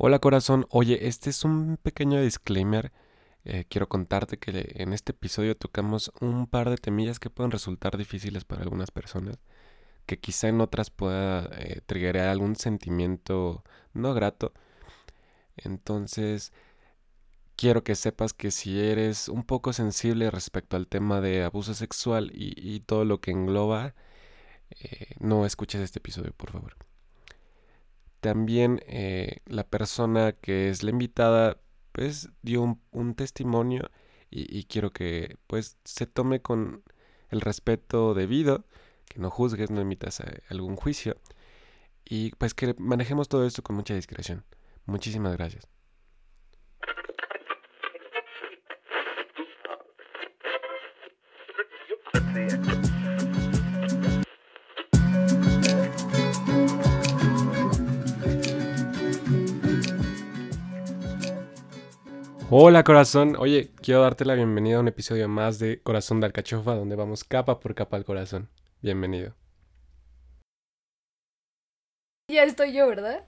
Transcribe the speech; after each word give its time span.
Hola 0.00 0.20
corazón, 0.20 0.64
oye, 0.70 1.08
este 1.08 1.28
es 1.30 1.44
un 1.44 1.76
pequeño 1.76 2.20
disclaimer. 2.20 2.92
Eh, 3.44 3.64
quiero 3.68 3.88
contarte 3.88 4.38
que 4.38 4.74
en 4.76 4.92
este 4.92 5.10
episodio 5.10 5.56
tocamos 5.56 6.12
un 6.20 6.46
par 6.46 6.70
de 6.70 6.76
temillas 6.76 7.18
que 7.18 7.30
pueden 7.30 7.50
resultar 7.50 7.96
difíciles 7.98 8.44
para 8.44 8.62
algunas 8.62 8.92
personas, 8.92 9.38
que 10.06 10.20
quizá 10.20 10.48
en 10.48 10.60
otras 10.60 10.90
pueda 10.90 11.50
eh, 11.58 11.80
triggerar 11.86 12.28
algún 12.28 12.54
sentimiento 12.56 13.64
no 13.92 14.14
grato. 14.14 14.52
Entonces, 15.56 16.52
quiero 17.56 17.84
que 17.84 17.96
sepas 17.96 18.32
que 18.34 18.50
si 18.52 18.80
eres 18.80 19.28
un 19.28 19.44
poco 19.44 19.72
sensible 19.72 20.30
respecto 20.30 20.76
al 20.76 20.88
tema 20.88 21.20
de 21.20 21.44
abuso 21.44 21.74
sexual 21.74 22.30
y, 22.34 22.80
todo 22.80 23.04
lo 23.04 23.20
que 23.20 23.32
engloba, 23.32 23.94
eh, 24.80 25.16
no 25.20 25.46
escuches 25.46 25.80
este 25.82 25.98
episodio, 26.00 26.32
por 26.34 26.52
favor. 26.52 26.87
También 28.20 28.80
eh, 28.86 29.38
la 29.46 29.64
persona 29.64 30.32
que 30.32 30.70
es 30.70 30.82
la 30.82 30.90
invitada 30.90 31.60
pues 31.92 32.30
dio 32.42 32.78
un, 32.90 33.14
testimonio 33.14 33.90
y, 34.30 34.64
quiero 34.64 34.92
que 34.92 35.36
pues 35.46 35.78
se 35.84 36.06
tome 36.06 36.40
con 36.42 36.82
el 37.30 37.40
respeto 37.40 38.14
debido, 38.14 38.66
que 39.08 39.18
no 39.18 39.30
juzgues, 39.30 39.70
no 39.70 39.80
emitas 39.80 40.20
eh, 40.20 40.42
algún 40.48 40.76
juicio 40.76 41.16
y 42.04 42.30
pues 42.32 42.54
que 42.54 42.74
manejemos 42.78 43.28
todo 43.28 43.46
esto 43.46 43.62
con 43.62 43.76
mucha 43.76 43.94
discreción. 43.94 44.44
Muchísimas 44.86 45.36
gracias. 45.36 45.77
Hola 62.50 62.82
corazón, 62.82 63.36
oye, 63.38 63.72
quiero 63.82 64.00
darte 64.00 64.24
la 64.24 64.32
bienvenida 64.32 64.78
a 64.78 64.80
un 64.80 64.88
episodio 64.88 65.28
más 65.28 65.58
de 65.58 65.82
Corazón 65.82 66.18
de 66.20 66.28
Alcachofa, 66.28 66.74
donde 66.74 66.96
vamos 66.96 67.22
capa 67.22 67.60
por 67.60 67.74
capa 67.74 67.98
al 67.98 68.06
corazón. 68.06 68.48
Bienvenido. 68.80 69.34
Ya 72.32 72.44
estoy 72.44 72.72
yo, 72.72 72.88
¿verdad? 72.88 73.26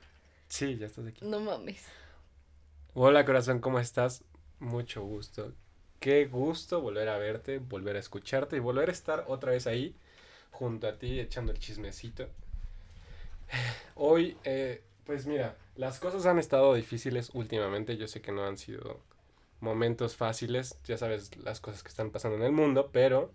Sí, 0.49 0.79
ya 0.79 0.87
estás 0.87 1.07
aquí. 1.07 1.23
No 1.23 1.39
mames. 1.39 1.87
Hola 2.95 3.27
corazón, 3.27 3.61
¿cómo 3.61 3.79
estás? 3.79 4.25
Mucho 4.59 5.03
gusto. 5.03 5.53
Qué 5.99 6.25
gusto 6.25 6.81
volver 6.81 7.11
a 7.11 7.19
verte, 7.19 7.59
volver 7.59 7.97
a 7.97 8.01
escucharte 8.01 8.57
y 8.57 8.61
volver 8.61 8.89
a 8.89 8.93
estar 8.93 9.27
otra 9.29 9.53
vez 9.53 9.67
ahí, 9.67 9.95
junto 10.51 10.89
a 10.89 10.99
ti, 10.99 11.21
echando 11.21 11.53
el 11.53 11.59
chismecito. 11.59 12.27
Hoy, 13.97 14.39
eh, 14.45 14.83
pues 15.05 15.27
mira, 15.27 15.59
las 15.77 16.01
cosas 16.01 16.25
han 16.25 16.39
estado 16.39 16.73
difíciles 16.73 17.29
últimamente, 17.35 17.99
yo 17.99 18.09
sé 18.09 18.23
que 18.23 18.33
no 18.33 18.47
han 18.47 18.57
sido 18.57 19.10
momentos 19.61 20.17
fáciles, 20.17 20.79
ya 20.85 20.97
sabes 20.97 21.37
las 21.37 21.61
cosas 21.61 21.83
que 21.83 21.89
están 21.89 22.11
pasando 22.11 22.37
en 22.39 22.45
el 22.45 22.53
mundo, 22.53 22.91
pero 22.93 23.33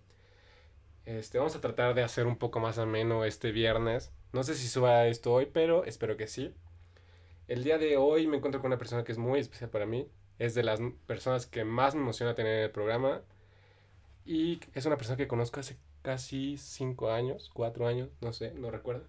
este, 1.05 1.37
vamos 1.37 1.55
a 1.55 1.61
tratar 1.61 1.93
de 1.93 2.03
hacer 2.03 2.25
un 2.25 2.37
poco 2.37 2.59
más 2.59 2.77
ameno 2.79 3.25
este 3.25 3.51
viernes. 3.51 4.11
No 4.33 4.43
sé 4.43 4.55
si 4.55 4.67
suba 4.67 5.07
esto 5.07 5.33
hoy, 5.33 5.45
pero 5.45 5.85
espero 5.85 6.17
que 6.17 6.27
sí. 6.27 6.53
El 7.47 7.63
día 7.63 7.77
de 7.77 7.97
hoy 7.97 8.27
me 8.27 8.37
encuentro 8.37 8.59
con 8.59 8.69
una 8.69 8.79
persona 8.79 9.03
que 9.03 9.11
es 9.11 9.17
muy 9.19 9.39
especial 9.39 9.69
para 9.69 9.85
mí. 9.85 10.09
Es 10.39 10.55
de 10.55 10.63
las 10.63 10.79
personas 11.05 11.45
que 11.45 11.63
más 11.63 11.95
me 11.95 12.01
emociona 12.01 12.35
tener 12.35 12.57
en 12.57 12.63
el 12.63 12.71
programa. 12.71 13.21
Y 14.25 14.59
es 14.73 14.85
una 14.85 14.97
persona 14.97 15.17
que 15.17 15.27
conozco 15.27 15.59
hace 15.59 15.77
casi 16.01 16.57
cinco 16.57 17.11
años, 17.11 17.51
cuatro 17.53 17.87
años, 17.87 18.09
no 18.21 18.33
sé, 18.33 18.53
no 18.55 18.71
recuerdo. 18.71 19.05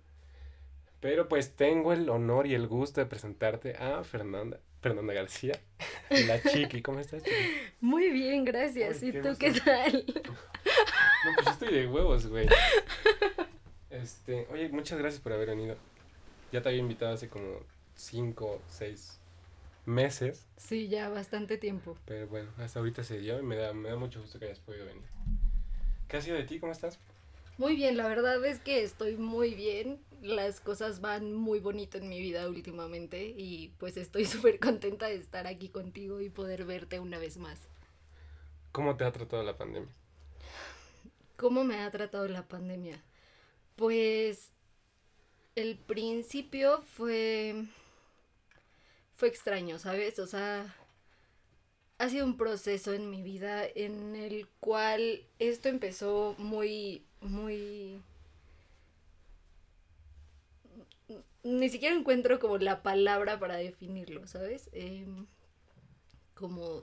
Pero 1.01 1.29
pues 1.29 1.55
tengo 1.55 1.93
el 1.93 2.09
honor 2.09 2.47
y 2.47 2.55
el 2.55 2.67
gusto 2.67 3.01
de 3.01 3.07
presentarte 3.07 3.77
a 3.77 4.03
Fernanda. 4.05 4.59
Fernanda 4.81 5.15
García, 5.15 5.59
la 6.11 6.41
chiqui. 6.51 6.81
¿Cómo 6.81 7.01
estás, 7.01 7.23
chiqui? 7.23 7.37
Muy 7.81 8.11
bien, 8.11 8.45
gracias. 8.45 9.03
¿Y 9.03 9.13
tú 9.13 9.37
qué 9.39 9.53
tal? 9.53 10.05
No, 10.07 11.31
pues 11.35 11.49
estoy 11.49 11.75
de 11.75 11.87
huevos, 11.89 12.27
güey. 12.29 12.47
Este, 13.91 14.47
oye, 14.53 14.69
muchas 14.69 14.99
gracias 14.99 15.21
por 15.21 15.33
haber 15.33 15.49
venido. 15.49 15.77
Ya 16.53 16.63
te 16.63 16.69
había 16.69 16.81
invitado 16.81 17.15
hace 17.15 17.29
como 17.29 17.61
cinco, 17.97 18.61
seis 18.69 19.19
meses. 19.87 20.47
Sí, 20.57 20.89
ya 20.89 21.09
bastante 21.09 21.59
tiempo. 21.59 21.97
Pero 22.05 22.29
bueno, 22.29 22.51
hasta 22.59 22.79
ahorita 22.79 23.03
se 23.03 23.19
dio 23.19 23.39
y 23.41 23.43
me 23.43 23.57
da, 23.57 23.73
me 23.73 23.89
da 23.89 23.97
mucho 23.97 24.21
gusto 24.21 24.39
que 24.39 24.47
hayas 24.47 24.61
podido 24.61 24.87
venir. 24.87 25.05
¿Qué 26.09 26.17
ha 26.17 26.21
sido 26.21 26.37
de 26.37 26.45
ti? 26.45 26.61
¿Cómo 26.61 26.73
estás? 26.73 26.99
Muy 27.59 27.75
bien, 27.75 27.97
la 27.97 28.07
verdad 28.07 28.45
es 28.45 28.61
que 28.61 28.83
estoy 28.83 29.17
muy 29.17 29.55
bien. 29.55 29.99
Las 30.23 30.61
cosas 30.61 31.01
van 31.01 31.33
muy 31.33 31.61
bonito 31.61 31.99
en 31.99 32.09
mi 32.09 32.21
vida 32.21 32.49
últimamente 32.49 33.35
y 33.37 33.69
pues 33.79 33.97
estoy 33.97 34.25
súper 34.27 34.59
contenta 34.59 35.07
de 35.07 35.17
estar 35.17 35.47
aquí 35.47 35.69
contigo 35.69 36.21
y 36.21 36.31
poder 36.31 36.65
verte 36.65 37.01
una 37.01 37.19
vez 37.19 37.39
más. 37.39 37.61
¿Cómo 38.73 38.97
te 38.97 39.05
ha 39.05 39.13
tratado 39.13 39.43
la 39.43 39.57
pandemia? 39.57 39.93
¿Cómo 41.37 41.65
me 41.65 41.81
ha 41.81 41.91
tratado 41.91 42.29
la 42.29 42.47
pandemia? 42.47 43.03
Pues 43.77 44.51
el 45.55 45.77
principio 45.77 46.83
fue 46.83 47.67
fue 49.15 49.29
extraño, 49.29 49.79
¿sabes? 49.79 50.19
O 50.19 50.27
sea, 50.27 50.75
ha 51.99 52.09
sido 52.09 52.27
un 52.27 52.37
proceso 52.37 52.93
en 52.93 53.11
mi 53.11 53.23
vida 53.23 53.65
en 53.75 54.15
el 54.15 54.47
cual 54.61 55.23
esto 55.39 55.69
empezó 55.69 56.35
muy 56.39 57.07
muy... 57.21 58.01
Ni 61.47 61.69
siquiera 61.69 61.95
encuentro 61.95 62.41
como 62.41 62.59
la 62.59 62.83
palabra 62.83 63.39
para 63.39 63.55
definirlo, 63.55 64.27
¿sabes? 64.27 64.69
Em, 64.73 65.27
como... 66.35 66.83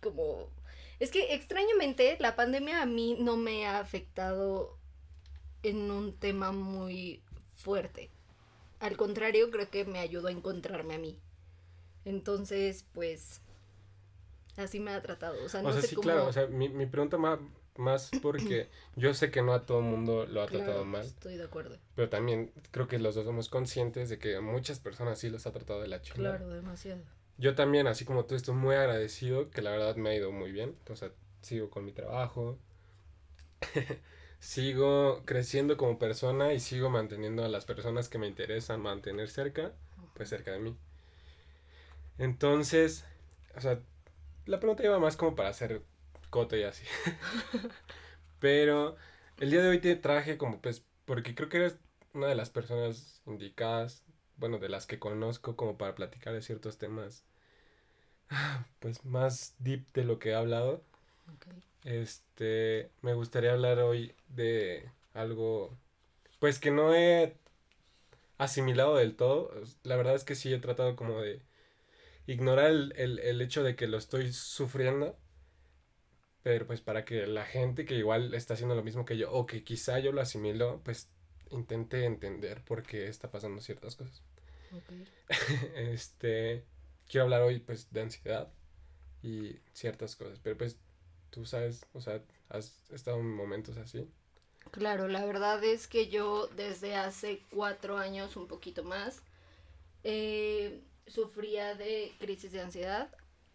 Como... 0.00 0.50
Es 0.98 1.12
que 1.12 1.32
extrañamente 1.32 2.16
la 2.18 2.34
pandemia 2.34 2.82
a 2.82 2.86
mí 2.86 3.16
no 3.20 3.36
me 3.36 3.66
ha 3.66 3.78
afectado 3.78 4.78
en 5.62 5.92
un 5.92 6.18
tema 6.18 6.50
muy 6.50 7.22
fuerte. 7.56 8.10
Al 8.80 8.96
contrario, 8.96 9.52
creo 9.52 9.70
que 9.70 9.84
me 9.84 10.00
ayudó 10.00 10.26
a 10.26 10.32
encontrarme 10.32 10.94
a 10.94 10.98
mí. 10.98 11.20
Entonces, 12.04 12.84
pues, 12.92 13.42
así 14.56 14.80
me 14.80 14.90
ha 14.90 15.00
tratado. 15.02 15.36
O 15.44 15.48
sea, 15.48 15.62
no 15.62 15.72
sé 15.72 15.82
sí, 15.82 15.94
claro. 15.94 16.26
O 16.26 16.32
sea, 16.32 16.48
mi, 16.48 16.68
mi 16.68 16.86
pregunta 16.86 17.16
más, 17.16 17.38
más 17.76 18.10
porque 18.22 18.68
yo 18.96 19.14
sé 19.14 19.30
que 19.30 19.42
no 19.42 19.52
a 19.52 19.66
todo 19.66 19.80
mundo 19.80 20.26
lo 20.26 20.42
ha 20.42 20.46
tratado 20.46 20.84
mal. 20.84 21.04
Estoy 21.04 21.36
de 21.36 21.44
acuerdo. 21.44 21.78
Pero 21.94 22.08
también 22.08 22.52
creo 22.70 22.88
que 22.88 22.98
los 22.98 23.14
dos 23.14 23.24
somos 23.24 23.48
conscientes 23.48 24.08
de 24.08 24.18
que 24.18 24.36
a 24.36 24.40
muchas 24.40 24.80
personas 24.80 25.18
sí 25.18 25.30
los 25.30 25.46
ha 25.46 25.52
tratado 25.52 25.80
de 25.80 25.88
la 25.88 26.00
chingada. 26.00 26.36
Claro, 26.38 26.52
demasiado. 26.52 27.00
Yo 27.36 27.54
también, 27.54 27.86
así 27.86 28.04
como 28.04 28.26
tú, 28.26 28.36
estoy 28.36 28.54
muy 28.54 28.76
agradecido, 28.76 29.50
que 29.50 29.62
la 29.62 29.70
verdad 29.70 29.96
me 29.96 30.10
ha 30.10 30.14
ido 30.14 30.30
muy 30.30 30.52
bien. 30.52 30.76
O 30.88 30.96
sea, 30.96 31.10
sigo 31.42 31.68
con 31.70 31.84
mi 31.84 31.92
trabajo. 31.92 32.58
sigo 34.38 35.22
creciendo 35.24 35.76
como 35.76 35.98
persona 35.98 36.52
y 36.52 36.60
sigo 36.60 36.90
manteniendo 36.90 37.44
a 37.44 37.48
las 37.48 37.64
personas 37.64 38.08
que 38.08 38.18
me 38.18 38.28
interesan 38.28 38.80
mantener 38.80 39.28
cerca, 39.28 39.72
pues 40.14 40.28
cerca 40.28 40.52
de 40.52 40.58
mí. 40.60 40.76
Entonces, 42.18 43.04
o 43.56 43.60
sea, 43.60 43.80
la 44.46 44.60
pregunta 44.60 44.84
iba 44.84 44.98
más 44.98 45.16
como 45.16 45.34
para 45.34 45.48
hacer 45.48 45.82
y 46.52 46.62
así. 46.64 46.84
Pero 48.40 48.96
el 49.38 49.50
día 49.50 49.62
de 49.62 49.68
hoy 49.68 49.80
te 49.80 49.96
traje 49.96 50.36
como 50.36 50.60
pues, 50.60 50.84
porque 51.04 51.34
creo 51.34 51.48
que 51.48 51.58
eres 51.58 51.76
una 52.12 52.26
de 52.26 52.34
las 52.34 52.50
personas 52.50 53.22
indicadas, 53.26 54.04
bueno, 54.36 54.58
de 54.58 54.68
las 54.68 54.86
que 54.86 54.98
conozco 54.98 55.56
como 55.56 55.78
para 55.78 55.94
platicar 55.94 56.34
de 56.34 56.42
ciertos 56.42 56.78
temas, 56.78 57.24
pues 58.80 59.04
más 59.04 59.54
deep 59.58 59.86
de 59.92 60.04
lo 60.04 60.18
que 60.18 60.30
he 60.30 60.34
hablado. 60.34 60.82
Este, 61.84 62.90
me 63.02 63.14
gustaría 63.14 63.52
hablar 63.52 63.78
hoy 63.80 64.14
de 64.28 64.90
algo, 65.12 65.76
pues 66.40 66.58
que 66.58 66.70
no 66.70 66.94
he 66.94 67.36
asimilado 68.38 68.96
del 68.96 69.16
todo. 69.16 69.52
La 69.84 69.96
verdad 69.96 70.14
es 70.14 70.24
que 70.24 70.34
sí 70.34 70.52
he 70.52 70.58
tratado 70.58 70.96
como 70.96 71.20
de 71.20 71.42
ignorar 72.26 72.70
el, 72.70 72.92
el, 72.96 73.18
el 73.20 73.40
hecho 73.42 73.62
de 73.62 73.76
que 73.76 73.86
lo 73.86 73.98
estoy 73.98 74.32
sufriendo 74.32 75.16
pero 76.44 76.66
pues 76.66 76.82
para 76.82 77.06
que 77.06 77.26
la 77.26 77.46
gente 77.46 77.86
que 77.86 77.94
igual 77.94 78.34
está 78.34 78.52
haciendo 78.52 78.74
lo 78.74 78.82
mismo 78.84 79.06
que 79.06 79.16
yo, 79.16 79.32
o 79.32 79.46
que 79.46 79.64
quizá 79.64 79.98
yo 79.98 80.12
lo 80.12 80.20
asimilo, 80.20 80.82
pues 80.84 81.08
intente 81.50 82.04
entender 82.04 82.62
por 82.62 82.82
qué 82.82 83.08
está 83.08 83.30
pasando 83.30 83.62
ciertas 83.62 83.96
cosas. 83.96 84.22
este, 85.74 86.62
quiero 87.08 87.24
hablar 87.24 87.40
hoy 87.42 87.60
pues 87.60 87.90
de 87.92 88.02
ansiedad 88.02 88.52
y 89.22 89.56
ciertas 89.72 90.16
cosas, 90.16 90.38
pero 90.42 90.58
pues 90.58 90.76
tú 91.30 91.46
sabes, 91.46 91.86
o 91.94 92.02
sea, 92.02 92.20
has 92.50 92.90
estado 92.92 93.20
en 93.20 93.34
momentos 93.34 93.78
así. 93.78 94.06
Claro, 94.70 95.08
la 95.08 95.24
verdad 95.24 95.64
es 95.64 95.88
que 95.88 96.08
yo 96.08 96.48
desde 96.48 96.94
hace 96.94 97.40
cuatro 97.48 97.96
años, 97.96 98.36
un 98.36 98.48
poquito 98.48 98.84
más, 98.84 99.22
eh, 100.02 100.82
sufría 101.06 101.74
de 101.74 102.12
crisis 102.18 102.52
de 102.52 102.60
ansiedad. 102.60 103.08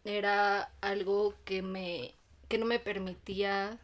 Era 0.04 0.72
algo 0.82 1.36
que 1.44 1.62
me 1.62 2.16
que 2.50 2.58
no 2.58 2.66
me 2.66 2.80
permitía 2.80 3.80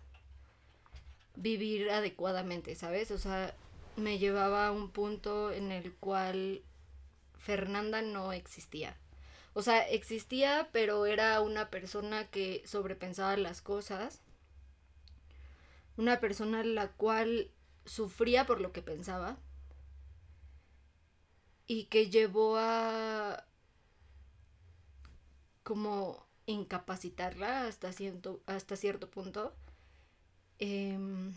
vivir 1.35 1.89
adecuadamente, 1.91 2.75
¿sabes? 2.75 3.11
O 3.11 3.17
sea, 3.17 3.55
me 3.95 4.17
llevaba 4.17 4.67
a 4.67 4.71
un 4.71 4.89
punto 4.89 5.51
en 5.51 5.71
el 5.71 5.93
cual 5.93 6.61
Fernanda 7.37 8.01
no 8.01 8.33
existía. 8.33 8.97
O 9.53 9.61
sea, 9.61 9.87
existía, 9.87 10.69
pero 10.73 11.05
era 11.05 11.39
una 11.41 11.69
persona 11.69 12.27
que 12.29 12.63
sobrepensaba 12.65 13.37
las 13.37 13.61
cosas. 13.61 14.21
Una 15.95 16.19
persona 16.19 16.63
la 16.63 16.91
cual 16.91 17.51
sufría 17.85 18.45
por 18.45 18.59
lo 18.59 18.73
que 18.73 18.81
pensaba. 18.81 19.37
Y 21.67 21.85
que 21.85 22.09
llevó 22.09 22.57
a 22.57 23.45
como 25.63 26.24
incapacitarla 26.45 27.67
hasta 27.67 27.91
cierto, 27.91 28.41
hasta 28.45 28.75
cierto 28.75 29.09
punto. 29.09 29.53
Em, 30.59 31.33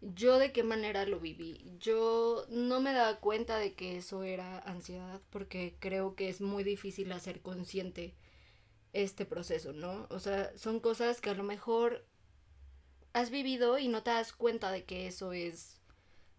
yo 0.00 0.38
de 0.38 0.52
qué 0.52 0.62
manera 0.62 1.06
lo 1.06 1.20
viví. 1.20 1.76
Yo 1.78 2.44
no 2.48 2.80
me 2.80 2.92
daba 2.92 3.20
cuenta 3.20 3.58
de 3.58 3.74
que 3.74 3.96
eso 3.98 4.24
era 4.24 4.58
ansiedad 4.60 5.20
porque 5.30 5.76
creo 5.78 6.16
que 6.16 6.28
es 6.28 6.40
muy 6.40 6.64
difícil 6.64 7.12
hacer 7.12 7.40
consciente 7.40 8.14
este 8.92 9.24
proceso, 9.24 9.72
¿no? 9.72 10.06
O 10.10 10.18
sea, 10.18 10.56
son 10.58 10.80
cosas 10.80 11.20
que 11.20 11.30
a 11.30 11.34
lo 11.34 11.44
mejor 11.44 12.04
has 13.12 13.30
vivido 13.30 13.78
y 13.78 13.88
no 13.88 14.02
te 14.02 14.10
das 14.10 14.32
cuenta 14.32 14.70
de 14.70 14.84
que 14.84 15.06
eso 15.06 15.32
es 15.32 15.80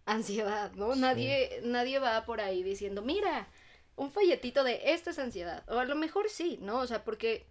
ansiedad, 0.05 0.73
¿no? 0.73 0.95
Nadie 0.95 1.61
nadie 1.63 1.99
va 1.99 2.25
por 2.25 2.41
ahí 2.41 2.63
diciendo, 2.63 3.01
"Mira, 3.01 3.47
un 3.95 4.11
folletito 4.11 4.63
de 4.63 4.93
esto 4.93 5.09
es 5.09 5.19
ansiedad." 5.19 5.63
O 5.69 5.79
a 5.79 5.85
lo 5.85 5.95
mejor 5.95 6.29
sí, 6.29 6.59
¿no? 6.61 6.79
O 6.79 6.87
sea, 6.87 7.03
porque 7.03 7.45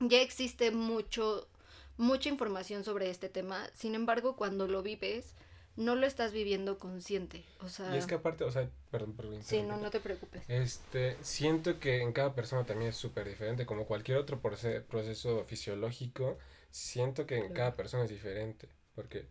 ya 0.00 0.20
existe 0.20 0.70
mucho 0.70 1.48
mucha 1.96 2.28
información 2.28 2.84
sobre 2.84 3.10
este 3.10 3.28
tema. 3.28 3.68
Sin 3.74 3.94
embargo, 3.94 4.36
cuando 4.36 4.66
lo 4.66 4.82
vives, 4.82 5.34
no 5.76 5.94
lo 5.94 6.06
estás 6.06 6.32
viviendo 6.32 6.78
consciente. 6.78 7.44
O 7.60 7.68
sea. 7.68 7.94
Y 7.94 7.98
es 7.98 8.06
que 8.06 8.16
aparte, 8.16 8.44
o 8.44 8.50
sea, 8.50 8.68
perdón, 8.90 9.14
perdón. 9.14 9.42
Sí, 9.42 9.62
no, 9.62 9.76
no 9.78 9.90
te 9.90 10.00
preocupes. 10.00 10.42
Este, 10.48 11.16
siento 11.22 11.78
que 11.78 12.02
en 12.02 12.12
cada 12.12 12.34
persona 12.34 12.64
también 12.64 12.90
es 12.90 12.96
súper 12.96 13.28
diferente, 13.28 13.66
como 13.66 13.86
cualquier 13.86 14.18
otro 14.18 14.40
proceso 14.40 15.44
fisiológico, 15.44 16.38
siento 16.70 17.26
que 17.26 17.38
en 17.38 17.52
cada 17.52 17.76
persona 17.76 18.04
es 18.04 18.10
diferente, 18.10 18.68
porque 18.94 19.26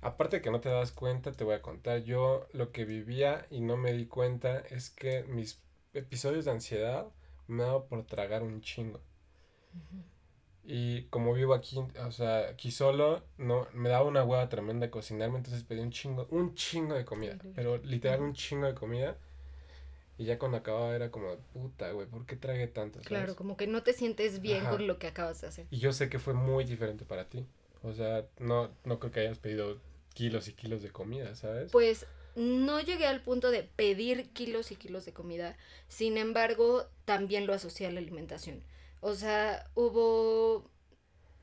aparte 0.00 0.42
que 0.42 0.50
no 0.50 0.60
te 0.60 0.68
das 0.68 0.92
cuenta, 0.92 1.32
te 1.32 1.44
voy 1.44 1.54
a 1.54 1.62
contar, 1.62 2.02
yo 2.02 2.46
lo 2.52 2.72
que 2.72 2.84
vivía 2.84 3.46
y 3.50 3.60
no 3.60 3.76
me 3.76 3.92
di 3.92 4.06
cuenta 4.06 4.58
es 4.58 4.90
que 4.90 5.24
mis 5.24 5.63
episodios 5.94 6.44
de 6.44 6.50
ansiedad 6.50 7.06
me 7.46 7.62
daba 7.62 7.86
por 7.86 8.04
tragar 8.04 8.42
un 8.42 8.60
chingo. 8.60 9.00
Y 10.66 11.02
como 11.04 11.34
vivo 11.34 11.52
aquí, 11.52 11.78
o 11.78 12.12
sea, 12.12 12.48
aquí 12.48 12.70
solo, 12.70 13.22
no, 13.36 13.68
me 13.74 13.90
daba 13.90 14.06
una 14.06 14.24
hueva 14.24 14.48
tremenda 14.48 14.90
cocinarme, 14.90 15.36
entonces 15.36 15.62
pedí 15.62 15.80
un 15.80 15.90
chingo, 15.90 16.26
un 16.30 16.54
chingo 16.54 16.94
de 16.94 17.04
comida, 17.04 17.38
pero 17.54 17.76
literal 17.78 18.22
un 18.22 18.32
chingo 18.32 18.66
de 18.66 18.74
comida. 18.74 19.18
Y 20.16 20.26
ya 20.26 20.38
cuando 20.38 20.58
acababa 20.58 20.94
era 20.94 21.10
como, 21.10 21.36
puta, 21.52 21.90
güey, 21.90 22.06
¿por 22.06 22.24
qué 22.24 22.36
tragué 22.36 22.68
tanto? 22.68 23.00
Claro, 23.00 23.34
como 23.34 23.56
que 23.56 23.66
no 23.66 23.82
te 23.82 23.92
sientes 23.92 24.40
bien 24.40 24.64
con 24.64 24.86
lo 24.86 24.98
que 24.98 25.08
acabas 25.08 25.40
de 25.40 25.48
hacer. 25.48 25.66
Y 25.70 25.78
yo 25.78 25.92
sé 25.92 26.08
que 26.08 26.20
fue 26.20 26.34
muy 26.34 26.64
diferente 26.64 27.04
para 27.04 27.28
ti. 27.28 27.44
O 27.82 27.92
sea, 27.92 28.24
no, 28.38 28.70
no 28.84 29.00
creo 29.00 29.12
que 29.12 29.20
hayas 29.20 29.38
pedido 29.38 29.80
kilos 30.14 30.48
y 30.48 30.52
kilos 30.52 30.82
de 30.82 30.90
comida, 30.90 31.34
¿sabes? 31.34 31.72
Pues 31.72 32.06
no 32.36 32.80
llegué 32.80 33.06
al 33.06 33.22
punto 33.22 33.50
de 33.50 33.62
pedir 33.62 34.30
kilos 34.30 34.70
y 34.70 34.76
kilos 34.76 35.04
de 35.04 35.12
comida. 35.12 35.56
Sin 35.88 36.16
embargo, 36.16 36.86
también 37.04 37.46
lo 37.46 37.54
asocié 37.54 37.86
a 37.86 37.90
la 37.90 38.00
alimentación. 38.00 38.62
O 39.00 39.14
sea, 39.14 39.70
hubo... 39.74 40.70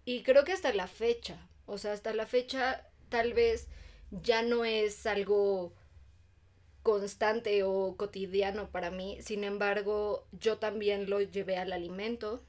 Y 0.06 0.24
creo 0.24 0.44
que 0.44 0.52
hasta 0.54 0.74
la 0.74 0.88
fecha, 0.88 1.48
o 1.66 1.78
sea, 1.78 1.94
hasta 1.94 2.14
la 2.14 2.26
fecha 2.26 2.88
tal 3.10 3.34
vez 3.34 3.68
ya 4.10 4.42
no 4.42 4.66
es 4.66 5.06
algo 5.06 5.74
constante 6.84 7.64
o 7.64 7.96
cotidiano 7.98 8.70
para 8.70 8.92
mí. 8.92 9.18
Sin 9.22 9.44
embargo, 9.44 10.26
yo 10.32 10.58
también 10.58 11.10
lo 11.10 11.22
llevé 11.22 11.58
al 11.58 11.72
alimento. 11.72 12.42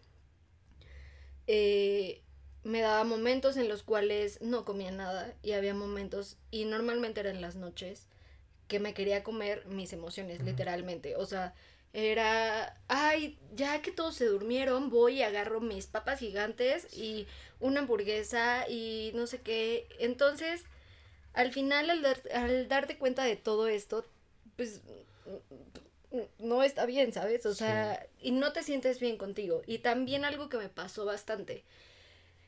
Eh, 1.46 2.22
me 2.64 2.80
daba 2.80 3.04
momentos 3.04 3.56
en 3.56 3.68
los 3.68 3.82
cuales 3.82 4.40
no 4.40 4.64
comía 4.64 4.90
nada 4.90 5.34
y 5.42 5.52
había 5.52 5.74
momentos, 5.74 6.36
y 6.50 6.64
normalmente 6.64 7.20
eran 7.20 7.40
las 7.40 7.56
noches, 7.56 8.06
que 8.72 8.80
me 8.80 8.94
quería 8.94 9.22
comer 9.22 9.66
mis 9.66 9.92
emociones, 9.92 10.42
literalmente. 10.42 11.14
O 11.16 11.26
sea, 11.26 11.52
era, 11.92 12.80
ay, 12.88 13.38
ya 13.54 13.82
que 13.82 13.92
todos 13.92 14.14
se 14.14 14.24
durmieron, 14.24 14.88
voy 14.88 15.18
y 15.18 15.22
agarro 15.22 15.60
mis 15.60 15.86
papas 15.86 16.20
gigantes 16.20 16.88
y 16.96 17.26
una 17.60 17.80
hamburguesa 17.80 18.66
y 18.70 19.12
no 19.14 19.26
sé 19.26 19.42
qué. 19.42 19.86
Entonces, 19.98 20.64
al 21.34 21.52
final, 21.52 21.90
al, 22.32 22.68
darte 22.68 22.96
cuenta 22.96 23.24
de 23.24 23.36
todo 23.36 23.68
esto, 23.68 24.06
pues 24.56 24.80
no 26.38 26.62
está 26.62 26.86
bien, 26.86 27.12
¿sabes? 27.12 27.44
O 27.44 27.54
sea, 27.54 28.06
y 28.22 28.30
no 28.30 28.54
te 28.54 28.62
sientes 28.62 29.00
bien 29.00 29.18
contigo. 29.18 29.60
Y 29.66 29.78
también 29.80 30.24
algo 30.24 30.48
que 30.48 30.56
me 30.56 30.70
pasó 30.70 31.04
bastante 31.04 31.62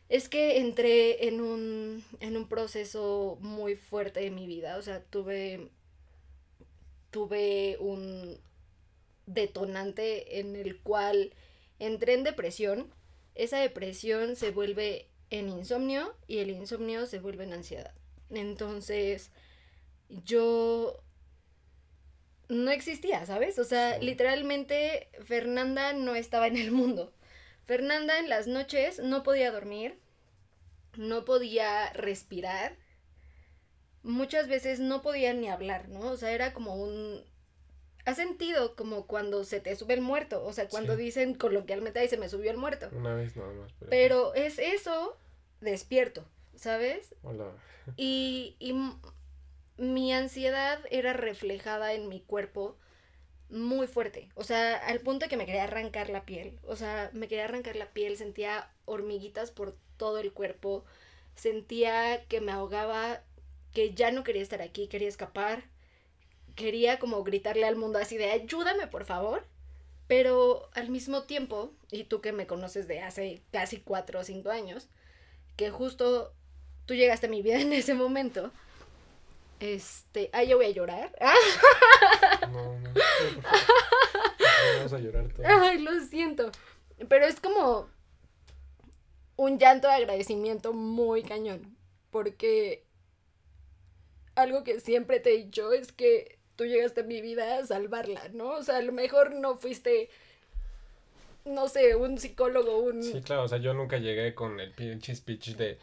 es 0.08 0.30
que 0.30 0.58
entré 0.58 1.28
en 1.28 1.42
un, 1.42 2.02
en 2.20 2.38
un 2.38 2.48
proceso 2.48 3.36
muy 3.42 3.76
fuerte 3.76 4.20
de 4.20 4.30
mi 4.30 4.46
vida. 4.46 4.78
O 4.78 4.82
sea, 4.82 5.02
tuve, 5.02 5.68
tuve 7.14 7.76
un, 7.78 8.40
detonante 9.26 10.40
en 10.40 10.56
el 10.56 10.80
cual 10.80 11.32
entré 11.78 12.14
en 12.14 12.24
depresión, 12.24 12.92
esa 13.34 13.58
depresión 13.58 14.36
se 14.36 14.50
vuelve 14.50 15.08
en 15.30 15.48
insomnio 15.48 16.14
y 16.26 16.38
el 16.38 16.50
insomnio 16.50 17.06
se 17.06 17.18
vuelve 17.18 17.44
en 17.44 17.52
ansiedad. 17.52 17.94
Entonces, 18.30 19.30
yo 20.08 21.02
no 22.48 22.70
existía, 22.70 23.24
¿sabes? 23.26 23.58
O 23.58 23.64
sea, 23.64 23.98
literalmente 23.98 25.08
Fernanda 25.24 25.92
no 25.92 26.14
estaba 26.14 26.46
en 26.46 26.56
el 26.56 26.70
mundo. 26.70 27.12
Fernanda 27.64 28.18
en 28.18 28.28
las 28.28 28.46
noches 28.46 28.98
no 28.98 29.22
podía 29.22 29.50
dormir, 29.50 29.98
no 30.96 31.24
podía 31.24 31.92
respirar, 31.94 32.76
muchas 34.04 34.46
veces 34.46 34.78
no 34.78 35.02
podía 35.02 35.34
ni 35.34 35.48
hablar, 35.48 35.88
¿no? 35.88 36.12
O 36.12 36.16
sea, 36.16 36.30
era 36.30 36.52
como 36.52 36.76
un 36.76 37.24
¿Has 38.04 38.16
sentido 38.16 38.76
como 38.76 39.06
cuando 39.06 39.44
se 39.44 39.60
te 39.60 39.74
sube 39.76 39.94
el 39.94 40.02
muerto? 40.02 40.44
O 40.44 40.52
sea, 40.52 40.68
cuando 40.68 40.94
dicen 40.94 41.34
coloquialmente, 41.34 42.00
ahí 42.00 42.08
se 42.08 42.18
me 42.18 42.28
subió 42.28 42.50
el 42.50 42.58
muerto. 42.58 42.90
Una 42.92 43.14
vez 43.14 43.34
nada 43.34 43.52
más. 43.54 43.72
Pero, 43.88 44.34
es 44.34 44.58
eso 44.58 45.16
despierto, 45.62 46.26
¿sabes? 46.54 47.14
Hola. 47.22 47.46
Y, 47.96 48.56
y 48.58 48.74
mi 49.78 50.12
ansiedad 50.12 50.80
era 50.90 51.14
reflejada 51.14 51.94
en 51.94 52.08
mi 52.08 52.20
cuerpo 52.20 52.76
muy 53.48 53.86
fuerte. 53.86 54.28
O 54.34 54.44
sea, 54.44 54.76
al 54.76 55.00
punto 55.00 55.24
de 55.24 55.30
que 55.30 55.38
me 55.38 55.46
quería 55.46 55.64
arrancar 55.64 56.10
la 56.10 56.26
piel. 56.26 56.58
O 56.64 56.76
sea, 56.76 57.10
me 57.14 57.26
quería 57.26 57.44
arrancar 57.44 57.76
la 57.76 57.92
piel, 57.92 58.18
sentía 58.18 58.70
hormiguitas 58.84 59.50
por 59.50 59.76
todo 59.96 60.18
el 60.18 60.32
cuerpo. 60.32 60.84
Sentía 61.36 62.24
que 62.26 62.42
me 62.42 62.52
ahogaba, 62.52 63.22
que 63.74 63.92
ya 63.92 64.10
no 64.10 64.24
quería 64.24 64.42
estar 64.42 64.62
aquí, 64.62 64.88
quería 64.88 65.08
escapar 65.08 65.64
quería 66.54 66.98
como 66.98 67.22
gritarle 67.24 67.66
al 67.66 67.76
mundo 67.76 67.98
así 67.98 68.16
de 68.16 68.30
ayúdame 68.30 68.86
por 68.86 69.04
favor. 69.04 69.44
Pero 70.06 70.68
al 70.74 70.90
mismo 70.90 71.22
tiempo, 71.22 71.72
y 71.90 72.04
tú 72.04 72.20
que 72.20 72.32
me 72.32 72.46
conoces 72.46 72.86
de 72.86 73.00
hace 73.00 73.40
casi 73.50 73.78
cuatro 73.78 74.20
o 74.20 74.24
cinco 74.24 74.50
años, 74.50 74.86
que 75.56 75.70
justo 75.70 76.34
tú 76.84 76.94
llegaste 76.94 77.26
a 77.26 77.30
mi 77.30 77.40
vida 77.40 77.58
en 77.60 77.72
ese 77.72 77.94
momento, 77.94 78.50
este, 79.60 80.28
ay, 80.32 80.48
yo 80.48 80.56
voy 80.56 80.66
a 80.66 80.70
llorar. 80.70 81.12
No, 82.52 82.78
no, 82.78 82.90
Vamos 84.76 84.92
a 84.92 84.98
llorar. 84.98 85.26
Ay, 85.44 85.78
lo 85.78 85.98
siento. 86.00 86.50
Pero 87.08 87.24
es 87.24 87.40
como 87.40 87.88
un 89.36 89.58
llanto 89.58 89.88
de 89.88 89.94
agradecimiento 89.94 90.72
muy 90.72 91.22
cañón. 91.22 91.76
Porque 92.10 92.83
algo 94.34 94.64
que 94.64 94.80
siempre 94.80 95.20
te 95.20 95.34
he 95.34 95.44
dicho 95.44 95.72
es 95.72 95.92
que 95.92 96.38
tú 96.56 96.64
llegaste 96.64 97.02
a 97.02 97.04
mi 97.04 97.20
vida 97.20 97.58
a 97.58 97.66
salvarla, 97.66 98.28
¿no? 98.32 98.50
O 98.50 98.62
sea, 98.62 98.76
a 98.76 98.82
lo 98.82 98.92
mejor 98.92 99.34
no 99.34 99.56
fuiste, 99.56 100.08
no 101.44 101.68
sé, 101.68 101.96
un 101.96 102.18
psicólogo, 102.18 102.78
un... 102.78 103.02
Sí, 103.02 103.20
claro, 103.22 103.44
o 103.44 103.48
sea, 103.48 103.58
yo 103.58 103.74
nunca 103.74 103.98
llegué 103.98 104.34
con 104.34 104.60
el 104.60 104.72
pinche 104.72 105.14
speech 105.14 105.56
de, 105.56 105.78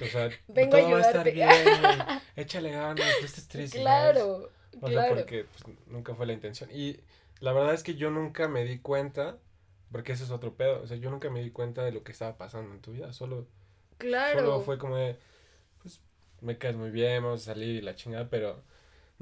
o 0.00 0.06
sea, 0.06 0.30
Vengo 0.48 0.76
todo 0.76 0.86
a 0.86 0.90
va 0.90 0.98
a 0.98 1.00
estar 1.00 1.32
bien, 1.32 1.50
échale 2.36 2.70
ganas, 2.70 3.06
no 3.20 3.26
estés 3.26 3.48
triste. 3.48 3.80
Claro, 3.80 4.50
O 4.80 4.88
sea, 4.88 5.08
porque 5.08 5.44
pues, 5.44 5.76
nunca 5.86 6.14
fue 6.14 6.26
la 6.26 6.32
intención. 6.32 6.70
Y 6.72 7.00
la 7.40 7.52
verdad 7.52 7.74
es 7.74 7.82
que 7.82 7.94
yo 7.94 8.10
nunca 8.10 8.48
me 8.48 8.64
di 8.64 8.78
cuenta, 8.78 9.38
porque 9.90 10.12
ese 10.12 10.24
es 10.24 10.30
otro 10.30 10.54
pedo, 10.54 10.82
o 10.82 10.86
sea, 10.86 10.96
yo 10.96 11.10
nunca 11.10 11.30
me 11.30 11.42
di 11.42 11.50
cuenta 11.50 11.84
de 11.84 11.92
lo 11.92 12.04
que 12.04 12.12
estaba 12.12 12.36
pasando 12.36 12.72
en 12.72 12.80
tu 12.80 12.92
vida, 12.92 13.12
solo... 13.12 13.46
Claro. 13.98 14.40
Solo 14.40 14.60
fue 14.62 14.78
como 14.78 14.96
de, 14.96 15.16
me 16.42 16.58
caes 16.58 16.76
muy 16.76 16.90
bien, 16.90 17.22
vamos 17.22 17.42
a 17.42 17.52
salir 17.52 17.76
y 17.76 17.80
la 17.80 17.94
chingada, 17.94 18.28
pero 18.28 18.62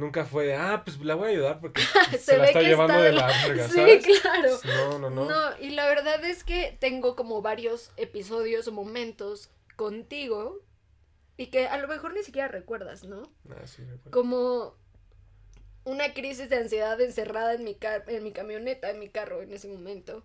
Nunca 0.01 0.25
fue 0.25 0.47
de, 0.47 0.55
ah, 0.55 0.81
pues 0.83 0.99
la 1.01 1.15
voy 1.15 1.29
a 1.29 1.31
ayudar 1.31 1.61
porque 1.61 1.83
se, 2.19 2.39
la 2.39 2.47
está 2.47 2.63
llevando 2.63 2.99
de 3.03 3.13
la 3.13 3.27
verga, 3.27 3.69
Sí, 3.69 4.01
claro. 4.23 4.59
No, 4.65 4.99
no, 4.99 5.11
no. 5.11 5.27
No, 5.27 5.59
y 5.61 5.71
la 5.71 5.87
verdad 5.87 6.25
es 6.25 6.43
que 6.43 6.75
tengo 6.81 7.15
como 7.15 7.43
varios 7.43 7.93
episodios 7.99 8.67
o 8.67 8.73
momentos 8.73 9.51
contigo 9.77 10.59
y 11.37 11.49
que 11.49 11.67
a 11.67 11.77
lo 11.77 11.87
mejor 11.87 12.15
ni 12.15 12.23
siquiera 12.23 12.49
recuerdas, 12.49 13.05
¿no? 13.05 13.31
Ah, 13.51 13.67
sí, 13.67 13.83
recuerdo. 13.83 14.11
Como 14.11 14.75
una 15.85 16.15
crisis 16.15 16.49
de 16.49 16.57
ansiedad 16.57 16.99
encerrada 16.99 17.53
en 17.53 17.65
mi, 17.65 17.75
car 17.75 18.05
en 18.07 18.25
mi 18.25 18.33
camioneta, 18.33 18.91
en 18.91 19.01
mi 19.01 19.11
carro 19.11 19.43
en 19.43 19.53
ese 19.53 19.69
momento. 19.69 20.25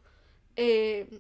Eh, 0.56 1.20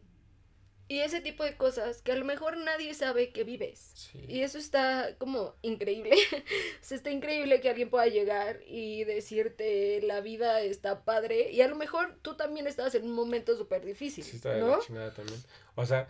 y 0.87 0.99
ese 0.99 1.19
tipo 1.19 1.43
de 1.43 1.57
cosas 1.57 2.03
que 2.03 2.11
a 2.11 2.15
lo 2.15 2.25
mejor 2.25 2.57
nadie 2.57 2.93
sabe 2.93 3.31
que 3.31 3.43
vives. 3.43 4.11
Y 4.27 4.41
eso 4.41 4.59
está 4.59 5.15
como 5.17 5.55
increíble. 5.63 6.11
o 6.31 6.83
sea, 6.83 6.97
está 6.97 7.09
increíble 7.09 7.59
que 7.59 7.69
alguien 7.69 7.89
pueda 7.89 8.05
llegar 8.05 8.59
y 8.67 9.03
decirte 9.03 9.99
la 10.03 10.21
vida 10.21 10.61
está 10.61 11.03
padre. 11.03 11.51
Y 11.51 11.61
a 11.61 11.67
lo 11.67 11.75
mejor 11.75 12.15
tú 12.21 12.35
también 12.35 12.67
estabas 12.67 12.93
en 12.93 13.05
un 13.05 13.13
momento 13.13 13.57
súper 13.57 13.83
difícil. 13.83 14.23
Sí, 14.23 14.35
estaba 14.35 14.57
¿no? 14.57 14.77
de 14.77 14.85
chingada 14.85 15.11
también. 15.11 15.41
O 15.73 15.85
sea, 15.87 16.07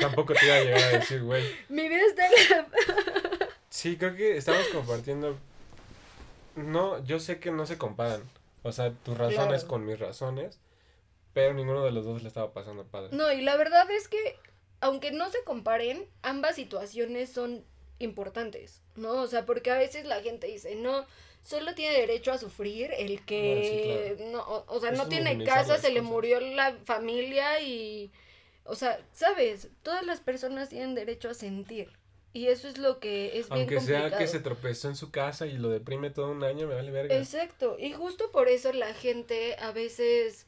tampoco 0.00 0.34
te 0.34 0.46
iba 0.46 0.56
a 0.56 0.64
llegar 0.64 0.82
a 0.82 0.98
decir, 0.98 1.22
güey. 1.22 1.44
Mi 1.68 1.88
vida 1.88 2.02
está 2.08 2.26
en 2.26 2.66
Sí, 3.70 3.96
creo 3.96 4.16
que 4.16 4.36
estamos 4.36 4.66
compartiendo. 4.68 5.38
No, 6.56 7.04
yo 7.04 7.20
sé 7.20 7.38
que 7.38 7.52
no 7.52 7.66
se 7.66 7.78
comparan. 7.78 8.22
O 8.64 8.72
sea, 8.72 8.90
tus 8.90 9.16
razones 9.16 9.62
con 9.62 9.86
mis 9.86 9.98
razones 9.98 10.58
pero 11.32 11.54
ninguno 11.54 11.84
de 11.84 11.92
los 11.92 12.04
dos 12.04 12.22
le 12.22 12.28
estaba 12.28 12.52
pasando 12.52 12.84
padre. 12.84 13.10
No, 13.12 13.32
y 13.32 13.40
la 13.42 13.56
verdad 13.56 13.90
es 13.90 14.08
que, 14.08 14.36
aunque 14.80 15.10
no 15.10 15.30
se 15.30 15.42
comparen, 15.44 16.06
ambas 16.22 16.56
situaciones 16.56 17.30
son 17.30 17.64
importantes, 17.98 18.82
¿no? 18.96 19.22
O 19.22 19.26
sea, 19.26 19.46
porque 19.46 19.70
a 19.70 19.78
veces 19.78 20.04
la 20.04 20.20
gente 20.20 20.46
dice, 20.46 20.76
no, 20.76 21.06
solo 21.42 21.74
tiene 21.74 21.98
derecho 21.98 22.32
a 22.32 22.38
sufrir 22.38 22.90
el 22.96 23.24
que, 23.24 24.28
no, 24.32 24.64
o, 24.66 24.80
sea, 24.80 24.92
no 24.92 25.08
tiene 25.08 25.44
casa, 25.44 25.78
se 25.78 25.90
le 25.90 26.02
murió 26.02 26.40
la 26.40 26.76
familia 26.84 27.60
y, 27.60 28.10
o 28.64 28.74
sea, 28.74 29.00
¿sabes? 29.12 29.68
Todas 29.82 30.04
las 30.04 30.20
personas 30.20 30.68
tienen 30.68 30.94
derecho 30.94 31.30
a 31.30 31.34
sentir. 31.34 31.90
Y 32.34 32.48
eso 32.48 32.68
es 32.68 32.76
lo 32.76 33.00
que 33.00 33.38
es 33.38 33.48
bien 33.48 33.60
Aunque 33.60 33.80
sea 33.80 34.16
que 34.16 34.26
se 34.26 34.38
tropezó 34.40 34.88
en 34.88 34.96
su 34.96 35.10
casa 35.10 35.46
y 35.46 35.56
lo 35.56 35.70
deprime 35.70 36.10
todo 36.10 36.30
un 36.30 36.44
año, 36.44 36.68
me 36.68 36.74
vale 36.74 36.90
verga. 36.90 37.16
Exacto. 37.16 37.76
Y 37.78 37.92
justo 37.92 38.30
por 38.30 38.48
eso 38.48 38.72
la 38.72 38.92
gente 38.92 39.56
a 39.58 39.72
veces 39.72 40.46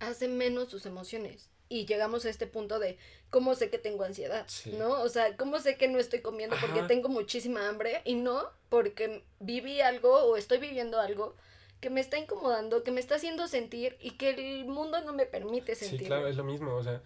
hace 0.00 0.28
menos 0.28 0.68
sus 0.68 0.86
emociones. 0.86 1.50
Y 1.70 1.84
llegamos 1.84 2.24
a 2.24 2.30
este 2.30 2.46
punto 2.46 2.78
de 2.78 2.96
cómo 3.28 3.54
sé 3.54 3.68
que 3.68 3.78
tengo 3.78 4.04
ansiedad, 4.04 4.46
¿no? 4.78 5.02
O 5.02 5.08
sea, 5.10 5.36
cómo 5.36 5.60
sé 5.60 5.76
que 5.76 5.86
no 5.88 5.98
estoy 5.98 6.20
comiendo 6.22 6.56
porque 6.60 6.82
tengo 6.82 7.10
muchísima 7.10 7.68
hambre 7.68 8.00
y 8.04 8.14
no 8.14 8.48
porque 8.70 9.22
viví 9.38 9.82
algo 9.82 10.14
o 10.24 10.36
estoy 10.36 10.58
viviendo 10.58 10.98
algo 10.98 11.34
que 11.80 11.90
me 11.90 12.00
está 12.00 12.18
incomodando, 12.18 12.82
que 12.82 12.90
me 12.90 13.00
está 13.00 13.16
haciendo 13.16 13.46
sentir 13.48 13.96
y 14.00 14.12
que 14.12 14.30
el 14.30 14.64
mundo 14.66 15.00
no 15.02 15.12
me 15.12 15.26
permite 15.26 15.74
sentir. 15.74 16.00
Sí, 16.00 16.06
claro, 16.06 16.26
es 16.26 16.36
lo 16.36 16.44
mismo, 16.44 16.74
o 16.74 16.82
sea, 16.82 17.02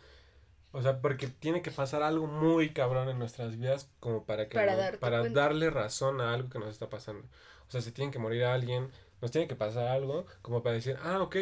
o 0.72 0.80
sea, 0.80 1.00
porque 1.00 1.26
tiene 1.26 1.60
que 1.60 1.70
pasar 1.70 2.02
algo 2.02 2.26
muy 2.26 2.70
cabrón 2.70 3.08
en 3.08 3.18
nuestras 3.18 3.58
vidas 3.58 3.90
como 4.00 4.24
para 4.24 4.48
que 4.48 4.54
para, 4.54 4.92
para 4.98 5.28
darle 5.28 5.68
razón 5.70 6.20
a 6.20 6.32
algo 6.32 6.48
que 6.48 6.58
nos 6.58 6.68
está 6.68 6.88
pasando. 6.88 7.26
O 7.68 7.70
sea, 7.70 7.82
se 7.82 7.92
tiene 7.92 8.10
que 8.10 8.18
morir 8.18 8.44
alguien, 8.44 8.90
nos 9.20 9.30
tiene 9.30 9.46
que 9.48 9.54
pasar 9.54 9.88
algo 9.88 10.26
como 10.40 10.62
para 10.62 10.76
decir, 10.76 10.96
ah, 11.02 11.20
ok, 11.20 11.36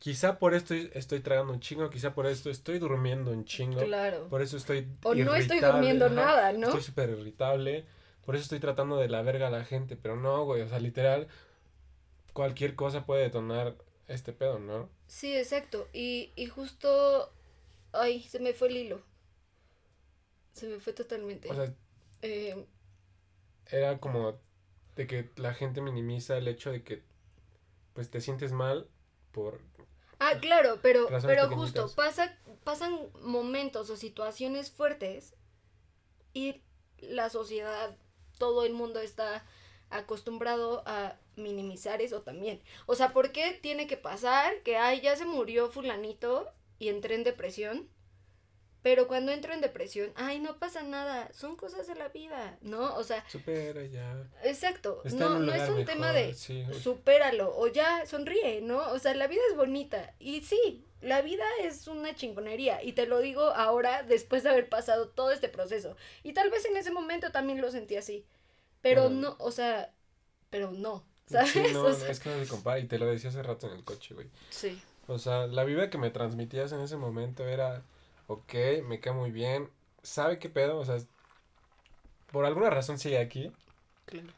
quizá 0.00 0.38
por 0.38 0.54
esto 0.54 0.74
estoy 0.74 1.20
tragando 1.20 1.52
un 1.52 1.60
chingo, 1.60 1.88
quizá 1.90 2.12
por 2.12 2.26
esto 2.26 2.50
estoy 2.50 2.80
durmiendo 2.80 3.30
un 3.30 3.44
chingo. 3.44 3.80
Claro. 3.84 4.26
Por 4.28 4.42
eso 4.42 4.56
estoy. 4.56 4.88
O 5.04 5.14
no 5.14 5.36
estoy 5.36 5.60
durmiendo 5.60 6.08
nada, 6.08 6.52
¿no? 6.52 6.66
Estoy 6.66 6.82
súper 6.82 7.10
irritable. 7.10 7.84
Por 8.24 8.34
eso 8.34 8.42
estoy 8.42 8.58
tratando 8.58 8.96
de 8.96 9.08
la 9.08 9.22
verga 9.22 9.46
a 9.46 9.50
la 9.50 9.64
gente. 9.64 9.96
Pero 9.96 10.16
no, 10.16 10.44
güey. 10.44 10.62
O 10.62 10.68
sea, 10.68 10.80
literal, 10.80 11.28
cualquier 12.32 12.74
cosa 12.74 13.06
puede 13.06 13.22
detonar 13.22 13.76
este 14.08 14.32
pedo, 14.32 14.58
¿no? 14.58 14.88
Sí, 15.06 15.36
exacto. 15.36 15.88
Y, 15.92 16.32
y 16.34 16.46
justo. 16.46 17.32
Ay, 17.92 18.22
se 18.22 18.40
me 18.40 18.54
fue 18.54 18.68
el 18.68 18.76
hilo. 18.78 19.02
Se 20.54 20.66
me 20.66 20.80
fue 20.80 20.92
totalmente. 20.92 21.48
O 21.50 21.54
sea. 21.54 21.72
Eh, 22.22 22.66
era 23.66 23.98
como 23.98 24.34
de 24.96 25.06
que 25.06 25.30
la 25.36 25.54
gente 25.54 25.80
minimiza 25.80 26.36
el 26.36 26.48
hecho 26.48 26.72
de 26.72 26.82
que 26.82 27.02
pues 27.94 28.10
te 28.10 28.20
sientes 28.20 28.52
mal 28.52 28.88
por 29.32 29.60
Ah, 30.20 30.38
claro, 30.38 30.78
pero, 30.82 31.08
pero 31.22 31.48
justo, 31.48 31.90
pasa, 31.96 32.38
pasan 32.62 32.98
momentos 33.22 33.88
o 33.88 33.96
situaciones 33.96 34.70
fuertes 34.70 35.34
y 36.34 36.62
la 36.98 37.30
sociedad, 37.30 37.96
todo 38.38 38.66
el 38.66 38.74
mundo 38.74 39.00
está 39.00 39.46
acostumbrado 39.88 40.82
a 40.84 41.16
minimizar 41.36 42.02
eso 42.02 42.20
también. 42.20 42.62
O 42.84 42.94
sea, 42.94 43.14
¿por 43.14 43.32
qué 43.32 43.58
tiene 43.62 43.86
que 43.86 43.96
pasar 43.96 44.62
que, 44.62 44.76
ay, 44.76 45.00
ya 45.00 45.16
se 45.16 45.24
murió 45.24 45.70
fulanito 45.70 46.52
y 46.78 46.88
entré 46.88 47.14
en 47.14 47.24
depresión? 47.24 47.88
Pero 48.82 49.06
cuando 49.06 49.30
entro 49.32 49.52
en 49.52 49.60
depresión, 49.60 50.10
ay, 50.14 50.38
no 50.38 50.58
pasa 50.58 50.82
nada, 50.82 51.30
son 51.32 51.56
cosas 51.56 51.86
de 51.86 51.94
la 51.96 52.08
vida, 52.08 52.56
¿no? 52.62 52.94
O 52.96 53.04
sea... 53.04 53.28
Supera 53.28 53.84
ya. 53.84 54.26
Exacto, 54.42 55.02
no, 55.12 55.38
no 55.38 55.52
es 55.52 55.68
un 55.68 55.84
tema 55.84 56.12
de 56.12 56.34
supéralo 56.34 57.54
o 57.56 57.66
ya 57.66 58.06
sonríe, 58.06 58.62
¿no? 58.62 58.90
O 58.92 58.98
sea, 58.98 59.14
la 59.14 59.26
vida 59.26 59.42
es 59.50 59.56
bonita 59.56 60.14
y 60.18 60.40
sí, 60.40 60.86
la 61.02 61.20
vida 61.20 61.44
es 61.62 61.88
una 61.88 62.14
chingonería 62.14 62.82
y 62.82 62.92
te 62.92 63.06
lo 63.06 63.20
digo 63.20 63.42
ahora 63.42 64.02
después 64.02 64.42
de 64.42 64.50
haber 64.50 64.68
pasado 64.68 65.08
todo 65.08 65.30
este 65.30 65.48
proceso. 65.48 65.96
Y 66.22 66.32
tal 66.32 66.50
vez 66.50 66.64
en 66.64 66.76
ese 66.76 66.90
momento 66.90 67.32
también 67.32 67.60
lo 67.60 67.70
sentí 67.70 67.96
así, 67.96 68.24
pero 68.80 69.10
no, 69.10 69.36
o 69.40 69.50
sea, 69.50 69.92
pero 70.48 70.70
no, 70.70 71.04
¿sabes? 71.26 71.50
Sí, 71.50 71.62
no, 71.72 71.86
es 72.08 72.20
que 72.20 72.30
no 72.30 72.42
se 72.42 72.48
compara 72.48 72.78
y 72.78 72.86
te 72.86 72.98
lo 72.98 73.06
decía 73.06 73.28
hace 73.28 73.42
rato 73.42 73.66
en 73.66 73.74
el 73.74 73.84
coche, 73.84 74.14
güey. 74.14 74.28
Sí. 74.48 74.80
O 75.06 75.18
sea, 75.18 75.46
la 75.46 75.64
vida 75.64 75.90
que 75.90 75.98
me 75.98 76.10
transmitías 76.10 76.72
en 76.72 76.80
ese 76.80 76.96
momento 76.96 77.46
era 77.46 77.82
ok, 78.30 78.54
me 78.86 79.00
cae 79.00 79.12
muy 79.12 79.32
bien, 79.32 79.68
sabe 80.04 80.38
qué 80.38 80.48
pedo, 80.48 80.78
o 80.78 80.84
sea, 80.84 80.98
por 82.30 82.44
alguna 82.44 82.70
razón 82.70 82.96
sigue 82.96 83.18
aquí. 83.18 83.50
Claro. 84.06 84.28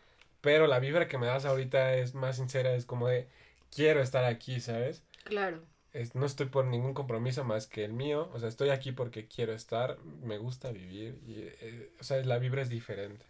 Pero 0.40 0.66
la 0.66 0.78
vibra 0.78 1.08
que 1.08 1.18
me 1.18 1.26
das 1.26 1.44
ahorita 1.44 1.94
es 1.96 2.14
más 2.14 2.36
sincera, 2.36 2.74
es 2.74 2.86
como 2.86 3.08
de, 3.08 3.28
quiero 3.70 4.00
estar 4.00 4.24
aquí, 4.24 4.60
¿sabes? 4.60 5.02
Claro. 5.24 5.60
Es, 5.92 6.14
no 6.14 6.24
estoy 6.24 6.46
por 6.46 6.64
ningún 6.64 6.94
compromiso 6.94 7.44
más 7.44 7.66
que 7.66 7.84
el 7.84 7.92
mío, 7.92 8.30
o 8.32 8.40
sea, 8.40 8.48
estoy 8.48 8.70
aquí 8.70 8.92
porque 8.92 9.26
quiero 9.26 9.52
estar, 9.52 9.98
me 10.22 10.38
gusta 10.38 10.72
vivir, 10.72 11.20
y, 11.26 11.34
eh, 11.60 11.92
o 12.00 12.04
sea, 12.04 12.24
la 12.24 12.38
vibra 12.38 12.62
es 12.62 12.70
diferente. 12.70 13.26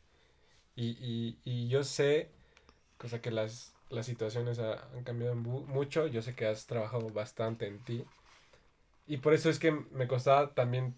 Y, 0.76 0.90
y, 0.90 1.38
y 1.44 1.68
yo 1.68 1.82
sé, 1.82 2.30
cosa 2.98 3.20
que 3.20 3.32
las, 3.32 3.74
las 3.90 4.06
situaciones 4.06 4.60
han 4.60 5.02
cambiado 5.02 5.34
mucho, 5.34 6.06
yo 6.06 6.22
sé 6.22 6.36
que 6.36 6.46
has 6.46 6.66
trabajado 6.66 7.08
bastante 7.08 7.66
en 7.66 7.80
ti 7.80 8.06
y 9.06 9.18
por 9.18 9.34
eso 9.34 9.50
es 9.50 9.58
que 9.58 9.72
me 9.72 10.06
costaba 10.06 10.54
también 10.54 10.94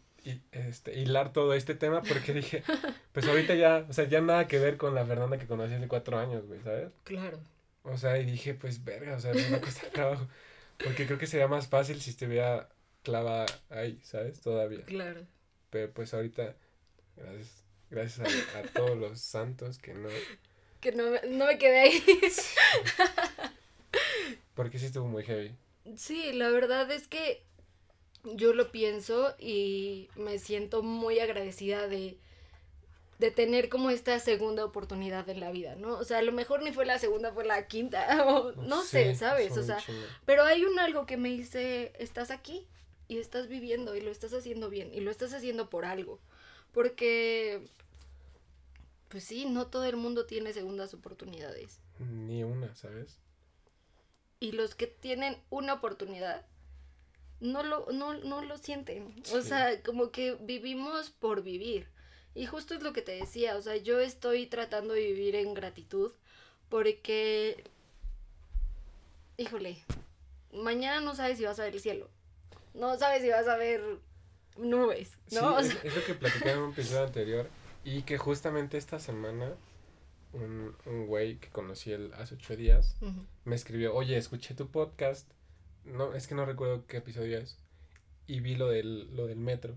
este, 0.53 0.99
hilar 0.99 1.33
todo 1.33 1.55
este 1.55 1.75
tema, 1.75 2.03
porque 2.03 2.33
dije, 2.33 2.63
pues 3.13 3.27
ahorita 3.27 3.55
ya, 3.55 3.87
o 3.89 3.93
sea, 3.93 4.09
ya 4.09 4.21
nada 4.21 4.49
que 4.49 4.59
ver 4.59 4.77
con 4.77 4.95
la 4.95 5.05
Fernanda 5.05 5.39
que 5.39 5.47
conocí 5.47 5.75
hace 5.75 5.89
cuatro 5.89 6.19
años, 6.19 6.47
güey, 6.47 6.61
¿sabes? 6.63 6.93
Claro. 7.05 7.39
O 7.83 7.99
sea, 7.99 8.19
y 8.19 8.25
dije, 8.25 8.55
pues 8.55 8.85
verga, 8.85 9.17
o 9.17 9.21
sea, 9.21 9.35
me 9.35 9.51
va 9.51 9.59
a 9.59 9.61
costar 9.61 9.91
trabajo. 9.91 10.27
Porque 10.83 11.07
creo 11.07 11.19
que 11.19 11.27
sería 11.27 11.49
más 11.49 11.69
fácil 11.69 12.01
si 12.01 12.11
estuviera 12.11 12.69
clava 13.03 13.45
ahí, 13.69 14.01
¿sabes? 14.03 14.41
Todavía. 14.41 14.85
Claro. 14.87 15.27
Pero 15.71 15.93
pues 15.93 16.15
ahorita, 16.15 16.57
gracias, 17.17 17.65
gracias 17.91 18.29
a, 18.57 18.63
todos 18.73 18.97
los 18.97 19.21
santos 19.21 19.79
que 19.79 19.95
no. 19.95 20.09
Que 20.81 20.93
no, 20.93 21.05
no 21.29 21.47
me 21.47 21.59
quedé 21.59 21.81
ahí. 21.81 22.05
Porque 24.55 24.79
sí 24.79 24.87
estuvo 24.87 25.07
muy 25.07 25.25
heavy. 25.25 25.55
Sí, 25.97 26.33
la 26.33 26.49
verdad 26.49 26.91
es 26.91 27.07
que 27.07 27.45
yo 28.25 28.55
lo 28.55 28.71
pienso 28.71 29.35
y 29.39 30.09
me 30.17 30.39
siento 30.39 30.83
muy 30.83 31.19
agradecida 31.19 31.89
de, 31.89 32.19
de 33.19 33.31
tener 33.31 33.69
como 33.69 33.91
esta 33.91 34.19
segunda 34.19 34.65
oportunidad 34.65 35.29
en 35.29 35.41
la 35.41 35.51
vida, 35.51 35.77
¿no? 35.77 35.95
O 35.99 36.05
sea, 36.05 36.19
a 36.19 36.23
lo 36.23 36.33
mejor 36.33 36.63
ni 36.63 36.73
fue 36.73 36.87
la 36.87 36.99
segunda, 36.99 37.33
fue 37.33 37.45
la 37.45 37.67
quinta, 37.67 38.25
o 38.27 38.53
no 38.53 38.83
sé, 38.83 39.15
¿sabes? 39.15 39.57
O 39.57 39.63
sea, 39.63 39.79
pero 40.25 40.45
hay 40.45 40.65
un 40.65 40.79
algo 40.79 41.07
que 41.07 41.17
me 41.17 41.29
dice, 41.29 41.93
estás 41.99 42.31
aquí 42.31 42.67
y 43.09 43.19
estás 43.19 43.49
viviendo 43.49 43.95
y 43.95 44.01
lo 44.01 44.11
estás 44.11 44.33
haciendo 44.33 44.71
bien 44.71 44.93
y 44.93 45.01
lo 45.01 45.11
estás 45.11 45.33
haciendo 45.35 45.69
por 45.69 45.85
algo. 45.85 46.19
Porque, 46.73 47.69
pues 49.09 49.23
sí, 49.25 49.45
no 49.45 49.69
todo 49.69 49.85
el 49.85 49.97
mundo 49.97 50.27
tiene 50.27 50.53
segundas 50.53 50.93
oportunidades. 50.93 51.79
Ni 52.01 52.43
una, 52.43 52.75
¿sabes? 52.75 53.19
Y 54.41 54.53
los 54.53 54.75
que 54.75 54.89
tienen 54.89 55.37
una 55.51 55.75
oportunidad 55.75 56.45
no 57.41 57.63
lo, 57.63 57.87
no, 57.93 58.15
no 58.15 58.43
lo 58.43 58.57
sienten. 58.59 59.15
O 59.33 59.43
sea, 59.43 59.83
como 59.83 60.11
que 60.11 60.37
vivimos 60.41 61.11
por 61.11 61.43
vivir. 61.43 61.89
Y 62.35 62.47
justo 62.47 62.75
es 62.75 62.83
lo 62.83 62.93
que 62.93 63.03
te 63.03 63.13
decía, 63.13 63.57
o 63.57 63.63
sea, 63.63 63.77
yo 63.77 64.01
estoy 64.01 64.47
tratando 64.47 64.95
de 64.95 65.07
vivir 65.07 65.37
en 65.37 65.55
gratitud 65.55 66.13
porque, 66.69 67.63
híjole, 69.37 69.79
mañana 70.53 71.01
no 71.01 71.15
sabes 71.15 71.39
si 71.39 71.45
vas 71.45 71.61
a 71.61 71.65
ver 71.65 71.75
el 71.75 71.81
cielo, 71.81 72.09
no 72.75 72.99
sabes 72.99 73.23
si 73.23 73.29
vas 73.29 73.47
a 73.47 73.57
ver 73.57 73.99
nubes, 74.57 75.13
¿no? 75.31 75.59
es, 75.61 75.75
lo 75.85 76.05
que 76.05 76.15
platicaba 76.15 76.53
en 76.53 76.59
un 76.59 76.73
episodio 76.73 77.05
anterior 77.05 77.49
y 77.85 78.03
que 78.03 78.19
justamente 78.19 78.79
esta 78.79 78.99
semana 78.99 79.55
un, 80.33 80.75
un 80.87 81.07
güey 81.07 81.37
que 81.39 81.51
conocí 81.51 81.93
el, 81.93 82.13
hace 82.15 82.35
ocho 82.35 82.57
días 82.57 82.97
me 83.45 83.55
escribió, 83.55 83.95
oye, 83.95 84.17
escuché 84.17 84.55
tu 84.55 84.69
podcast 84.69 85.29
no, 85.85 86.15
es 86.15 86.27
que 86.27 86.35
no 86.35 86.45
recuerdo 86.45 86.87
qué 86.87 86.99
episodio 86.99 87.39
es. 87.39 87.59
Y 88.27 88.41
vi 88.41 88.57
lo 88.57 88.69
del, 88.69 89.15
lo 89.15 89.27
del 89.27 89.39
metro. 89.39 89.77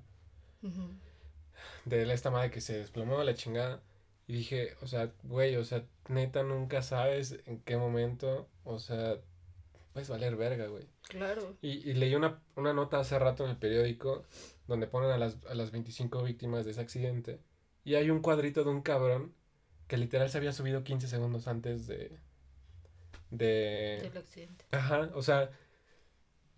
De 1.85 2.13
esta 2.13 2.31
madre 2.31 2.51
que 2.51 2.61
se 2.61 2.77
desplomó 2.77 3.23
la 3.23 3.33
chingada. 3.33 3.81
Y 4.27 4.33
dije, 4.33 4.75
o 4.81 4.87
sea, 4.87 5.13
güey, 5.23 5.55
o 5.55 5.63
sea, 5.63 5.85
neta 6.09 6.43
nunca 6.43 6.81
sabes 6.81 7.39
en 7.45 7.61
qué 7.61 7.77
momento, 7.77 8.49
o 8.65 8.77
sea, 8.77 9.17
puedes 9.93 10.09
valer 10.09 10.35
verga, 10.35 10.67
güey. 10.67 10.85
Claro. 11.03 11.55
Y, 11.61 11.89
y 11.89 11.93
leí 11.93 12.13
una, 12.13 12.41
una 12.55 12.73
nota 12.73 12.99
hace 12.99 13.17
rato 13.17 13.45
en 13.45 13.51
el 13.51 13.57
periódico 13.57 14.25
donde 14.67 14.87
ponen 14.87 15.11
a 15.11 15.17
las, 15.17 15.37
a 15.49 15.55
las 15.55 15.71
25 15.71 16.23
víctimas 16.23 16.65
de 16.65 16.71
ese 16.71 16.81
accidente. 16.81 17.39
Y 17.85 17.95
hay 17.95 18.09
un 18.09 18.21
cuadrito 18.21 18.65
de 18.65 18.69
un 18.69 18.81
cabrón 18.81 19.33
que 19.87 19.97
literal 19.97 20.29
se 20.29 20.37
había 20.37 20.51
subido 20.51 20.83
15 20.83 21.07
segundos 21.07 21.47
antes 21.47 21.87
de... 21.87 22.19
De... 23.31 23.99
Del 24.01 24.17
accidente. 24.17 24.65
Ajá, 24.71 25.09
o 25.13 25.21
sea, 25.21 25.51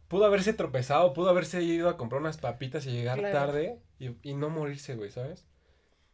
pudo 0.10 0.26
haberse 0.26 0.54
tropezado, 0.54 1.14
pudo 1.14 1.30
haberse 1.32 1.64
ido 1.64 1.90
a 1.90 1.98
comprar 1.98 2.22
unas 2.22 2.38
papitas 2.40 2.88
y 2.88 2.92
llegar 2.92 3.20
Claro. 3.20 3.40
tarde 3.40 3.80
y, 4.00 4.12
y 4.24 4.36
no 4.36 4.50
morirse, 4.52 4.96
güey, 4.96 5.12
¿sabes? 5.12 5.46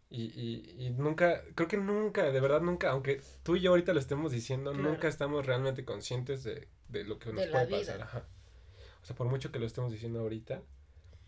Y, 0.09 0.25
y, 0.39 0.75
y 0.87 0.89
nunca, 0.91 1.41
creo 1.55 1.67
que 1.67 1.77
nunca, 1.77 2.31
de 2.31 2.39
verdad 2.39 2.61
nunca, 2.61 2.91
aunque 2.91 3.21
tú 3.43 3.55
y 3.57 3.61
yo 3.61 3.71
ahorita 3.71 3.93
lo 3.93 3.99
estemos 3.99 4.31
diciendo, 4.31 4.73
Claro. 4.73 4.91
nunca 4.91 5.07
estamos 5.07 5.45
realmente 5.45 5.85
conscientes 5.85 6.43
de, 6.43 6.67
de 6.89 7.03
lo 7.05 7.19
que 7.19 7.33
nos 7.33 7.45
De 7.45 7.51
puede 7.51 7.67
pasar, 7.67 8.01
ajá. 8.01 8.25
O 9.03 9.05
sea, 9.05 9.15
por 9.15 9.27
mucho 9.27 9.51
que 9.51 9.59
lo 9.59 9.65
estemos 9.65 9.91
diciendo 9.91 10.19
ahorita, 10.21 10.61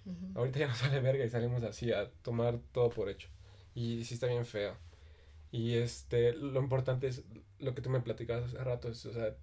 Ujú. 0.06 0.40
ahorita 0.40 0.60
ya 0.60 0.68
nos 0.68 0.78
sale 0.84 1.00
verga 1.02 1.26
y 1.26 1.30
salimos 1.30 1.64
así 1.64 1.92
a 1.92 2.10
tomar 2.24 2.60
todo 2.72 2.90
por 2.90 3.10
hecho. 3.10 3.30
Y 3.76 4.04
sí 4.06 4.14
está 4.16 4.28
bien 4.28 4.46
feo. 4.46 4.76
Y 5.52 5.76
este, 5.76 6.34
lo 6.34 6.62
importante 6.62 7.08
es 7.08 7.24
lo 7.60 7.76
que 7.76 7.82
tú 7.82 7.90
me 7.90 8.02
platicabas 8.02 8.46
hace 8.46 8.64
rato, 8.64 8.90
es, 8.90 9.06
o 9.06 9.14
sea, 9.14 9.36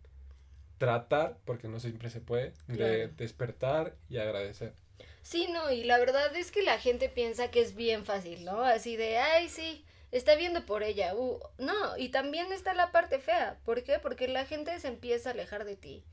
tratar, 0.78 1.38
porque 1.44 1.68
no 1.68 1.80
siempre 1.80 2.10
se 2.10 2.20
puede, 2.20 2.52
de 2.66 3.08
despertar 3.08 3.94
y 4.08 4.18
agradecer. 4.18 4.72
Sí, 5.22 5.48
no, 5.50 5.70
y 5.72 5.84
la 5.84 5.98
verdad 5.98 6.36
es 6.36 6.50
que 6.50 6.62
la 6.62 6.78
gente 6.78 7.08
piensa 7.08 7.50
que 7.50 7.62
es 7.62 7.74
bien 7.74 8.04
fácil, 8.04 8.44
¿no? 8.44 8.62
Así 8.62 8.96
de, 8.96 9.16
ay, 9.18 9.48
sí, 9.48 9.84
está 10.12 10.34
viendo 10.36 10.66
por 10.66 10.82
ella. 10.82 11.14
uh". 11.14 11.40
No, 11.58 11.96
y 11.96 12.10
también 12.10 12.52
está 12.52 12.74
la 12.74 12.92
parte 12.92 13.18
fea. 13.18 13.58
¿Por 13.64 13.82
qué? 13.84 13.98
Porque 13.98 14.28
la 14.28 14.44
gente 14.44 14.78
se 14.80 14.88
empieza 14.88 15.30
a 15.30 15.32
alejar 15.32 15.64
de 15.64 15.76
ti. 15.76 16.04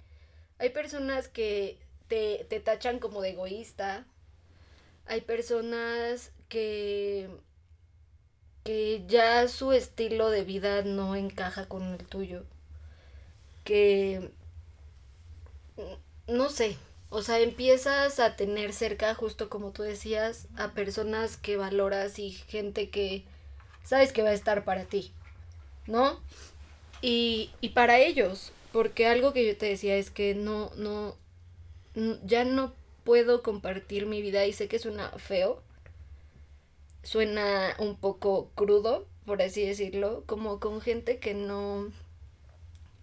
Hay 0.60 0.70
personas 0.70 1.28
que 1.28 1.78
te, 2.08 2.46
te 2.50 2.60
tachan 2.62 3.00
como 3.00 3.22
de 3.22 3.32
egoísta. 3.32 4.06
Hay 5.06 5.22
personas 5.22 6.32
que, 6.48 7.30
que 8.64 9.04
ya 9.08 9.48
su 9.50 9.74
estilo 9.74 10.30
de 10.30 10.44
vida 10.44 10.84
no 10.84 11.16
encaja 11.16 11.68
con 11.68 11.84
el 11.84 12.06
tuyo. 12.06 12.46
Que, 13.66 14.32
no 16.28 16.50
sé, 16.50 16.78
o 17.10 17.22
sea, 17.22 17.40
empiezas 17.40 18.20
a 18.20 18.38
tener 18.38 18.72
cerca, 18.72 19.14
justo 19.16 19.50
como 19.50 19.72
tú 19.72 19.84
decías, 19.84 20.48
a 20.56 20.74
personas 20.74 21.38
que 21.38 21.58
valoras 21.58 22.20
y 22.20 22.32
gente 22.32 22.90
que 22.90 23.26
sabes 23.84 24.14
que 24.14 24.24
va 24.24 24.30
a 24.30 24.34
estar 24.34 24.64
para 24.64 24.86
ti, 24.86 25.12
¿no? 25.88 26.20
Y, 27.02 27.50
y 27.60 27.70
para 27.70 28.00
ellos, 28.00 28.54
porque 28.72 29.08
algo 29.08 29.34
que 29.34 29.46
yo 29.46 29.58
te 29.58 29.66
decía 29.66 29.98
es 29.98 30.10
que 30.10 30.36
no, 30.36 30.72
no, 30.78 31.18
ya 32.24 32.46
no 32.46 32.74
puedo 33.04 33.44
compartir 33.44 34.06
mi 34.06 34.22
vida 34.22 34.46
y 34.46 34.54
sé 34.54 34.70
que 34.70 34.80
suena 34.80 35.10
feo, 35.18 35.62
suena 37.04 37.76
un 37.80 37.98
poco 37.98 38.52
crudo, 38.56 39.06
por 39.26 39.42
así 39.42 39.66
decirlo, 39.66 40.24
como 40.28 40.60
con 40.62 40.80
gente 40.80 41.20
que 41.20 41.34
no 41.34 41.92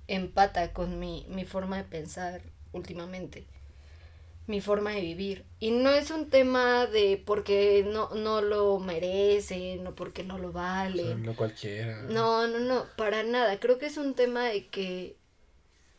empata 0.06 0.72
con 0.72 0.98
mi, 0.98 1.26
mi 1.28 1.44
forma 1.44 1.76
de 1.76 1.84
pensar 1.84 2.40
últimamente, 2.78 3.46
mi 4.46 4.60
forma 4.60 4.92
de 4.92 5.00
vivir. 5.02 5.44
Y 5.60 5.70
no 5.70 5.90
es 5.90 6.10
un 6.10 6.30
tema 6.30 6.86
de 6.86 7.22
porque 7.24 7.84
no, 7.86 8.10
no 8.14 8.40
lo 8.40 8.78
merecen 8.80 9.86
o 9.86 9.94
porque 9.94 10.24
no 10.24 10.38
lo 10.38 10.52
O 10.92 10.96
sea, 10.96 11.14
valen. 11.14 11.22
no 11.24 11.34
cualquiera. 11.36 12.02
No, 12.08 12.46
no, 12.48 12.58
no, 12.60 12.86
para 12.96 13.22
nada. 13.22 13.58
Creo 13.60 13.78
que 13.78 13.86
es 13.86 13.96
un 13.96 14.14
tema 14.14 14.46
de 14.46 14.66
que 14.68 15.16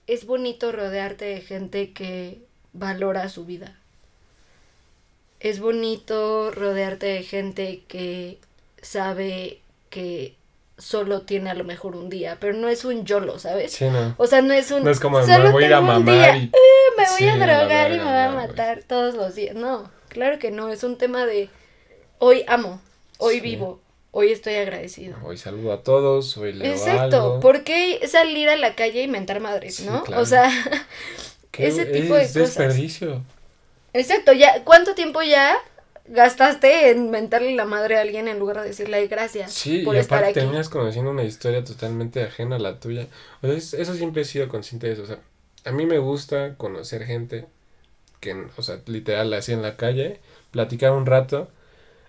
es 0.07 0.25
bonito 0.25 0.71
rodearte 0.73 1.25
de 1.25 1.41
gente 1.41 1.93
que 1.93 2.41
valora 2.73 3.29
su 3.29 3.45
vida. 3.45 3.79
Es 5.39 5.59
bonito 5.59 6.51
rodearte 6.51 7.07
de 7.07 7.23
gente 7.23 7.83
que 7.87 8.39
sabe 8.81 9.61
que 9.89 10.35
solo 10.79 11.21
tiene 11.21 11.49
a 11.51 11.53
lo 11.53 11.63
mejor 11.63 11.95
un 11.95 12.09
día, 12.09 12.37
pero 12.39 12.53
no 12.53 12.67
es 12.69 12.83
un 12.85 13.05
YOLO, 13.05 13.37
¿sabes? 13.37 13.73
Sí, 13.73 13.85
no. 13.85 14.15
O 14.17 14.25
sea, 14.27 14.41
no 14.41 14.53
es 14.53 14.71
un... 14.71 14.83
No 14.83 14.89
es 14.89 14.99
como 14.99 15.19
me 15.19 15.25
"Solo 15.25 15.51
voy 15.51 15.65
a 15.65 15.67
ir 15.67 15.73
a 15.73 15.81
mamar 15.81 16.37
y... 16.37 16.51
me 16.97 17.03
voy 17.05 17.17
Sí, 17.17 17.27
a 17.27 17.35
drogar 17.35 17.91
y 17.91 17.97
me 17.97 18.03
voy 18.03 18.13
a 18.13 18.31
matar 18.31 18.83
todos 18.87 19.13
los 19.15 19.35
días. 19.35 19.55
No, 19.55 19.91
claro 20.07 20.39
que 20.39 20.49
no, 20.51 20.69
es 20.69 20.83
un 20.83 20.97
tema 20.97 21.25
de 21.25 21.49
hoy 22.17 22.43
amo, 22.47 22.81
hoy 23.17 23.35
Sí. 23.35 23.41
vivo, 23.41 23.81
hoy 24.11 24.31
estoy 24.31 24.55
agradecido. 24.55 25.17
Hoy 25.23 25.37
saludo 25.37 25.73
a 25.73 25.83
todos, 25.83 26.35
hoy 26.37 26.53
leo 26.53 26.71
Exacto, 26.71 27.15
algo. 27.17 27.39
¿por 27.41 27.63
qué 27.63 27.99
salir 28.07 28.49
a 28.49 28.55
la 28.55 28.75
calle 28.75 29.03
y 29.03 29.07
mentar 29.07 29.39
madres, 29.41 29.81
no? 29.81 30.03
claro. 30.03 30.21
O 30.21 30.25
sea, 30.25 30.49
¿Qué 31.51 31.67
ese 31.67 31.85
tipo 31.85 32.15
de 32.15 32.23
es 32.23 32.27
cosas. 32.33 32.55
desperdicio. 32.55 33.21
exacto, 33.93 34.33
ya, 34.33 34.63
¿cuánto 34.63 34.95
tiempo 34.95 35.21
ya 35.21 35.57
gastaste 36.09 36.89
en 36.91 37.11
mentarle 37.11 37.55
la 37.55 37.65
madre 37.65 37.97
a 37.97 38.01
alguien 38.01 38.27
en 38.27 38.39
lugar 38.39 38.61
de 38.61 38.67
decirle 38.69 38.97
"Ay, 38.97 39.07
gracias 39.07 39.53
Sí, 39.53 39.79
por 39.79 39.95
y 39.95 39.99
estar 39.99 40.19
aparte 40.19 40.39
aquí? 40.39 40.39
terminas 40.41 40.69
conociendo 40.69 41.11
una 41.11 41.23
historia 41.23 41.63
totalmente 41.63 42.23
ajena 42.23 42.57
a 42.57 42.59
la 42.59 42.79
tuya. 42.79 43.07
O 43.41 43.47
sea, 43.47 43.55
es- 43.55 43.73
eso 43.73 43.93
siempre 43.95 44.23
he 44.23 44.25
sido 44.25 44.47
consciente 44.49 44.87
de 44.87 44.93
eso. 44.93 45.03
O 45.03 45.07
sea, 45.07 45.19
a 45.65 45.71
mí 45.71 45.85
me 45.85 45.99
gusta 45.99 46.55
conocer 46.55 47.05
gente 47.05 47.45
que, 48.21 48.47
o 48.57 48.61
sea, 48.63 48.79
literal, 48.87 49.33
así 49.33 49.53
en 49.53 49.61
la 49.61 49.77
calle, 49.77 50.19
platicar 50.51 50.91
un 50.93 51.05
rato. 51.05 51.49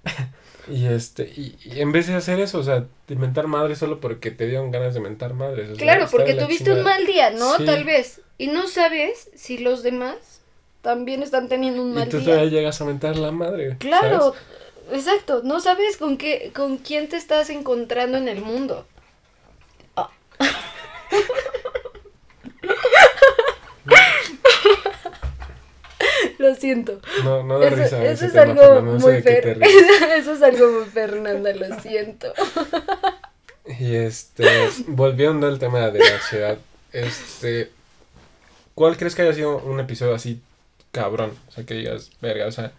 y 0.70 0.86
este, 0.86 1.24
y, 1.24 1.56
y 1.64 1.80
en 1.80 1.92
vez 1.92 2.06
de 2.06 2.14
hacer 2.14 2.40
eso, 2.40 2.58
o 2.58 2.62
sea, 2.62 2.86
de 3.08 3.16
mentar 3.16 3.46
madres 3.48 3.78
solo 3.78 4.00
porque 4.00 4.30
te 4.30 4.46
dieron 4.46 4.70
ganas 4.70 4.94
de 4.94 5.00
mentar 5.00 5.34
madres. 5.34 5.70
o 5.70 5.74
sea, 5.76 5.82
Claro, 5.82 6.08
porque 6.10 6.34
tuviste 6.34 6.72
un 6.72 6.82
mal 6.82 7.06
día, 7.06 7.30
¿no? 7.30 7.56
Sí. 7.56 7.64
Tal 7.66 7.84
vez. 7.84 8.20
Y 8.38 8.48
no 8.48 8.68
sabes 8.68 9.30
si 9.34 9.58
los 9.58 9.82
demás 9.82 10.39
también 10.82 11.22
están 11.22 11.48
teniendo 11.48 11.82
un 11.82 11.92
Y 11.92 11.94
mal 11.94 12.08
tú 12.08 12.18
día. 12.18 12.26
todavía 12.26 12.50
llegas 12.50 12.80
a 12.80 12.84
mentar 12.84 13.16
la 13.16 13.30
madre. 13.32 13.76
Claro, 13.78 14.34
¿sabes? 14.88 15.06
exacto. 15.06 15.42
No 15.44 15.60
sabes 15.60 15.96
con 15.96 16.16
qué, 16.16 16.52
con 16.54 16.78
quién 16.78 17.08
te 17.08 17.16
estás 17.16 17.50
encontrando 17.50 18.16
en 18.18 18.28
el 18.28 18.40
mundo. 18.40 18.86
Ah. 19.96 20.10
Lo 26.38 26.54
siento. 26.54 27.00
No, 27.24 27.42
no 27.42 27.58
da 27.58 27.66
Eso, 27.68 27.76
risa. 27.76 28.04
eso 28.04 28.24
es 28.26 28.32
tema, 28.32 28.44
algo 28.62 28.82
muy 28.82 29.20
fer. 29.20 29.58
Eso 30.16 30.32
es 30.32 30.42
algo 30.42 30.70
muy 30.70 30.84
Fernanda, 30.86 31.52
lo 31.52 31.80
siento. 31.80 32.32
Y 33.78 33.94
este, 33.94 34.68
volviendo 34.86 35.46
al 35.46 35.58
tema 35.58 35.90
de 35.90 35.98
la 35.98 36.14
ansiedad, 36.14 36.58
este, 36.92 37.70
¿cuál 38.74 38.96
crees 38.96 39.14
que 39.14 39.22
haya 39.22 39.34
sido 39.34 39.58
un 39.58 39.80
episodio 39.80 40.14
así 40.14 40.40
cabrón? 40.92 41.32
O 41.48 41.52
sea, 41.52 41.64
que 41.64 41.74
digas, 41.74 42.10
verga, 42.20 42.46
o 42.46 42.52
sea, 42.52 42.72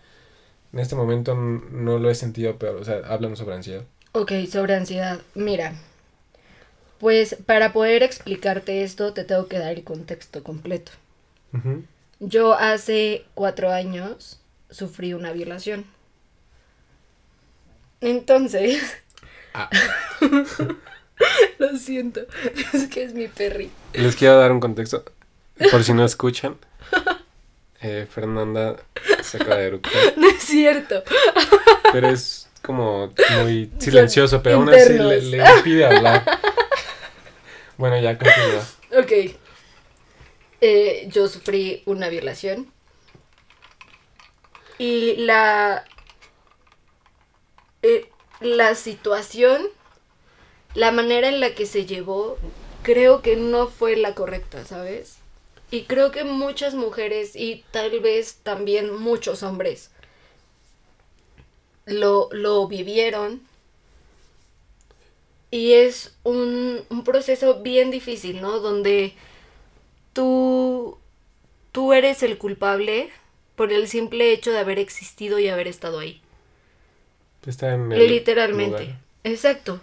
en 0.73 0.79
este 0.79 0.95
momento 0.95 1.35
no 1.35 1.99
lo 1.99 2.09
he 2.09 2.15
sentido, 2.15 2.57
pero, 2.57 2.79
o 2.79 2.85
sea, 2.85 2.97
háblanos 3.07 3.39
sobre 3.39 3.55
ansiedad. 3.55 3.83
Ok, 4.13 4.31
sobre 4.49 4.75
ansiedad. 4.75 5.19
Mira, 5.35 5.73
pues 6.99 7.35
para 7.45 7.73
poder 7.73 8.03
explicarte 8.03 8.83
esto 8.83 9.13
te 9.13 9.23
tengo 9.23 9.47
que 9.47 9.57
dar 9.59 9.71
el 9.73 9.83
contexto 9.83 10.43
completo. 10.43 10.91
Yo 12.19 12.53
hace 12.53 13.25
cuatro 13.33 13.71
años 13.71 14.39
sufrí 14.69 15.13
una 15.13 15.31
violación. 15.31 15.85
Entonces, 17.99 18.81
Ah. 19.53 19.69
lo 21.59 21.77
siento, 21.77 22.21
es 22.73 22.87
que 22.87 23.03
es 23.03 23.13
mi 23.13 23.27
perri. 23.27 23.69
Les 23.93 24.15
quiero 24.15 24.37
dar 24.39 24.51
un 24.51 24.59
contexto, 24.61 25.03
por 25.71 25.83
si 25.83 25.93
no 25.93 26.05
escuchan. 26.05 26.55
Eh, 27.83 28.07
Fernanda 28.09 28.75
se 29.23 29.37
acaba 29.37 29.55
de 29.57 29.67
eructar, 29.67 29.93
No 30.17 30.27
es 30.29 30.43
cierto. 30.43 31.03
pero 31.91 32.09
es 32.09 32.47
como 32.61 33.11
muy 33.43 33.71
silencioso, 33.79 34.43
pero 34.43 34.57
aún 34.57 34.69
así 34.69 34.93
le, 34.93 35.17
internos. 35.17 35.23
le 35.23 35.37
impide 35.57 35.85
hablar. 35.85 36.23
Bueno, 37.77 37.99
ya 37.99 38.17
continúa. 38.17 38.67
Ok. 39.01 39.35
Eh, 40.61 41.07
yo 41.11 41.27
sufrí 41.27 41.81
una 41.85 42.09
violación. 42.09 42.71
Y 44.77 45.15
la. 45.17 45.85
eh, 47.81 48.09
la 48.41 48.75
situación, 48.75 49.63
la 50.75 50.91
manera 50.91 51.27
en 51.29 51.39
la 51.39 51.53
que 51.55 51.65
se 51.65 51.85
llevó, 51.87 52.37
creo 52.83 53.21
que 53.23 53.35
no 53.35 53.67
fue 53.67 53.95
la 53.95 54.13
correcta, 54.15 54.65
¿sabes? 54.65 55.17
Y 55.71 55.85
creo 55.85 56.11
que 56.11 56.23
muchas 56.23 56.75
mujeres 56.75 57.35
y 57.35 57.63
tal 57.71 57.99
vez 57.99 58.35
también 58.43 58.93
muchos 58.95 59.41
hombres 59.41 59.89
lo, 61.85 62.27
lo 62.31 62.67
vivieron. 62.67 63.41
Y 65.51 65.73
es 65.73 66.15
un, 66.23 66.81
un 66.89 67.03
proceso 67.03 67.61
bien 67.61 67.91
difícil, 67.91 68.41
¿no? 68.41 68.59
Donde 68.59 69.15
tú, 70.13 70.97
tú 71.71 71.93
eres 71.93 72.23
el 72.23 72.37
culpable 72.37 73.11
por 73.55 73.73
el 73.73 73.87
simple 73.87 74.33
hecho 74.33 74.51
de 74.51 74.59
haber 74.59 74.79
existido 74.79 75.39
y 75.39 75.49
haber 75.49 75.67
estado 75.67 75.99
ahí. 75.99 76.21
Está 77.45 77.73
en 77.75 77.91
el 77.91 78.07
Literalmente. 78.07 78.55
lugar. 78.55 79.01
Exacto. 79.23 79.81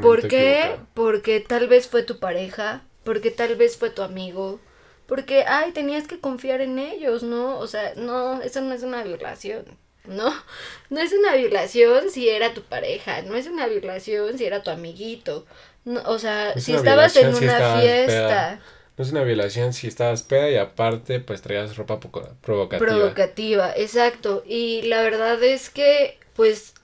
¿Por 0.00 0.26
qué? 0.26 0.76
Porque 0.94 1.40
tal 1.40 1.68
vez 1.68 1.88
fue 1.88 2.02
tu 2.02 2.18
pareja, 2.18 2.84
porque 3.04 3.30
tal 3.30 3.56
vez 3.56 3.76
fue 3.76 3.90
tu 3.90 4.02
amigo, 4.02 4.60
porque, 5.08 5.44
ay, 5.48 5.72
tenías 5.72 6.06
que 6.06 6.20
confiar 6.20 6.60
en 6.60 6.78
ellos, 6.78 7.22
¿no? 7.22 7.58
O 7.58 7.66
sea, 7.66 7.94
no, 7.96 8.42
eso 8.42 8.60
no 8.60 8.74
es 8.74 8.82
una 8.82 9.02
violación, 9.02 9.64
¿no? 10.06 10.30
No 10.90 11.00
es 11.00 11.12
una 11.12 11.34
violación 11.34 12.10
si 12.10 12.28
era 12.28 12.54
tu 12.54 12.62
pareja, 12.62 13.22
no 13.22 13.34
es 13.34 13.46
una 13.46 13.66
violación 13.66 14.38
si 14.38 14.44
era 14.44 14.62
tu 14.62 14.70
amiguito, 14.70 15.46
no, 15.84 16.02
o 16.04 16.18
sea, 16.18 16.58
si 16.58 16.74
estabas 16.74 17.16
en 17.16 17.34
una 17.34 17.80
fiesta. 17.80 18.60
No 18.98 19.04
es 19.04 19.10
una 19.10 19.22
violación 19.22 19.72
si 19.72 19.86
estabas 19.86 20.22
peda 20.24 20.50
y 20.50 20.56
aparte 20.56 21.20
pues 21.20 21.40
traías 21.40 21.76
ropa 21.76 22.00
provocativa. 22.00 22.78
Provocativa, 22.78 23.72
exacto. 23.76 24.42
Y 24.44 24.82
la 24.82 25.02
verdad 25.02 25.42
es 25.42 25.70
que 25.70 26.18
pues 26.34 26.74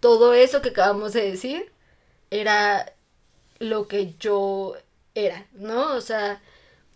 todo 0.00 0.34
eso 0.34 0.62
que 0.62 0.70
acabamos 0.70 1.12
de 1.12 1.30
decir 1.30 1.70
era 2.30 2.92
lo 3.58 3.86
que 3.86 4.14
yo 4.18 4.76
era, 5.14 5.46
¿no? 5.52 5.94
O 5.94 6.00
sea, 6.00 6.40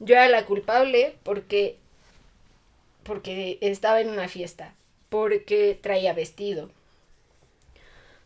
yo 0.02 0.14
era 0.14 0.28
la 0.28 0.44
culpable 0.44 1.16
porque 1.22 1.78
porque 3.02 3.58
estaba 3.60 4.00
en 4.00 4.10
una 4.10 4.28
fiesta, 4.28 4.74
porque 5.08 5.78
traía 5.80 6.12
vestido. 6.12 6.70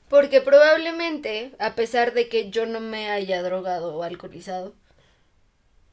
Porque 0.09 0.41
probablemente, 0.41 1.53
a 1.59 1.75
pesar 1.75 2.13
de 2.13 2.29
que 2.29 2.51
yo 2.51 2.67
no 2.67 2.81
me 2.81 3.11
haya 3.11 3.43
drogado 3.43 3.97
o 3.97 4.03
alcoholizado, 4.03 4.75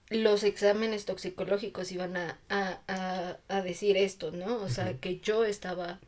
los 0.09 0.43
exámenes 0.43 1.05
toxicológicos 1.05 1.91
iban 1.91 2.17
a, 2.17 2.37
a, 2.49 3.37
a, 3.47 3.61
decir 3.61 3.97
esto, 3.97 4.31
¿no? 4.31 4.57
O 4.57 4.69
sea, 4.69 4.93
que 4.99 5.19
yo 5.19 5.45
estaba 5.45 5.99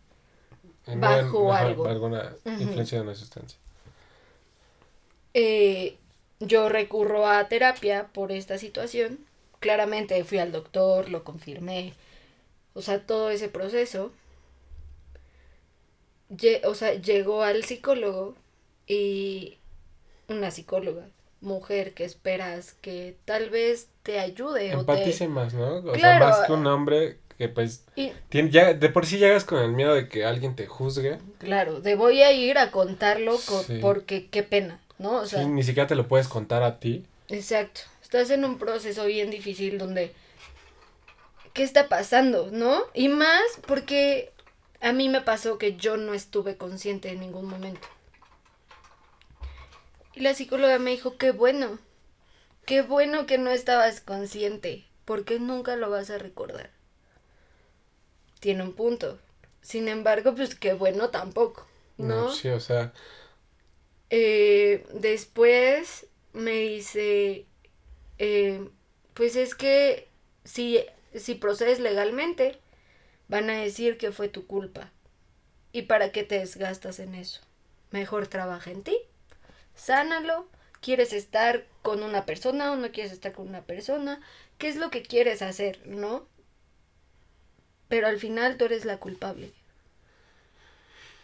bajo 0.85 1.53
algo. 1.53 1.87
Alguna 1.87 2.35
influencia 2.45 2.99
de 2.99 3.03
una 3.03 3.15
sustancia. 3.15 3.57
Eh, 5.33 5.97
yo 6.39 6.69
recurro 6.69 7.27
a 7.27 7.47
terapia 7.47 8.07
por 8.13 8.31
esta 8.31 8.57
situación. 8.57 9.19
Claramente 9.65 10.23
fui 10.23 10.37
al 10.37 10.51
doctor, 10.51 11.09
lo 11.09 11.23
confirmé. 11.23 11.95
O 12.75 12.83
sea, 12.83 12.99
todo 12.99 13.31
ese 13.31 13.49
proceso. 13.49 14.11
o 16.65 16.75
sea, 16.75 16.93
llegó 16.93 17.41
al 17.41 17.63
psicólogo 17.63 18.35
y 18.85 19.57
una 20.27 20.51
psicóloga 20.51 21.07
mujer 21.41 21.95
que 21.95 22.03
esperas 22.03 22.73
que 22.73 23.17
tal 23.25 23.49
vez 23.49 23.87
te 24.03 24.19
ayude. 24.19 24.69
Empatice 24.69 25.27
más, 25.27 25.55
¿no? 25.55 25.77
O 25.77 25.95
sea, 25.95 26.19
más 26.19 26.45
que 26.45 26.51
un 26.53 26.67
hombre 26.67 27.17
que 27.39 27.49
pues 27.49 27.85
tiene, 28.29 28.51
ya, 28.51 28.75
de 28.75 28.89
por 28.89 29.07
sí 29.07 29.17
llegas 29.17 29.45
con 29.45 29.63
el 29.63 29.71
miedo 29.71 29.95
de 29.95 30.07
que 30.07 30.25
alguien 30.25 30.55
te 30.55 30.67
juzgue. 30.67 31.17
Claro, 31.39 31.81
de 31.81 31.95
voy 31.95 32.21
a 32.21 32.31
ir 32.33 32.59
a 32.59 32.69
contarlo 32.69 33.39
porque 33.81 34.27
qué 34.27 34.43
pena, 34.43 34.79
¿no? 34.99 35.21
O 35.21 35.25
sea, 35.25 35.43
ni 35.43 35.63
siquiera 35.63 35.87
te 35.87 35.95
lo 35.95 36.07
puedes 36.07 36.27
contar 36.27 36.61
a 36.61 36.79
ti. 36.79 37.03
Exacto, 37.29 37.81
estás 38.15 38.31
en 38.31 38.45
un 38.45 38.57
proceso 38.57 39.05
bien 39.05 39.29
difícil 39.29 39.77
donde 39.77 40.13
¿qué 41.53 41.63
está 41.63 41.89
pasando, 41.89 42.49
no? 42.49 42.83
Y 42.93 43.09
más 43.09 43.41
porque 43.67 44.31
a 44.79 44.93
mí 44.93 45.09
me 45.09 45.19
pasó 45.19 45.57
que 45.57 45.75
yo 45.75 45.97
no 45.97 46.13
estuve 46.13 46.55
consciente 46.55 47.09
en 47.09 47.19
ningún 47.19 47.45
momento. 47.45 47.87
Y 50.13 50.21
la 50.21 50.33
psicóloga 50.33 50.79
me 50.79 50.91
dijo, 50.91 51.17
qué 51.17 51.31
bueno, 51.31 51.77
qué 52.65 52.81
bueno 52.81 53.25
que 53.25 53.37
no 53.37 53.51
estabas 53.51 53.99
consciente, 53.99 54.85
porque 55.03 55.37
nunca 55.37 55.75
lo 55.75 55.89
vas 55.89 56.09
a 56.09 56.17
recordar. 56.17 56.71
Tiene 58.39 58.63
un 58.63 58.73
punto. 58.73 59.19
Sin 59.61 59.89
embargo, 59.89 60.33
pues 60.35 60.55
qué 60.55 60.73
bueno 60.73 61.09
tampoco, 61.09 61.67
¿no? 61.97 62.31
sí, 62.31 62.47
o 62.47 62.61
sea. 62.61 62.93
Eh, 64.09 64.85
después 64.93 66.05
me 66.31 66.51
dice, 66.51 67.45
eh, 68.19 68.69
pues 69.13 69.35
es 69.35 69.55
que 69.55 70.07
si, 70.43 70.79
si 71.13 71.35
procedes 71.35 71.79
legalmente, 71.79 72.59
van 73.27 73.49
a 73.49 73.61
decir 73.61 73.97
que 73.97 74.11
fue 74.11 74.27
tu 74.27 74.45
culpa. 74.47 74.91
¿Y 75.71 75.83
para 75.83 76.11
qué 76.11 76.23
te 76.23 76.39
desgastas 76.39 76.99
en 76.99 77.15
eso? 77.15 77.41
Mejor 77.91 78.27
trabaja 78.27 78.71
en 78.71 78.83
ti 78.83 78.97
sánalo. 79.75 80.47
¿Quieres 80.81 81.13
estar 81.13 81.65
con 81.81 82.03
una 82.03 82.25
persona 82.25 82.71
o 82.71 82.75
no 82.75 82.91
quieres 82.91 83.11
estar 83.11 83.33
con 83.33 83.47
una 83.47 83.63
persona? 83.63 84.21
¿Qué 84.57 84.67
es 84.67 84.75
lo 84.75 84.91
que 84.91 85.01
quieres 85.01 85.41
hacer, 85.41 85.79
no? 85.85 86.27
Pero 87.87 88.07
al 88.07 88.19
final 88.19 88.57
tú 88.57 88.65
eres 88.65 88.85
la 88.85 88.97
culpable. 88.97 89.51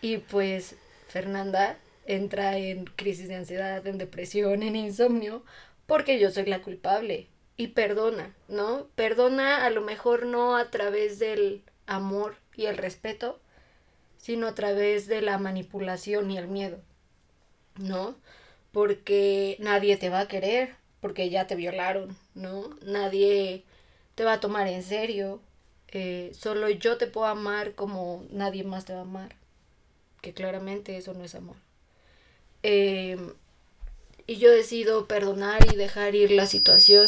Y 0.02 0.18
pues 0.18 0.76
Fernanda 1.10 1.78
entra 2.08 2.58
en 2.58 2.86
crisis 2.86 3.28
de 3.28 3.36
ansiedad, 3.36 3.86
en 3.86 4.00
depresión, 4.00 4.64
en 4.64 4.76
insomnio, 4.76 5.44
porque 5.92 6.20
yo 6.20 6.32
soy 6.32 6.46
la 6.46 6.62
culpable. 6.62 7.28
Y 7.58 7.68
perdona, 7.68 8.34
¿no? 8.48 8.88
Perdona 8.96 9.66
a 9.66 9.70
lo 9.72 9.82
mejor 9.82 10.26
no 10.26 10.56
a 10.56 10.72
través 10.72 11.20
del 11.20 11.64
amor 11.86 12.38
y 12.56 12.68
el 12.68 12.78
respeto, 12.78 13.42
sino 14.16 14.48
a 14.48 14.56
través 14.56 15.08
de 15.08 15.22
la 15.22 15.38
manipulación 15.38 16.32
y 16.32 16.38
el 16.38 16.48
miedo, 16.48 16.80
¿no? 17.78 18.16
porque 18.72 19.58
nadie 19.60 19.98
te 19.98 20.08
va 20.08 20.22
a 20.22 20.28
querer, 20.28 20.76
porque 21.02 21.30
ya 21.30 21.46
te 21.46 21.56
violaron, 21.56 22.16
¿no? 22.36 22.70
Nadie 22.84 23.66
te 24.16 24.24
va 24.24 24.34
a 24.34 24.40
tomar 24.40 24.68
en 24.68 24.84
serio. 24.84 25.42
Eh, 25.90 26.32
solo 26.34 26.70
yo 26.70 26.98
te 26.98 27.08
puedo 27.08 27.28
amar 27.28 27.76
como 27.76 28.24
nadie 28.32 28.64
más 28.64 28.86
te 28.86 28.94
va 28.94 29.00
a 29.00 29.04
amar. 29.04 29.36
Que 30.22 30.34
claramente 30.34 30.96
eso 30.96 31.14
no 31.14 31.26
es 31.26 31.36
amor. 31.36 31.58
Eh, 32.64 33.18
y 34.32 34.38
yo 34.38 34.50
decido 34.50 35.08
perdonar 35.08 35.60
y 35.74 35.76
dejar 35.76 36.16
ir 36.16 36.32
la 36.32 36.46
situación. 36.46 37.08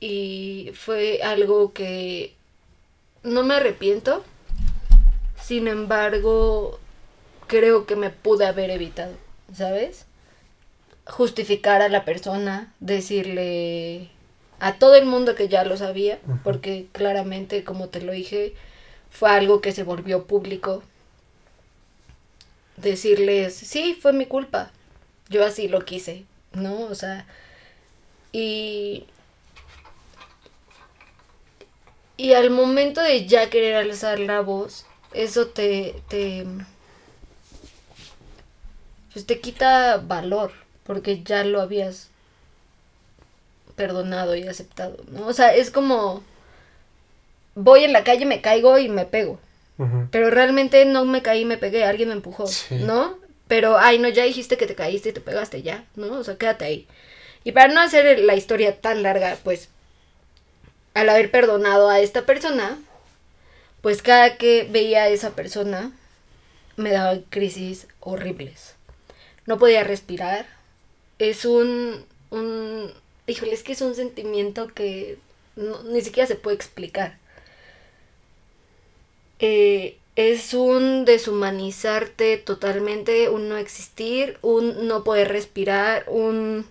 Y 0.00 0.72
fue 0.74 1.22
algo 1.22 1.72
que 1.72 2.34
no 3.22 3.44
me 3.44 3.54
arrepiento. 3.54 4.24
Sin 5.40 5.68
embargo, 5.68 6.80
creo 7.46 7.86
que 7.86 7.94
me 7.94 8.10
pude 8.10 8.44
haber 8.44 8.70
evitado. 8.70 9.14
¿sabes? 9.54 10.06
Justificar 11.06 11.80
a 11.80 11.88
la 11.88 12.04
persona, 12.04 12.72
decirle 12.80 14.08
a 14.58 14.78
todo 14.78 14.94
el 14.94 15.06
mundo 15.06 15.36
que 15.36 15.48
ya 15.48 15.64
lo 15.64 15.76
sabía, 15.76 16.18
porque 16.44 16.88
claramente, 16.92 17.64
como 17.64 17.88
te 17.88 18.00
lo 18.02 18.12
dije, 18.12 18.54
fue 19.10 19.30
algo 19.30 19.60
que 19.60 19.72
se 19.72 19.82
volvió 19.84 20.26
público. 20.26 20.82
Decirles, 22.76 23.54
sí, 23.54 23.96
fue 24.00 24.12
mi 24.12 24.26
culpa, 24.26 24.70
yo 25.30 25.44
así 25.44 25.68
lo 25.68 25.84
quise, 25.84 26.24
¿no? 26.52 26.82
O 26.82 26.94
sea, 26.94 27.26
y... 28.32 29.06
Y 32.16 32.34
al 32.34 32.50
momento 32.50 33.00
de 33.00 33.26
ya 33.26 33.48
querer 33.48 33.76
alzar 33.76 34.18
la 34.18 34.42
voz, 34.42 34.84
eso 35.14 35.46
te, 35.46 35.94
te, 36.08 36.44
pues 39.10 39.24
te 39.24 39.40
quita 39.40 39.96
valor, 39.96 40.52
porque 40.84 41.22
ya 41.22 41.44
lo 41.44 41.62
habías 41.62 42.08
perdonado 43.74 44.36
y 44.36 44.46
aceptado, 44.46 44.98
¿no? 45.08 45.28
O 45.28 45.32
sea, 45.32 45.54
es 45.54 45.70
como 45.70 46.22
voy 47.54 47.84
en 47.84 47.94
la 47.94 48.04
calle, 48.04 48.26
me 48.26 48.42
caigo 48.42 48.78
y 48.78 48.88
me 48.88 49.06
pego. 49.06 49.38
Pero 50.10 50.28
realmente 50.28 50.84
no 50.84 51.06
me 51.06 51.22
caí 51.22 51.40
y 51.40 51.44
me 51.46 51.56
pegué, 51.56 51.84
alguien 51.84 52.10
me 52.10 52.14
empujó, 52.14 52.44
¿no? 52.80 53.16
Pero, 53.50 53.78
ay, 53.78 53.98
no, 53.98 54.08
ya 54.08 54.24
dijiste 54.24 54.56
que 54.56 54.66
te 54.66 54.74
caíste 54.74 55.10
y 55.10 55.12
te 55.12 55.20
pegaste 55.20 55.60
ya, 55.62 55.84
¿no? 55.94 56.06
O 56.14 56.24
sea, 56.24 56.38
quédate 56.38 56.64
ahí. 56.64 56.88
Y 57.44 57.52
para 57.52 57.68
no 57.68 57.80
hacer 57.80 58.20
la 58.20 58.34
historia 58.36 58.80
tan 58.80 59.02
larga, 59.02 59.36
pues, 59.44 59.68
al 60.94 61.10
haber 61.10 61.30
perdonado 61.30 61.90
a 61.90 62.00
esta 62.00 62.24
persona, 62.26 62.78
pues 63.82 64.02
cada 64.02 64.36
que 64.38 64.66
veía 64.70 65.04
a 65.04 65.08
esa 65.08 65.30
persona, 65.30 65.92
me 66.76 66.92
daba 66.92 67.18
crisis 67.30 67.86
horribles 68.00 68.74
no 69.50 69.58
podía 69.58 69.84
respirar. 69.84 70.46
Es 71.18 71.44
un, 71.44 72.06
un, 72.30 72.92
híjole, 73.26 73.52
es 73.52 73.62
que 73.62 73.72
es 73.72 73.80
un 73.80 73.94
sentimiento 73.94 74.68
que 74.68 75.18
ni 75.56 76.00
siquiera 76.00 76.26
se 76.26 76.36
puede 76.36 76.56
explicar. 76.56 77.18
Eh, 79.40 79.98
es 80.28 80.52
un 80.52 81.06
deshumanizarte 81.06 82.36
totalmente, 82.36 83.30
un 83.30 83.48
no 83.48 83.56
existir, 83.56 84.38
un 84.42 84.86
no 84.86 85.02
poder 85.02 85.28
respirar, 85.28 86.04
un 86.08 86.66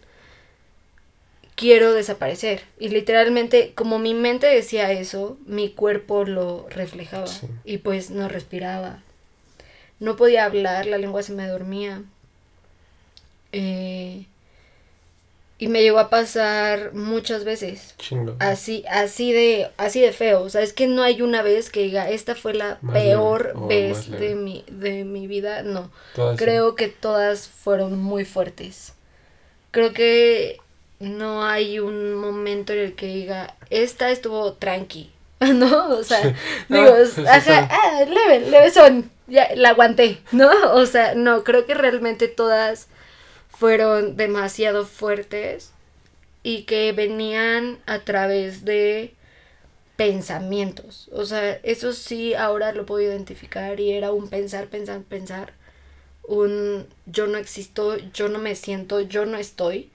quiero 1.55 1.93
desaparecer. 1.93 2.61
Y 2.79 2.89
literalmente, 2.89 3.73
como 3.73 3.97
mi 3.97 4.13
mente 4.13 4.45
decía 4.45 4.91
eso, 4.91 5.37
mi 5.47 5.71
cuerpo 5.71 6.25
lo 6.25 6.67
reflejaba. 6.69 7.25
Y 7.65 7.79
pues 7.79 8.11
no 8.11 8.29
respiraba. 8.29 9.01
No 9.99 10.15
podía 10.15 10.45
hablar, 10.45 10.85
la 10.85 10.99
lengua 10.99 11.23
se 11.23 11.33
me 11.33 11.47
dormía. 11.47 12.03
Eh, 13.51 14.25
Y 15.61 15.67
me 15.67 15.81
llegó 15.81 15.99
a 15.99 16.09
pasar 16.09 16.93
muchas 16.93 17.43
veces. 17.43 17.93
Chingo. 17.97 18.37
Así, 18.39 18.85
así 18.89 19.33
de, 19.33 19.69
así 19.75 19.99
de 19.99 20.13
feo. 20.13 20.41
O 20.41 20.49
sea, 20.49 20.61
es 20.61 20.71
que 20.71 20.87
no 20.87 21.03
hay 21.03 21.21
una 21.21 21.41
vez 21.41 21.69
que 21.69 21.83
diga, 21.83 22.09
esta 22.09 22.33
fue 22.33 22.53
la 22.53 22.77
Más 22.81 22.93
peor 22.93 23.53
leve 23.55 23.67
vez 23.67 24.09
de 24.09 24.35
mi, 24.35 24.63
de 24.71 25.03
mi 25.03 25.27
vida. 25.27 25.61
No. 25.63 25.91
Todas 26.15 26.37
sí. 26.37 26.45
Creo 26.45 26.75
que 26.75 26.87
todas 26.87 27.49
fueron 27.49 28.01
muy 28.01 28.23
fuertes. 28.23 28.93
Creo 29.71 29.91
que 29.91 30.59
no 30.99 31.45
hay 31.45 31.79
un 31.79 32.13
momento 32.13 32.71
en 32.71 32.79
el 32.79 32.95
que 32.95 33.07
diga, 33.07 33.55
esta 33.69 34.11
estuvo 34.11 34.53
tranqui. 34.53 35.11
¿No? 35.39 35.89
O 35.89 36.03
sea, 36.03 36.21
digo, 36.69 36.93
ajá, 37.27 37.67
ah, 37.69 38.05
leve, 38.05 38.49
leve 38.49 38.71
son. 38.71 39.11
Ya, 39.27 39.49
la 39.55 39.69
aguanté, 39.69 40.19
¿no? 40.31 40.49
O 40.73 40.85
sea, 40.87 41.13
no, 41.15 41.43
creo 41.43 41.65
que 41.67 41.75
realmente 41.75 42.27
todas 42.27 42.87
fueron 43.59 44.17
demasiado 44.17 44.85
fuertes 44.85 45.71
y 46.43 46.63
que 46.63 46.91
venían 46.93 47.79
a 47.85 47.99
través 48.01 48.65
de 48.65 49.13
pensamientos. 49.97 51.09
O 51.13 51.25
sea, 51.25 51.53
eso 51.63 51.93
sí 51.93 52.33
ahora 52.33 52.73
lo 52.73 52.85
puedo 52.85 53.03
identificar 53.03 53.79
y 53.79 53.91
era 53.93 54.11
un 54.11 54.29
pensar, 54.29 54.67
pensar, 54.67 55.01
pensar. 55.03 55.53
Un 56.27 56.87
yo 57.07 57.27
no 57.27 57.37
existo, 57.37 57.97
yo 58.13 58.29
no 58.29 58.39
me 58.39 58.55
siento, 58.55 59.01
yo 59.01 59.25
no 59.25 59.37
estoy. 59.37 59.89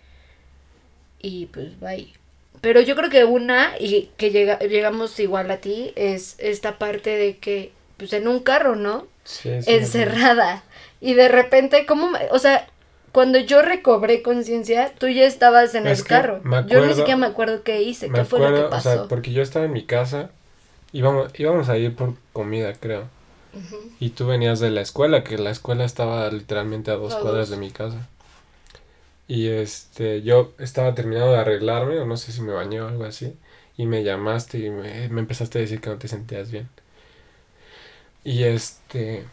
Y 1.20 1.46
pues 1.46 1.78
bye. 1.80 2.12
Pero 2.60 2.80
yo 2.80 2.96
creo 2.96 3.10
que 3.10 3.24
una, 3.24 3.72
y 3.78 4.10
que 4.16 4.30
llega, 4.30 4.58
llegamos 4.58 5.18
igual 5.20 5.50
a 5.50 5.58
ti, 5.58 5.92
es 5.96 6.36
esta 6.38 6.78
parte 6.78 7.10
de 7.10 7.36
que, 7.38 7.72
pues 7.96 8.12
en 8.12 8.26
un 8.28 8.40
carro, 8.40 8.74
¿no? 8.76 9.06
Sí, 9.24 9.50
encerrada. 9.66 10.64
Y 11.00 11.14
de 11.14 11.28
repente, 11.28 11.84
¿cómo? 11.86 12.10
me- 12.10 12.28
O 12.30 12.38
sea, 12.38 12.68
cuando 13.14 13.38
yo 13.40 13.62
recobré 13.62 14.22
conciencia, 14.22 14.92
tú 14.98 15.08
ya 15.08 15.24
estabas 15.26 15.74
en 15.74 15.86
Es 15.86 16.00
el 16.00 16.04
carro. 16.06 16.42
yo 16.68 16.80
ni 16.82 16.94
siquiera 16.94 17.18
me 17.18 17.26
acuerdo 17.26 17.62
qué 17.64 17.82
hice, 17.82 18.08
Me 18.08 18.18
qué 18.18 18.24
fue 18.26 18.40
lo 18.40 18.52
que 18.54 18.62
o 18.64 18.70
pasó. 18.70 18.90
sea, 18.90 19.08
porque 19.08 19.32
yo 19.32 19.42
estaba 19.42 19.64
en 19.66 19.72
mi 19.72 19.84
casa, 19.86 20.30
íbamos, 20.92 21.32
íbamos 21.38 21.68
a 21.70 21.78
ir 21.78 21.96
por 21.96 22.14
comida, 22.32 22.74
creo. 22.74 23.10
Y 24.00 24.10
tú 24.10 24.26
venías 24.26 24.60
de 24.60 24.70
la 24.70 24.82
escuela, 24.82 25.24
que 25.24 25.38
la 25.38 25.50
escuela 25.50 25.84
estaba 25.84 26.30
literalmente 26.30 26.90
a 26.92 26.96
dos 26.96 27.14
A 27.14 27.16
cuadras 27.16 27.48
dos. 27.48 27.50
de 27.50 27.56
mi 27.58 27.70
casa. 27.72 28.08
Y 29.26 29.48
este, 29.48 30.22
yo 30.22 30.54
estaba 30.58 30.94
terminando 30.94 31.32
de 31.32 31.38
arreglarme, 31.38 31.98
o 32.00 32.06
no 32.06 32.16
sé 32.16 32.32
si 32.32 32.42
me 32.42 32.52
bañé 32.52 32.80
o 32.82 32.88
algo 32.88 33.04
así, 33.04 33.36
y 33.76 33.86
me 33.86 34.04
llamaste 34.04 34.58
y 34.58 34.70
me, 34.70 35.08
me 35.08 35.20
empezaste 35.20 35.58
a 35.58 35.62
decir 35.62 35.80
que 35.80 35.90
no 35.90 35.98
te 35.98 36.08
sentías 36.08 36.50
bien. 36.50 36.68
Y 38.24 38.44
este, 38.44 39.30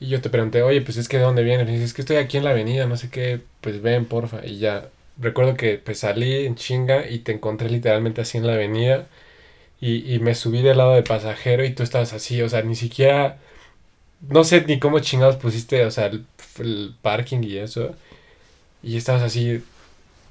y 0.00 0.08
yo 0.08 0.20
te 0.20 0.30
pregunté, 0.30 0.62
oye, 0.62 0.80
pues 0.82 0.96
es 0.96 1.08
que 1.08 1.18
de 1.18 1.24
dónde 1.24 1.42
vienes, 1.44 1.68
es 1.68 1.94
que 1.94 2.02
estoy 2.02 2.16
aquí 2.16 2.38
en 2.38 2.44
la 2.44 2.50
avenida, 2.50 2.86
no 2.86 2.96
sé 2.96 3.10
qué, 3.10 3.40
pues 3.60 3.82
ven, 3.82 4.06
porfa. 4.06 4.44
Y 4.46 4.58
ya, 4.58 4.88
recuerdo 5.18 5.56
que 5.56 5.78
pues 5.78 6.00
salí 6.00 6.46
en 6.46 6.56
chinga 6.56 7.08
y 7.08 7.20
te 7.20 7.32
encontré 7.32 7.68
literalmente 7.70 8.20
así 8.22 8.38
en 8.38 8.46
la 8.46 8.54
avenida. 8.54 9.06
Y, 9.80 10.14
y 10.14 10.20
me 10.20 10.34
subí 10.34 10.62
del 10.62 10.78
lado 10.78 10.94
de 10.94 11.02
pasajero 11.02 11.64
y 11.64 11.74
tú 11.74 11.82
estabas 11.82 12.12
así, 12.14 12.42
o 12.42 12.48
sea, 12.48 12.62
ni 12.62 12.76
siquiera 12.76 13.38
no 14.28 14.44
sé 14.44 14.64
ni 14.66 14.78
cómo 14.78 15.00
chingados 15.00 15.36
pusiste, 15.36 15.84
o 15.84 15.90
sea, 15.90 16.06
el, 16.06 16.26
el 16.58 16.94
parking 17.02 17.42
y 17.42 17.58
eso. 17.58 17.94
Y 18.82 18.96
estabas 18.96 19.22
así, 19.22 19.62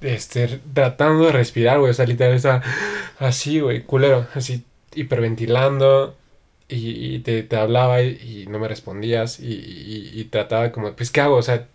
este, 0.01 0.61
tratando 0.73 1.25
de 1.27 1.31
respirar, 1.33 1.79
güey. 1.79 1.91
O 1.91 1.93
sea, 1.93 2.05
literal 2.05 2.35
estaba 2.35 2.63
así, 3.19 3.59
güey, 3.61 3.83
culero, 3.83 4.27
así, 4.35 4.63
hiperventilando. 4.95 6.15
Y, 6.69 7.15
y 7.15 7.19
te, 7.19 7.43
te 7.43 7.55
hablaba 7.55 8.01
y, 8.03 8.43
y 8.45 8.47
no 8.47 8.59
me 8.59 8.67
respondías. 8.67 9.39
Y, 9.39 10.11
y, 10.13 10.23
trataba 10.25 10.71
como, 10.71 10.93
pues, 10.93 11.11
¿qué 11.11 11.21
hago? 11.21 11.35
O 11.37 11.41
sea, 11.41 11.67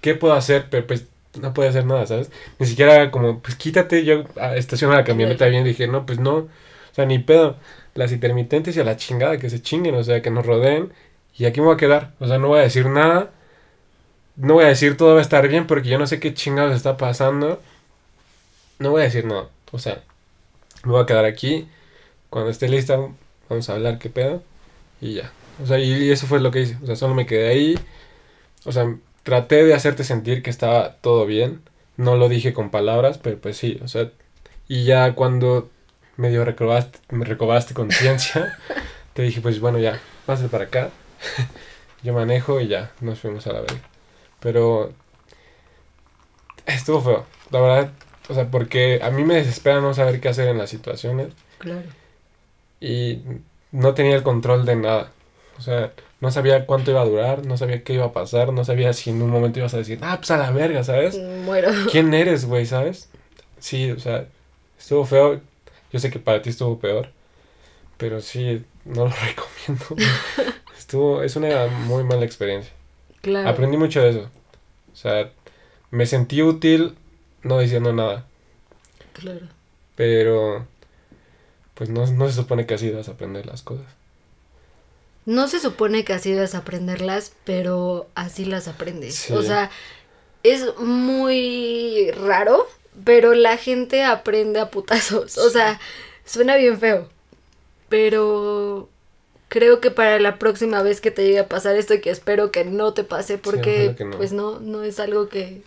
¿qué 0.00 0.14
puedo 0.14 0.34
hacer? 0.34 0.68
Pero 0.70 0.86
pues 0.86 1.06
no 1.40 1.54
puedo 1.54 1.68
hacer 1.68 1.86
nada, 1.86 2.06
¿sabes? 2.06 2.30
Ni 2.58 2.66
siquiera 2.66 3.10
como, 3.10 3.40
pues 3.40 3.56
quítate. 3.56 4.04
Yo 4.04 4.24
ah, 4.40 4.56
estaciono 4.56 4.94
la 4.94 5.04
camioneta 5.04 5.46
bien 5.46 5.64
y 5.66 5.70
dije, 5.70 5.86
no, 5.88 6.06
pues 6.06 6.18
no. 6.18 6.34
O 6.36 6.48
sea, 6.94 7.06
ni 7.06 7.18
pedo. 7.18 7.56
Las 7.94 8.12
intermitentes 8.12 8.76
y 8.76 8.80
a 8.80 8.84
la 8.84 8.96
chingada, 8.96 9.38
que 9.38 9.50
se 9.50 9.62
chinguen, 9.62 9.94
o 9.94 10.04
sea, 10.04 10.22
que 10.22 10.30
nos 10.30 10.46
rodeen. 10.46 10.92
Y 11.36 11.46
aquí 11.46 11.60
me 11.60 11.66
voy 11.66 11.74
a 11.74 11.78
quedar. 11.78 12.12
O 12.20 12.26
sea, 12.28 12.38
no 12.38 12.48
voy 12.48 12.60
a 12.60 12.62
decir 12.62 12.86
nada. 12.86 13.30
No 14.36 14.54
voy 14.54 14.64
a 14.64 14.68
decir 14.68 14.96
todo 14.96 15.14
va 15.14 15.20
a 15.20 15.22
estar 15.22 15.46
bien 15.48 15.66
porque 15.66 15.88
yo 15.88 15.98
no 15.98 16.06
sé 16.06 16.20
qué 16.20 16.34
chingados 16.34 16.74
está 16.74 16.96
pasando. 16.96 17.60
No 18.78 18.90
voy 18.90 19.02
a 19.02 19.04
decir 19.04 19.24
nada. 19.26 19.48
O 19.72 19.78
sea, 19.78 20.02
me 20.84 20.92
voy 20.92 21.02
a 21.02 21.06
quedar 21.06 21.24
aquí. 21.24 21.68
Cuando 22.30 22.50
esté 22.50 22.68
lista, 22.68 22.98
vamos 23.52 23.68
a 23.68 23.74
hablar 23.74 23.98
qué 23.98 24.10
pedo. 24.10 24.42
Y 25.00 25.14
ya. 25.14 25.32
O 25.62 25.66
sea, 25.66 25.78
y, 25.78 25.92
y 25.92 26.10
eso 26.10 26.26
fue 26.26 26.40
lo 26.40 26.50
que 26.50 26.60
hice. 26.62 26.78
O 26.82 26.86
sea, 26.86 26.96
solo 26.96 27.14
me 27.14 27.26
quedé 27.26 27.48
ahí. 27.48 27.78
O 28.64 28.72
sea, 28.72 28.94
traté 29.22 29.64
de 29.64 29.74
hacerte 29.74 30.04
sentir 30.04 30.42
que 30.42 30.50
estaba 30.50 30.96
todo 30.96 31.26
bien. 31.26 31.62
No 31.96 32.16
lo 32.16 32.28
dije 32.28 32.52
con 32.52 32.70
palabras, 32.70 33.18
pero 33.18 33.38
pues 33.38 33.56
sí. 33.56 33.78
O 33.82 33.88
sea, 33.88 34.10
y 34.68 34.84
ya 34.84 35.14
cuando 35.14 35.70
medio 36.16 36.44
recobraste, 36.44 36.98
me 37.10 37.24
recobraste 37.24 37.74
conciencia, 37.74 38.58
te 39.14 39.22
dije, 39.22 39.40
pues 39.40 39.60
bueno, 39.60 39.78
ya, 39.78 40.00
pásate 40.26 40.48
para 40.48 40.64
acá. 40.64 40.90
Yo 42.02 42.12
manejo 42.12 42.60
y 42.60 42.68
ya, 42.68 42.92
nos 43.00 43.20
fuimos 43.20 43.46
a 43.46 43.52
la 43.52 43.60
verga. 43.60 43.80
Pero 44.40 44.92
estuvo 46.66 47.00
feo, 47.00 47.26
la 47.50 47.60
verdad. 47.60 47.92
O 48.28 48.34
sea, 48.34 48.50
porque 48.50 49.00
a 49.02 49.10
mí 49.10 49.24
me 49.24 49.34
desespera 49.34 49.80
no 49.80 49.94
saber 49.94 50.20
qué 50.20 50.28
hacer 50.28 50.48
en 50.48 50.58
las 50.58 50.70
situaciones 50.70 51.32
Claro. 51.58 51.88
Y 52.82 53.22
no 53.70 53.94
tenía 53.94 54.16
el 54.16 54.22
control 54.22 54.66
de 54.66 54.76
nada. 54.76 55.12
O 55.58 55.62
sea, 55.62 55.92
no 56.20 56.30
sabía 56.30 56.66
cuánto 56.66 56.90
iba 56.90 57.02
a 57.02 57.06
durar, 57.06 57.46
no 57.46 57.56
sabía 57.56 57.82
qué 57.84 57.94
iba 57.94 58.06
a 58.06 58.12
pasar, 58.12 58.52
no 58.52 58.64
sabía 58.64 58.92
si 58.92 59.10
en 59.10 59.22
un 59.22 59.30
momento 59.30 59.58
ibas 59.60 59.74
a 59.74 59.78
decir, 59.78 59.98
ah, 60.02 60.16
pues 60.18 60.30
a 60.30 60.36
la 60.36 60.50
verga, 60.50 60.82
¿sabes? 60.84 61.18
Muero. 61.44 61.70
¿Quién 61.90 62.12
eres, 62.14 62.44
güey, 62.46 62.66
sabes? 62.66 63.08
Sí, 63.60 63.90
o 63.90 63.98
sea, 64.00 64.26
estuvo 64.78 65.04
feo. 65.04 65.40
Yo 65.92 65.98
sé 66.00 66.10
que 66.10 66.18
para 66.18 66.42
ti 66.42 66.50
estuvo 66.50 66.78
peor, 66.78 67.10
pero 67.98 68.20
sí, 68.20 68.64
no 68.84 69.04
lo 69.06 69.10
recomiendo. 69.26 70.10
Estuvo, 70.78 71.22
es 71.22 71.36
una 71.36 71.66
muy 71.68 72.02
mala 72.04 72.24
experiencia. 72.24 72.72
Claro. 73.20 73.48
Aprendí 73.48 73.76
mucho 73.76 74.02
de 74.02 74.10
eso. 74.10 74.30
O 74.92 74.96
sea, 74.96 75.30
me 75.90 76.06
sentí 76.06 76.42
útil 76.42 76.96
no 77.44 77.58
diciendo 77.60 77.92
nada, 77.92 78.24
Claro. 79.12 79.46
pero 79.94 80.66
pues 81.82 81.90
no, 81.90 82.06
no 82.06 82.28
se 82.28 82.34
supone 82.34 82.64
que 82.64 82.74
así 82.74 82.92
vas 82.92 83.08
a 83.08 83.12
aprender 83.12 83.44
las 83.44 83.62
cosas. 83.62 83.86
No 85.26 85.48
se 85.48 85.58
supone 85.58 86.04
que 86.04 86.12
así 86.12 86.30
debes 86.30 86.54
aprenderlas, 86.54 87.32
pero 87.42 88.06
así 88.14 88.44
las 88.44 88.68
aprendes. 88.68 89.16
Sí. 89.16 89.32
O 89.32 89.42
sea, 89.42 89.68
es 90.44 90.78
muy 90.78 92.12
raro, 92.12 92.68
pero 93.04 93.34
la 93.34 93.56
gente 93.56 94.04
aprende 94.04 94.60
a 94.60 94.70
putazos. 94.70 95.38
O 95.38 95.50
sea, 95.50 95.80
suena 96.24 96.54
bien 96.54 96.78
feo. 96.78 97.08
Pero 97.88 98.88
creo 99.48 99.80
que 99.80 99.90
para 99.90 100.20
la 100.20 100.38
próxima 100.38 100.84
vez 100.84 101.00
que 101.00 101.10
te 101.10 101.24
llegue 101.24 101.40
a 101.40 101.48
pasar 101.48 101.74
esto, 101.74 101.94
y 101.94 102.00
que 102.00 102.10
espero 102.10 102.52
que 102.52 102.64
no 102.64 102.94
te 102.94 103.02
pase, 103.02 103.38
porque 103.38 103.96
que 103.98 104.04
no. 104.04 104.16
pues 104.16 104.32
no, 104.32 104.60
no 104.60 104.84
es 104.84 105.00
algo 105.00 105.28
que 105.28 105.62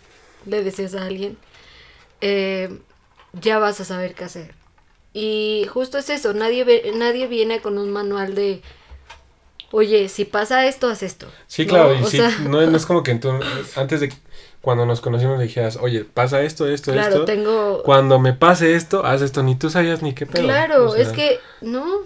le 0.46 0.64
desees 0.64 0.94
a 0.94 1.04
alguien, 1.04 1.36
eh, 2.22 2.70
ya 3.34 3.58
vas 3.58 3.80
a 3.80 3.84
saber 3.84 4.14
qué 4.14 4.24
hacer. 4.24 4.54
Y 5.16 5.66
justo 5.72 5.98
es 5.98 6.10
eso, 6.10 6.34
nadie, 6.34 6.64
ve- 6.64 6.92
nadie 6.94 7.26
viene 7.26 7.60
con 7.62 7.78
un 7.78 7.90
manual 7.90 8.34
de, 8.34 8.60
oye, 9.72 10.08
si 10.08 10.24
pasa 10.24 10.66
esto, 10.66 10.88
haz 10.88 11.02
esto. 11.02 11.26
Sí, 11.46 11.64
¿no? 11.64 11.70
claro, 11.70 11.94
y 11.94 12.04
sí, 12.04 12.18
sea, 12.18 12.30
no, 12.38 12.60
no 12.66 12.76
es 12.76 12.84
como 12.86 13.02
que 13.02 13.14
tú, 13.16 13.30
antes 13.76 14.00
de 14.00 14.12
cuando 14.60 14.84
nos 14.86 15.00
conocimos 15.00 15.38
dijeras, 15.40 15.76
oye, 15.80 16.04
pasa 16.04 16.42
esto, 16.42 16.66
esto, 16.68 16.92
claro, 16.92 17.20
esto. 17.20 17.24
tengo... 17.24 17.82
Cuando 17.84 18.18
me 18.18 18.32
pase 18.32 18.74
esto, 18.74 19.04
haz 19.06 19.22
esto, 19.22 19.42
ni 19.42 19.54
tú 19.56 19.70
sabías 19.70 20.02
ni 20.02 20.12
qué 20.14 20.26
pedo. 20.26 20.44
Claro, 20.44 20.86
O 20.86 20.90
sea, 20.90 21.02
es 21.02 21.08
que 21.10 21.40
no, 21.60 22.00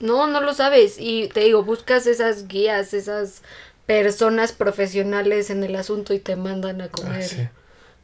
no, 0.00 0.26
no 0.26 0.40
lo 0.40 0.54
sabes. 0.54 0.96
Y 0.98 1.28
te 1.28 1.40
digo, 1.40 1.64
buscas 1.64 2.06
esas 2.06 2.48
guías, 2.48 2.94
esas 2.94 3.42
personas 3.86 4.52
profesionales 4.52 5.50
en 5.50 5.64
el 5.64 5.76
asunto 5.76 6.14
y 6.14 6.18
te 6.18 6.36
mandan 6.36 6.80
a 6.80 6.84
ah, 6.86 6.90
comer. 6.90 7.22
sí, 7.22 7.48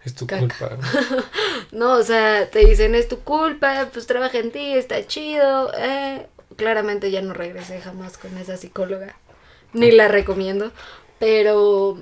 es 0.04 0.14
tu 0.14 0.26
caca. 0.26 0.40
culpa. 0.40 0.76
¿no? 0.76 1.24
No, 1.72 1.92
o 1.94 2.02
sea, 2.02 2.48
te 2.50 2.60
dicen 2.60 2.94
es 2.94 3.08
tu 3.08 3.20
culpa, 3.20 3.88
pues 3.92 4.06
trabaja 4.06 4.38
en 4.38 4.50
ti, 4.50 4.72
está 4.74 5.06
chido. 5.06 5.72
Eh. 5.76 6.26
Claramente 6.56 7.10
ya 7.10 7.20
no 7.22 7.34
regresé 7.34 7.80
jamás 7.80 8.18
con 8.18 8.36
esa 8.38 8.56
psicóloga. 8.56 9.14
Ni 9.72 9.90
la 9.90 10.08
recomiendo. 10.08 10.72
Pero 11.18 11.98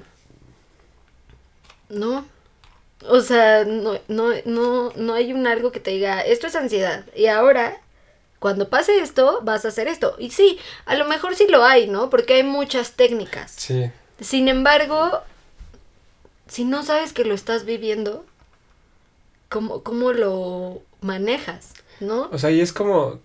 no. 1.89 2.27
O 3.09 3.21
sea, 3.21 3.65
no, 3.65 3.99
no, 4.09 4.31
no, 4.45 4.93
no 4.97 5.15
hay 5.15 5.33
un 5.33 5.47
algo 5.47 5.73
que 5.73 5.81
te 5.81 5.91
diga, 5.91 6.21
esto 6.23 6.47
es 6.47 6.57
ansiedad. 6.57 7.05
Y 7.15 7.27
ahora, 7.27 7.77
cuando 8.39 8.69
pase 8.69 9.01
esto, 9.01 9.41
vas 9.43 9.65
a 9.65 9.69
hacer 9.69 9.89
esto. 9.89 10.17
Y 10.19 10.31
sí, 10.31 10.59
a 10.87 10.95
lo 10.95 11.07
mejor 11.07 11.37
sí 11.37 11.47
lo 11.49 11.65
hay, 11.65 11.87
¿no? 11.87 12.09
Porque 12.11 12.35
hay 12.35 12.43
muchas 12.43 12.93
técnicas. 12.93 13.53
Sí, 13.53 13.91
Sin 14.21 14.49
embargo, 14.49 15.23
si 16.49 16.65
no 16.65 16.83
sabes 16.83 17.13
que 17.13 17.25
lo 17.25 17.35
estás 17.35 17.65
viviendo, 17.65 18.25
¿cómo, 19.49 19.83
cómo 19.83 20.13
lo 20.13 20.83
manejas? 21.01 21.73
¿No? 22.01 22.29
o 22.31 22.39
sea, 22.39 22.51
y 22.51 22.61
es 22.61 22.73
como... 22.73 23.21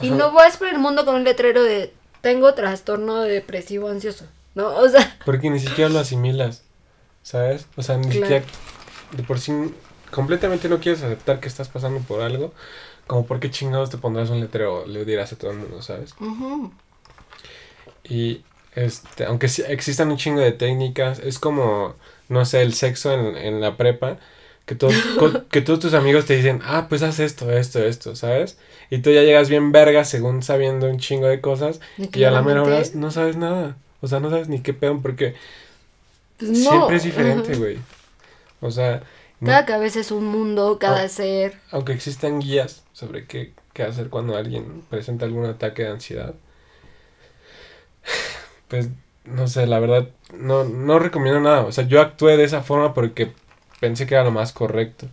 Y 0.00 0.10
no 0.10 0.32
vas 0.32 0.56
por 0.56 0.66
el 0.66 0.78
mundo 0.78 1.04
con 1.04 1.14
un 1.14 1.24
letrero 1.24 1.62
de 1.62 1.92
tengo 2.20 2.54
trastorno 2.54 3.20
depresivo 3.22 3.88
ansioso, 3.88 4.26
¿no? 4.56 4.68
O 4.74 4.88
sea, 4.88 5.16
Porque 5.24 5.50
ni 5.50 5.60
siquiera 5.60 5.88
lo 5.90 6.00
asimilas, 6.00 6.62
¿sabes? 7.22 7.66
O 7.76 7.82
sea, 7.82 7.96
ni 7.96 8.08
Claro. 8.08 8.20
siquiera 8.22 8.44
de 9.12 9.22
por 9.22 9.38
sí 9.38 9.52
completamente 10.10 10.68
no 10.68 10.80
quieres 10.80 11.02
aceptar 11.02 11.38
que 11.38 11.46
estás 11.48 11.68
pasando 11.68 12.00
por 12.00 12.22
algo, 12.22 12.52
como 13.06 13.26
por 13.26 13.38
qué 13.38 13.50
chingados 13.50 13.90
te 13.90 13.98
pondrás 13.98 14.30
un 14.30 14.40
letrero 14.40 14.86
le 14.86 15.04
dirás 15.04 15.32
a 15.32 15.36
todo 15.36 15.52
el 15.52 15.58
mundo, 15.58 15.82
¿sabes? 15.82 16.14
Y 18.02 18.42
este, 18.74 19.24
aunque 19.26 19.46
existan 19.46 20.10
un 20.10 20.16
chingo 20.16 20.40
de 20.40 20.52
técnicas, 20.52 21.18
es 21.20 21.38
como, 21.38 21.94
no 22.34 22.44
sé, 22.44 22.60
el 22.60 22.74
sexo 22.74 23.12
en, 23.12 23.36
en 23.36 23.60
la 23.60 23.76
prepa, 23.78 24.18
que, 24.66 24.74
todos 24.74 24.94
que 25.50 25.60
todos 25.62 25.80
tus 25.80 25.94
amigos 25.94 26.26
te 26.26 26.36
dicen, 26.36 26.60
ah, 26.64 26.86
pues 26.88 27.02
haz 27.02 27.20
esto, 27.20 27.50
esto, 27.50 27.82
esto, 27.82 28.16
¿sabes? 28.16 28.58
Y 28.90 28.98
tú 28.98 29.10
ya 29.10 29.22
llegas 29.22 29.48
bien 29.48 29.72
verga 29.72 30.04
según 30.04 30.42
sabiendo 30.42 30.88
un 30.88 30.98
chingo 30.98 31.26
de 31.26 31.40
cosas 31.40 31.80
y 31.96 32.24
a 32.24 32.30
la 32.30 32.42
mera 32.42 32.62
hora 32.62 32.82
no 32.94 33.10
sabes 33.10 33.36
nada. 33.36 33.76
O 34.00 34.08
sea, 34.08 34.20
no 34.20 34.28
sabes 34.28 34.48
ni 34.48 34.60
qué 34.60 34.74
pedo 34.74 35.00
porque 35.00 35.34
pues 36.36 36.58
siempre 36.62 36.96
es 36.96 37.04
diferente, 37.04 37.54
güey. 37.54 37.78
O 38.60 38.70
sea... 38.70 39.02
Cada 39.44 39.66
cabeza 39.66 40.00
es 40.00 40.10
un 40.10 40.24
mundo, 40.24 40.78
cada 40.78 41.06
ser. 41.08 41.58
Aunque 41.70 41.92
existan 41.92 42.40
guías 42.40 42.82
sobre 42.92 43.26
qué, 43.26 43.52
qué 43.74 43.82
hacer 43.82 44.08
cuando 44.08 44.36
alguien 44.36 44.82
presenta 44.88 45.26
algún 45.26 45.44
ataque 45.44 45.82
de 45.82 45.88
ansiedad, 45.90 46.34
pues 48.68 48.88
no 49.24 49.48
sé, 49.48 49.66
la 49.66 49.80
verdad, 49.80 50.08
no, 50.34 50.64
no 50.64 50.98
recomiendo 50.98 51.40
nada. 51.40 51.62
O 51.62 51.72
sea, 51.72 51.86
yo 51.86 52.00
actué 52.00 52.36
de 52.36 52.44
esa 52.44 52.62
forma 52.62 52.94
porque 52.94 53.32
pensé 53.80 54.06
que 54.06 54.14
era 54.14 54.24
lo 54.24 54.30
más 54.30 54.52
correcto. 54.52 55.08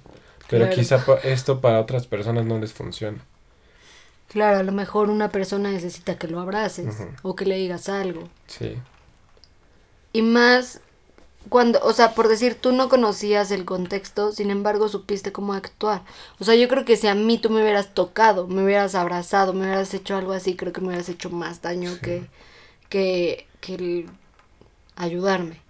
Pero 0.49 0.69
quizá 0.69 1.03
esto 1.23 1.61
para 1.61 1.79
otras 1.79 2.07
personas 2.07 2.45
no 2.45 2.59
les 2.59 2.73
funciona. 2.73 3.19
Claro, 4.27 4.59
a 4.59 4.63
lo 4.63 4.73
mejor 4.73 5.09
una 5.09 5.29
persona 5.29 5.71
necesita 5.71 6.17
que 6.17 6.27
lo 6.27 6.41
abraces 6.41 6.93
o 7.21 7.35
que 7.37 7.45
le 7.45 7.55
digas 7.55 7.87
algo. 7.87 8.27
Sí. 8.47 8.77
Y 10.11 10.21
más 10.21 10.81
cuando, 11.49 11.79
o 11.83 11.93
sea, 11.93 12.13
por 12.13 12.27
decir, 12.27 12.55
tú 12.55 12.71
no 12.71 12.87
conocías 12.87 13.49
el 13.51 13.65
contexto, 13.65 14.31
sin 14.31 14.51
embargo 14.51 14.89
supiste 14.89 15.31
cómo 15.31 15.53
actuar. 15.53 16.03
O 16.39 16.43
sea, 16.43 16.55
yo 16.55 16.67
creo 16.67 16.85
que 16.85 16.97
si 16.97 17.07
a 17.07 17.15
mí 17.15 17.37
tú 17.37 17.49
me 17.49 17.61
hubieras 17.61 17.93
tocado, 17.93 18.47
me 18.47 18.63
hubieras 18.63 18.93
abrazado, 18.93 19.53
me 19.53 19.61
hubieras 19.65 19.93
hecho 19.93 20.15
algo 20.15 20.33
así, 20.33 20.55
creo 20.55 20.71
que 20.71 20.81
me 20.81 20.87
hubieras 20.87 21.09
hecho 21.09 21.29
más 21.29 21.61
daño 21.61 21.91
que, 22.01 22.27
que, 22.89 23.47
que 23.61 24.07
ayudarme. 24.95 25.61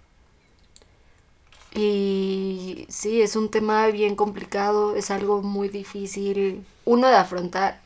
Y 1.74 2.86
sí, 2.88 3.22
es 3.22 3.36
un 3.36 3.50
tema 3.50 3.86
bien 3.88 4.16
complicado, 4.16 4.96
es 4.96 5.10
algo 5.10 5.42
muy 5.42 5.68
difícil, 5.68 6.66
uno 6.84 7.08
de 7.08 7.16
afrontar, 7.16 7.80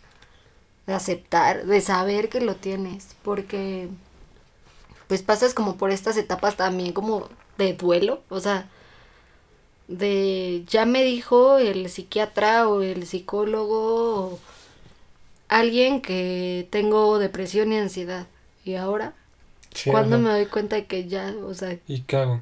de 0.86 0.94
aceptar, 0.94 1.66
de 1.66 1.80
saber 1.80 2.28
que 2.28 2.40
lo 2.40 2.56
tienes, 2.56 3.08
porque 3.22 3.88
pues 5.08 5.22
pasas 5.22 5.54
como 5.54 5.76
por 5.76 5.90
estas 5.90 6.16
etapas 6.16 6.56
también 6.56 6.92
como 6.92 7.28
de 7.58 7.74
duelo, 7.74 8.22
o 8.28 8.40
sea, 8.40 8.68
de 9.88 10.64
ya 10.68 10.84
me 10.84 11.04
dijo 11.04 11.58
el 11.58 11.88
psiquiatra 11.88 12.68
o 12.68 12.82
el 12.82 13.06
psicólogo 13.06 14.32
o 14.32 14.38
alguien 15.48 16.02
que 16.02 16.66
tengo 16.70 17.18
depresión 17.18 17.72
y 17.72 17.78
ansiedad 17.78 18.26
y 18.64 18.74
ahora 18.74 19.14
cuando 19.84 20.18
me 20.18 20.30
doy 20.30 20.46
cuenta 20.46 20.76
de 20.76 20.86
que 20.86 21.06
ya, 21.08 21.34
o 21.44 21.54
sea, 21.54 21.78
y 21.86 22.00
cago. 22.02 22.40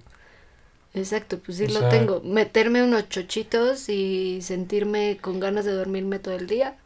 Exacto, 0.94 1.38
pues 1.40 1.58
sí 1.58 1.66
lo 1.66 1.88
tengo. 1.88 2.20
Meterme 2.20 2.82
unos 2.82 3.08
chochitos 3.08 3.88
y 3.88 4.40
sentirme 4.42 5.18
con 5.20 5.40
ganas 5.40 5.64
de 5.64 5.72
dormirme 5.72 6.20
todo 6.20 6.34
el 6.34 6.46
día. 6.46 6.76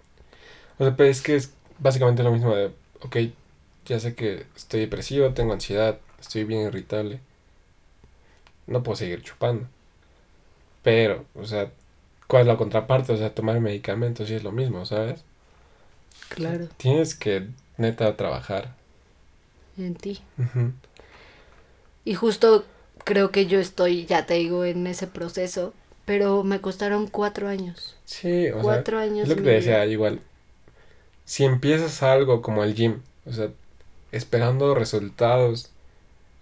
O 0.79 0.85
sea, 0.85 0.97
pero 0.97 1.11
es 1.11 1.21
que 1.21 1.37
es 1.37 1.53
básicamente 1.79 2.23
lo 2.23 2.33
mismo 2.33 2.55
de, 2.55 2.71
ok, 3.03 3.17
ya 3.85 4.01
sé 4.01 4.15
que 4.15 4.47
estoy 4.57 4.81
depresivo, 4.81 5.35
tengo 5.35 5.53
ansiedad, 5.53 5.99
estoy 6.21 6.45
bien 6.45 6.63
irritable. 6.67 7.21
No 8.67 8.83
puedo 8.83 8.97
seguir 8.97 9.23
chupando. 9.23 9.67
Pero, 10.83 11.25
o 11.35 11.45
sea, 11.45 11.71
¿cuál 12.27 12.43
es 12.43 12.49
la 12.49 12.57
contraparte? 12.57 13.13
O 13.13 13.17
sea, 13.17 13.35
tomar 13.35 13.61
medicamentos 13.61 14.29
sí 14.29 14.35
es 14.35 14.45
lo 14.45 14.53
mismo, 14.53 14.87
¿sabes? 14.87 15.23
Claro. 16.29 16.69
Tienes 16.77 17.15
que, 17.15 17.49
neta, 17.77 18.17
trabajar. 18.17 18.75
En 19.79 19.95
ti. 19.95 20.21
Y 22.05 22.15
justo 22.15 22.65
creo 23.05 23.31
que 23.31 23.47
yo 23.47 23.59
estoy, 23.59 24.07
ya 24.07 24.27
te 24.27 24.35
digo, 24.35 24.65
en 24.65 24.87
ese 24.87 25.07
proceso, 25.07 25.73
pero 26.05 26.43
me 26.43 26.61
costaron 26.61 27.07
cuatro 27.07 27.49
años. 27.49 27.97
Sí, 28.05 28.51
o 28.51 28.61
cuatro 28.61 28.99
años. 28.99 29.23
Es 29.23 29.29
lo 29.29 29.37
que 29.37 29.43
te 29.43 29.51
decía, 29.51 29.85
igual, 29.87 30.21
si 31.25 31.45
empiezas 31.45 32.03
algo 32.03 32.43
como 32.43 32.65
el 32.65 32.75
gym, 32.75 33.01
o 33.27 33.33
sea, 33.33 33.51
esperando 34.13 34.75
resultados 34.75 35.71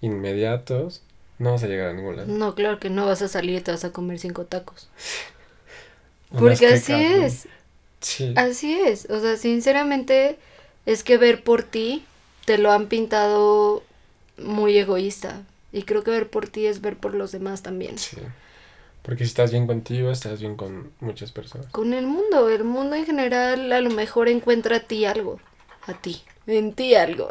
inmediatos, 0.00 1.02
no 1.38 1.52
vas 1.52 1.62
a 1.62 1.66
llegar 1.66 1.90
a 1.90 1.92
ningún 1.92 2.16
lado. 2.16 2.28
No, 2.28 2.54
claro 2.54 2.78
que 2.78 2.90
no 2.90 3.06
vas 3.06 3.22
a 3.22 3.28
salir 3.28 3.58
y 3.58 3.60
te 3.60 3.72
vas 3.72 3.84
a 3.84 3.92
comer 3.92 4.18
cinco 4.18 4.44
tacos. 4.44 4.88
Porque 6.38 6.66
así 6.68 6.92
es. 6.94 7.48
Sí. 8.00 8.34
Así 8.36 8.74
es. 8.74 9.08
O 9.10 9.20
sea, 9.20 9.36
sinceramente, 9.36 10.38
es 10.84 11.02
que 11.02 11.18
ver 11.18 11.42
por 11.42 11.62
ti 11.62 12.04
te 12.46 12.56
lo 12.56 12.72
han 12.72 12.86
pintado 12.86 13.82
muy 14.38 14.78
egoísta. 14.78 15.42
Y 15.72 15.82
creo 15.82 16.02
que 16.02 16.10
ver 16.10 16.30
por 16.30 16.48
ti 16.48 16.66
es 16.66 16.80
ver 16.80 16.96
por 16.96 17.12
los 17.14 17.32
demás 17.32 17.62
también. 17.62 17.98
Sí. 17.98 18.16
Porque 19.02 19.24
si 19.24 19.28
estás 19.28 19.50
bien 19.50 19.66
contigo, 19.66 20.10
estás 20.10 20.40
bien 20.40 20.56
con 20.56 20.90
muchas 21.00 21.32
personas. 21.32 21.66
Con 21.66 21.92
el 21.92 22.06
mundo. 22.06 22.48
El 22.48 22.64
mundo 22.64 22.96
en 22.96 23.04
general 23.04 23.70
a 23.70 23.80
lo 23.80 23.90
mejor 23.90 24.28
encuentra 24.28 24.76
a 24.76 24.80
ti 24.80 25.04
algo. 25.04 25.38
A 25.86 25.92
ti. 25.92 26.22
En 26.46 26.72
ti 26.72 26.94
algo. 26.94 27.28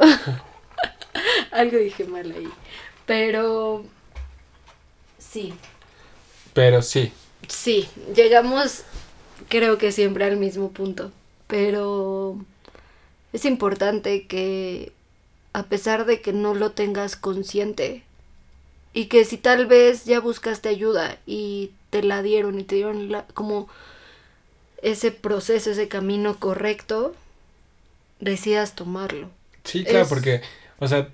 algo 1.51 1.77
dije 1.77 2.05
mal 2.05 2.31
ahí. 2.31 2.47
Pero... 3.05 3.83
Sí. 5.17 5.53
Pero 6.53 6.81
sí. 6.81 7.11
Sí. 7.47 7.89
Llegamos 8.15 8.83
creo 9.49 9.77
que 9.77 9.91
siempre 9.91 10.25
al 10.25 10.37
mismo 10.37 10.71
punto. 10.71 11.11
Pero 11.47 12.37
es 13.33 13.45
importante 13.45 14.27
que 14.27 14.91
a 15.55 15.63
pesar 15.63 16.05
de 16.05 16.19
que 16.19 16.33
no 16.33 16.53
lo 16.53 16.71
tengas 16.71 17.15
consciente, 17.15 18.03
y 18.93 19.05
que 19.05 19.23
si 19.23 19.37
tal 19.37 19.67
vez 19.67 20.03
ya 20.03 20.19
buscaste 20.19 20.67
ayuda 20.67 21.17
y 21.25 21.71
te 21.91 22.03
la 22.03 22.21
dieron 22.21 22.59
y 22.59 22.63
te 22.63 22.75
dieron 22.75 23.23
como 23.33 23.69
ese 24.81 25.11
proceso, 25.11 25.71
ese 25.71 25.87
camino 25.87 26.39
correcto, 26.39 27.15
decidas 28.19 28.75
tomarlo. 28.75 29.29
Sí, 29.63 29.85
claro, 29.85 30.07
porque, 30.09 30.41
o 30.79 30.89
sea, 30.89 31.07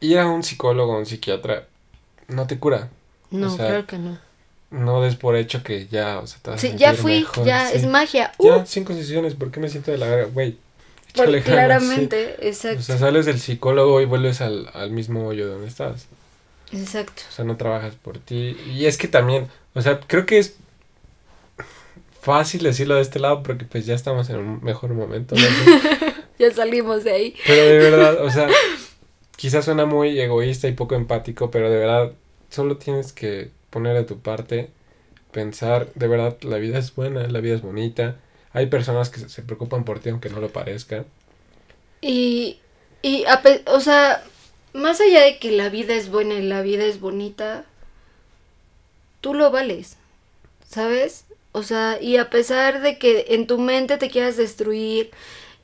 ir 0.00 0.18
a 0.20 0.26
un 0.26 0.42
psicólogo 0.42 0.94
o 0.94 0.98
un 0.98 1.04
psiquiatra 1.04 1.68
no 2.28 2.46
te 2.46 2.58
cura. 2.58 2.88
No, 3.30 3.54
claro 3.58 3.86
que 3.86 3.98
no. 3.98 4.18
No 4.70 5.02
des 5.02 5.16
por 5.16 5.36
hecho 5.36 5.62
que 5.62 5.86
ya, 5.86 6.18
o 6.18 6.26
sea, 6.26 6.38
te 6.40 6.50
vas 6.50 6.60
sí, 6.62 6.72
ya 6.76 6.94
fui, 6.94 7.26
ya, 7.44 7.70
es 7.70 7.86
magia. 7.86 8.32
Ya, 8.38 8.56
uh. 8.56 8.66
cinco 8.66 8.94
sesiones, 8.94 9.34
¿por 9.34 9.50
qué 9.50 9.60
me 9.60 9.68
siento 9.68 9.90
de 9.90 9.98
la 9.98 10.06
verga? 10.06 10.30
Güey, 10.32 10.56
claramente, 11.44 12.36
exacto. 12.48 12.80
O 12.80 12.82
sea, 12.82 12.98
sales 12.98 13.26
del 13.26 13.40
psicólogo 13.40 14.00
y 14.00 14.04
vuelves 14.04 14.40
al, 14.40 14.70
al 14.72 14.90
mismo 14.90 15.26
hoyo 15.26 15.48
donde 15.48 15.68
estás. 15.68 16.06
Exacto. 16.72 17.22
O 17.28 17.32
sea, 17.32 17.44
no 17.44 17.56
trabajas 17.56 17.94
por 17.94 18.18
ti. 18.18 18.56
Y 18.72 18.86
es 18.86 18.98
que 18.98 19.08
también, 19.08 19.48
o 19.74 19.82
sea, 19.82 20.00
creo 20.00 20.26
que 20.26 20.38
es 20.38 20.56
fácil 22.20 22.64
decirlo 22.64 22.96
de 22.96 23.02
este 23.02 23.20
lado 23.20 23.44
porque 23.44 23.64
pues 23.64 23.86
ya 23.86 23.94
estamos 23.94 24.28
en 24.30 24.36
un 24.36 24.64
mejor 24.64 24.92
momento. 24.92 25.36
ya 26.38 26.50
salimos 26.50 27.04
de 27.04 27.12
ahí. 27.12 27.34
Pero 27.46 27.62
de 27.62 27.78
verdad, 27.78 28.24
o 28.24 28.30
sea, 28.30 28.48
quizás 29.36 29.64
suena 29.64 29.86
muy 29.86 30.18
egoísta 30.18 30.66
y 30.66 30.72
poco 30.72 30.96
empático, 30.96 31.50
pero 31.50 31.70
de 31.70 31.78
verdad 31.78 32.12
solo 32.50 32.78
tienes 32.78 33.12
que 33.12 33.50
poner 33.70 33.94
de 33.94 34.02
tu 34.04 34.18
parte, 34.18 34.70
pensar, 35.30 35.92
de 35.94 36.08
verdad, 36.08 36.36
la 36.42 36.56
vida 36.56 36.78
es 36.78 36.94
buena, 36.94 37.26
la 37.28 37.40
vida 37.40 37.54
es 37.54 37.62
bonita. 37.62 38.16
Hay 38.56 38.68
personas 38.68 39.10
que 39.10 39.20
se 39.28 39.42
preocupan 39.42 39.84
por 39.84 40.00
ti 40.00 40.08
aunque 40.08 40.30
no 40.30 40.40
lo 40.40 40.48
parezca. 40.48 41.04
Y, 42.00 42.58
y 43.02 43.24
o 43.66 43.80
sea, 43.80 44.24
más 44.72 44.98
allá 45.02 45.20
de 45.24 45.36
que 45.36 45.50
la 45.50 45.68
vida 45.68 45.92
es 45.92 46.08
buena 46.08 46.36
y 46.36 46.42
la 46.42 46.62
vida 46.62 46.86
es 46.86 46.98
bonita, 46.98 47.66
tú 49.20 49.34
lo 49.34 49.50
vales, 49.50 49.98
¿sabes? 50.66 51.26
O 51.52 51.64
sea, 51.64 52.00
y 52.00 52.16
a 52.16 52.30
pesar 52.30 52.80
de 52.80 52.96
que 52.96 53.26
en 53.28 53.46
tu 53.46 53.58
mente 53.58 53.98
te 53.98 54.08
quieras 54.08 54.38
destruir 54.38 55.10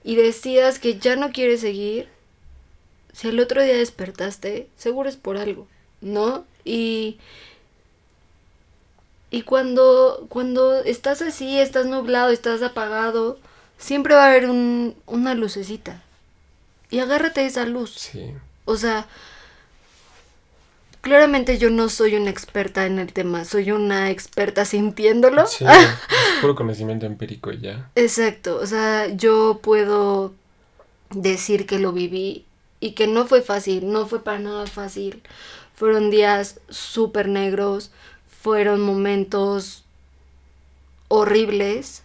y 0.05 0.17
decidas 0.17 0.79
que 0.79 0.99
ya 0.99 1.17
no 1.17 1.33
quieres 1.33 1.63
seguir, 1.63 2.11
si 3.15 3.29
el 3.29 3.41
otro 3.41 3.63
día 3.63 3.79
despertaste, 3.79 4.69
seguro 4.77 5.09
es 5.09 5.17
por 5.17 5.39
algo, 5.39 5.67
¿no? 6.03 6.45
Y 6.63 7.17
y 9.33 9.43
cuando 9.43 10.27
cuando 10.29 10.77
estás 10.85 11.23
así, 11.23 11.59
estás 11.59 11.87
nublado, 11.87 12.31
estás 12.31 12.63
apagado, 12.63 13.39
siempre 13.79 14.15
va 14.15 14.27
a 14.27 14.29
haber 14.29 14.49
un, 14.49 14.95
una 15.07 15.35
lucecita. 15.35 16.03
Y 16.91 16.99
agárrate 16.99 17.41
a 17.41 17.47
esa 17.47 17.65
luz. 17.65 17.95
Sí. 17.95 18.35
O 18.67 18.77
sea, 18.77 19.07
claramente 21.01 21.57
yo 21.57 21.71
no 21.71 21.89
soy 21.89 22.15
una 22.17 22.29
experta 22.29 22.85
en 22.85 22.99
el 22.99 23.15
tema, 23.15 23.47
soy 23.47 23.73
una 23.73 24.11
experta 24.11 24.67
sintiéndolo. 24.67 25.47
Sí, 25.47 25.65
es 25.69 26.41
puro 26.43 26.55
conocimiento 26.55 27.07
empírico 27.07 27.53
ya. 27.53 27.91
Exacto, 27.95 28.57
o 28.57 28.67
sea, 28.67 29.09
yo 29.09 29.61
puedo 29.63 30.35
decir 31.09 31.65
que 31.65 31.79
lo 31.79 31.93
viví 31.93 32.45
y 32.81 32.93
que 32.93 33.07
no 33.07 33.27
fue 33.27 33.41
fácil, 33.41 33.91
no 33.91 34.07
fue 34.07 34.23
para 34.23 34.41
nada 34.41 34.67
fácil. 34.67 35.23
Fueron 35.75 36.11
días 36.11 36.61
súper 36.69 37.29
negros, 37.29 37.91
fueron 38.43 38.81
momentos 38.81 39.85
horribles. 41.07 42.03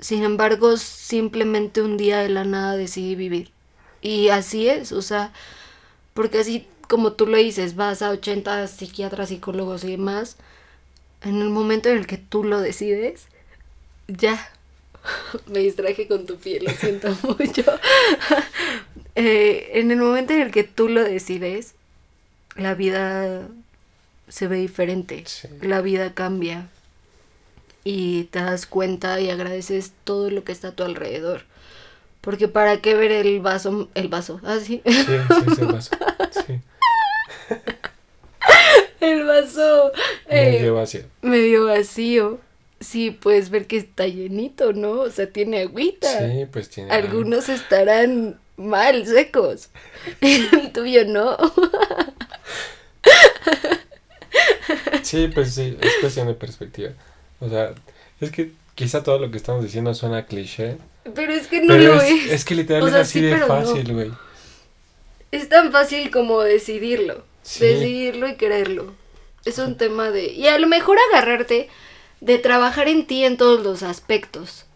Sin 0.00 0.22
embargo, 0.24 0.78
simplemente 0.78 1.82
un 1.82 1.96
día 1.96 2.20
de 2.20 2.30
la 2.30 2.44
nada 2.44 2.76
decidí 2.76 3.14
vivir. 3.14 3.50
Y 4.00 4.30
así 4.30 4.68
es, 4.68 4.90
o 4.90 5.02
sea, 5.02 5.32
porque 6.14 6.38
así 6.38 6.66
como 6.88 7.12
tú 7.12 7.26
lo 7.26 7.36
dices, 7.36 7.76
vas 7.76 8.02
a 8.02 8.10
80 8.10 8.66
psiquiatras, 8.66 9.28
psicólogos 9.28 9.84
y 9.84 9.92
demás, 9.92 10.36
en 11.22 11.40
el 11.40 11.50
momento 11.50 11.90
en 11.90 11.98
el 11.98 12.06
que 12.06 12.18
tú 12.18 12.42
lo 12.42 12.60
decides, 12.60 13.26
ya. 14.08 14.50
Me 15.46 15.60
distraje 15.60 16.08
con 16.08 16.26
tu 16.26 16.36
piel, 16.36 16.64
lo 16.64 16.70
siento 16.72 17.08
mucho. 17.22 17.64
Eh, 19.14 19.72
en 19.74 19.90
el 19.90 19.98
momento 19.98 20.32
en 20.32 20.40
el 20.40 20.50
que 20.50 20.64
tú 20.64 20.88
lo 20.88 21.04
decides, 21.04 21.74
la 22.56 22.72
vida 22.74 23.46
se 24.28 24.48
ve 24.48 24.56
diferente, 24.56 25.24
la 25.60 25.80
vida 25.80 26.14
cambia 26.14 26.68
y 27.84 28.24
te 28.24 28.40
das 28.40 28.66
cuenta 28.66 29.20
y 29.20 29.30
agradeces 29.30 29.92
todo 30.04 30.30
lo 30.30 30.44
que 30.44 30.52
está 30.52 30.68
a 30.68 30.72
tu 30.72 30.84
alrededor. 30.84 31.44
Porque 32.20 32.46
para 32.46 32.80
qué 32.80 32.94
ver 32.94 33.10
el 33.10 33.40
vaso, 33.40 33.88
el 33.94 34.08
vaso, 34.08 34.40
así. 34.44 34.80
Ah, 34.84 34.92
sí, 34.92 35.04
sí, 35.04 35.54
sí, 35.56 35.60
el 35.60 35.72
vaso. 35.72 35.90
Sí. 36.46 36.60
el 39.00 39.24
vaso. 39.24 39.92
medio 40.28 40.66
eh, 40.66 40.70
vacío. 40.70 41.02
Medio 41.20 41.66
vacío. 41.66 42.40
Sí, 42.80 43.10
puedes 43.10 43.50
ver 43.50 43.66
que 43.66 43.76
está 43.76 44.06
llenito, 44.06 44.72
¿no? 44.72 44.92
O 45.00 45.10
sea, 45.10 45.30
tiene 45.30 45.60
agüita. 45.62 46.08
Sí, 46.18 46.46
pues 46.50 46.70
tiene. 46.70 46.90
Algunos 46.90 47.48
estarán 47.48 48.40
mal, 48.56 49.06
secos. 49.06 49.70
El 50.20 50.72
tuyo 50.72 51.04
no. 51.04 51.36
Sí, 55.02 55.28
pues 55.28 55.54
sí, 55.54 55.76
es 55.80 55.92
cuestión 56.00 56.26
de 56.26 56.34
perspectiva. 56.34 56.92
O 57.40 57.48
sea, 57.48 57.72
es 58.20 58.30
que 58.30 58.52
quizá 58.74 59.02
todo 59.02 59.18
lo 59.18 59.30
que 59.30 59.36
estamos 59.36 59.62
diciendo 59.64 59.94
suena 59.94 60.26
cliché. 60.26 60.78
Pero 61.14 61.32
es 61.32 61.48
que 61.48 61.62
no 61.62 61.76
lo 61.76 62.00
es, 62.00 62.30
es. 62.30 62.44
que 62.44 62.54
literal 62.54 62.86
es 62.88 62.94
así 62.94 63.20
de 63.20 63.38
fácil, 63.38 63.92
güey. 63.92 64.12
Es 65.30 65.48
tan 65.48 65.72
fácil 65.72 66.10
como 66.10 66.40
decidirlo. 66.40 67.24
Decidirlo 67.42 68.28
y 68.28 68.36
quererlo. 68.36 68.92
Es 69.44 69.58
un 69.58 69.76
tema 69.76 70.10
de... 70.10 70.26
Y 70.26 70.46
a 70.46 70.58
lo 70.58 70.68
mejor 70.68 70.98
agarrarte 71.10 71.68
de 72.20 72.38
trabajar 72.38 72.86
en 72.86 73.06
ti 73.06 73.24
en 73.24 73.36
todos 73.36 73.64
los 73.64 73.82
aspectos. 73.82 74.66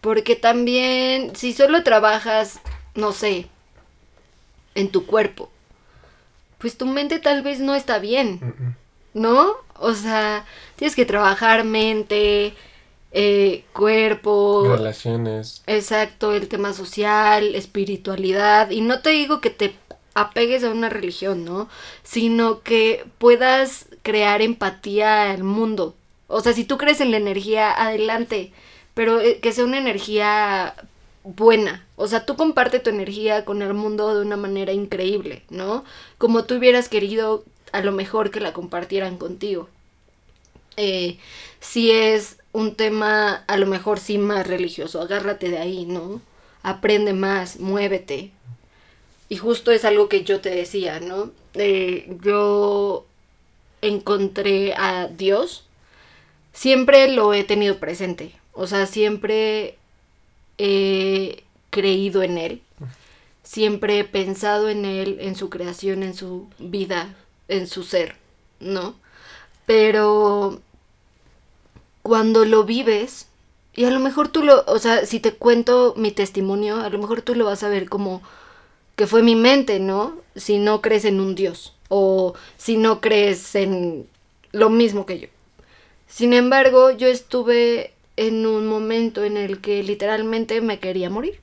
Porque 0.00 0.34
también, 0.34 1.36
si 1.36 1.52
solo 1.52 1.84
trabajas, 1.84 2.60
no 2.94 3.12
sé, 3.12 3.46
en 4.74 4.90
tu 4.90 5.06
cuerpo, 5.06 5.50
pues 6.58 6.76
tu 6.76 6.86
mente 6.86 7.18
tal 7.18 7.42
vez 7.42 7.60
no 7.60 7.74
está 7.74 7.98
bien, 7.98 8.76
¿no? 9.14 9.54
O 9.80 9.94
sea, 9.94 10.44
tienes 10.76 10.96
que 10.96 11.04
trabajar 11.06 11.64
mente, 11.64 12.54
eh, 13.12 13.64
cuerpo. 13.72 14.66
Relaciones. 14.68 15.62
Exacto, 15.66 16.32
el 16.32 16.48
tema 16.48 16.72
social, 16.72 17.54
espiritualidad. 17.54 18.70
Y 18.70 18.80
no 18.80 19.00
te 19.00 19.10
digo 19.10 19.40
que 19.40 19.50
te 19.50 19.74
apegues 20.14 20.64
a 20.64 20.70
una 20.70 20.88
religión, 20.88 21.44
¿no? 21.44 21.68
Sino 22.02 22.62
que 22.62 23.04
puedas 23.18 23.86
crear 24.02 24.42
empatía 24.42 25.30
al 25.30 25.44
mundo. 25.44 25.94
O 26.28 26.40
sea, 26.40 26.52
si 26.52 26.64
tú 26.64 26.78
crees 26.78 27.00
en 27.00 27.10
la 27.10 27.18
energía, 27.18 27.70
adelante. 27.70 28.52
Pero 28.94 29.20
eh, 29.20 29.40
que 29.40 29.52
sea 29.52 29.64
una 29.64 29.78
energía 29.78 30.74
buena. 31.22 31.84
O 31.96 32.06
sea, 32.06 32.24
tú 32.24 32.36
comparte 32.36 32.80
tu 32.80 32.90
energía 32.90 33.44
con 33.44 33.62
el 33.62 33.74
mundo 33.74 34.14
de 34.14 34.22
una 34.22 34.36
manera 34.36 34.72
increíble, 34.72 35.42
¿no? 35.50 35.84
Como 36.18 36.44
tú 36.44 36.56
hubieras 36.56 36.88
querido 36.88 37.44
a 37.76 37.82
lo 37.82 37.92
mejor 37.92 38.30
que 38.30 38.40
la 38.40 38.52
compartieran 38.52 39.18
contigo. 39.18 39.68
Eh, 40.76 41.18
si 41.60 41.90
es 41.90 42.38
un 42.52 42.74
tema 42.74 43.44
a 43.46 43.56
lo 43.56 43.66
mejor 43.66 43.98
sí 43.98 44.18
más 44.18 44.46
religioso, 44.46 45.00
agárrate 45.00 45.50
de 45.50 45.58
ahí, 45.58 45.86
¿no? 45.86 46.20
Aprende 46.62 47.12
más, 47.12 47.60
muévete. 47.60 48.30
Y 49.28 49.36
justo 49.36 49.72
es 49.72 49.84
algo 49.84 50.08
que 50.08 50.24
yo 50.24 50.40
te 50.40 50.50
decía, 50.50 51.00
¿no? 51.00 51.32
Eh, 51.54 52.16
yo 52.22 53.06
encontré 53.82 54.74
a 54.74 55.08
Dios, 55.08 55.64
siempre 56.52 57.08
lo 57.08 57.34
he 57.34 57.44
tenido 57.44 57.78
presente, 57.78 58.32
o 58.52 58.66
sea, 58.66 58.86
siempre 58.86 59.76
he 60.58 61.42
creído 61.70 62.22
en 62.22 62.38
Él, 62.38 62.62
siempre 63.42 63.98
he 63.98 64.04
pensado 64.04 64.68
en 64.68 64.84
Él, 64.84 65.18
en 65.20 65.36
su 65.36 65.50
creación, 65.50 66.02
en 66.02 66.14
su 66.14 66.48
vida, 66.58 67.14
en 67.48 67.66
su 67.66 67.82
ser, 67.82 68.16
¿no? 68.60 68.94
Pero 69.66 70.60
cuando 72.02 72.44
lo 72.44 72.64
vives, 72.64 73.28
y 73.74 73.84
a 73.84 73.90
lo 73.90 74.00
mejor 74.00 74.28
tú 74.28 74.42
lo, 74.42 74.64
o 74.66 74.78
sea, 74.78 75.04
si 75.06 75.20
te 75.20 75.34
cuento 75.34 75.94
mi 75.96 76.10
testimonio, 76.12 76.80
a 76.80 76.88
lo 76.88 76.98
mejor 76.98 77.22
tú 77.22 77.34
lo 77.34 77.44
vas 77.44 77.62
a 77.62 77.68
ver 77.68 77.88
como 77.88 78.22
que 78.96 79.06
fue 79.06 79.22
mi 79.22 79.36
mente, 79.36 79.80
¿no? 79.80 80.16
Si 80.34 80.58
no 80.58 80.80
crees 80.80 81.04
en 81.04 81.20
un 81.20 81.34
Dios 81.34 81.74
o 81.88 82.34
si 82.56 82.76
no 82.76 83.00
crees 83.00 83.54
en 83.54 84.08
lo 84.52 84.70
mismo 84.70 85.04
que 85.04 85.18
yo. 85.18 85.28
Sin 86.08 86.32
embargo, 86.32 86.90
yo 86.90 87.08
estuve 87.08 87.92
en 88.16 88.46
un 88.46 88.66
momento 88.66 89.24
en 89.24 89.36
el 89.36 89.60
que 89.60 89.82
literalmente 89.82 90.60
me 90.60 90.78
quería 90.78 91.10
morir. 91.10 91.40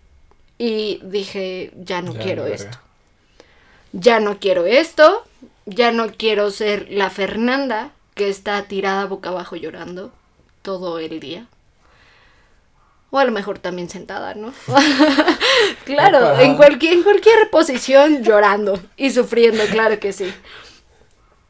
Y 0.58 1.00
dije, 1.04 1.72
ya 1.76 2.02
no 2.02 2.14
quiero 2.14 2.46
esto. 2.48 2.78
Ya 3.92 4.20
no 4.20 4.40
quiero 4.40 4.66
esto. 4.66 5.24
Ya 5.66 5.92
no 5.92 6.12
quiero 6.12 6.52
ser 6.52 6.88
la 6.90 7.10
Fernanda 7.10 7.92
que 8.16 8.30
está 8.30 8.64
tirada 8.64 9.06
boca 9.06 9.30
abajo 9.30 9.56
llorando 9.56 10.12
todo 10.62 11.00
el 11.00 11.20
día. 11.20 11.48
O 13.12 13.20
a 13.20 13.26
lo 13.26 13.32
mejor 13.32 13.60
también 13.60 13.90
sentada, 13.90 14.34
¿no? 14.34 14.54
claro, 15.86 16.40
en 16.40 16.56
cualquier, 16.56 16.94
en 16.94 17.04
cualquier 17.04 17.50
posición 17.52 18.24
llorando 18.24 18.80
y 18.98 19.12
sufriendo, 19.12 19.64
claro 19.66 20.00
que 20.00 20.14
sí. 20.14 20.34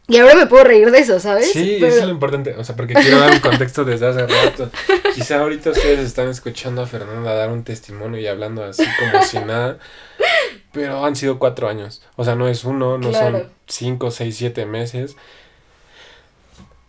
Y 0.08 0.18
ahora 0.18 0.36
me 0.36 0.48
puedo 0.48 0.66
reír 0.66 0.92
de 0.92 1.00
eso, 1.00 1.18
¿sabes? 1.22 1.54
Sí, 1.54 1.78
eso 1.78 2.00
es 2.00 2.04
lo 2.04 2.12
importante. 2.12 2.54
O 2.58 2.64
sea, 2.66 2.76
porque 2.76 2.94
quiero 2.94 3.20
dar 3.20 3.32
un 3.32 3.40
contexto 3.40 3.86
desde 3.86 4.08
hace 4.08 4.28
rato. 4.28 4.70
Quizá 5.16 5.40
ahorita 5.40 5.70
ustedes 5.70 6.00
están 6.00 6.28
escuchando 6.28 6.82
a 6.82 6.88
Fernanda 6.88 7.34
dar 7.34 7.50
un 7.50 7.64
testimonio 7.64 8.20
y 8.20 8.28
hablando 8.28 8.66
así 8.66 8.84
como 9.00 9.24
si 9.24 9.40
nada. 9.40 9.78
Pero 10.74 11.06
han 11.06 11.16
sido 11.16 11.40
cuatro 11.40 11.70
años. 11.70 12.02
O 12.18 12.26
sea, 12.26 12.36
no 12.36 12.50
es 12.50 12.66
uno, 12.66 12.98
no 12.98 13.14
son 13.14 13.48
cinco, 13.68 14.12
seis, 14.12 14.36
siete 14.36 14.66
meses. 14.66 15.16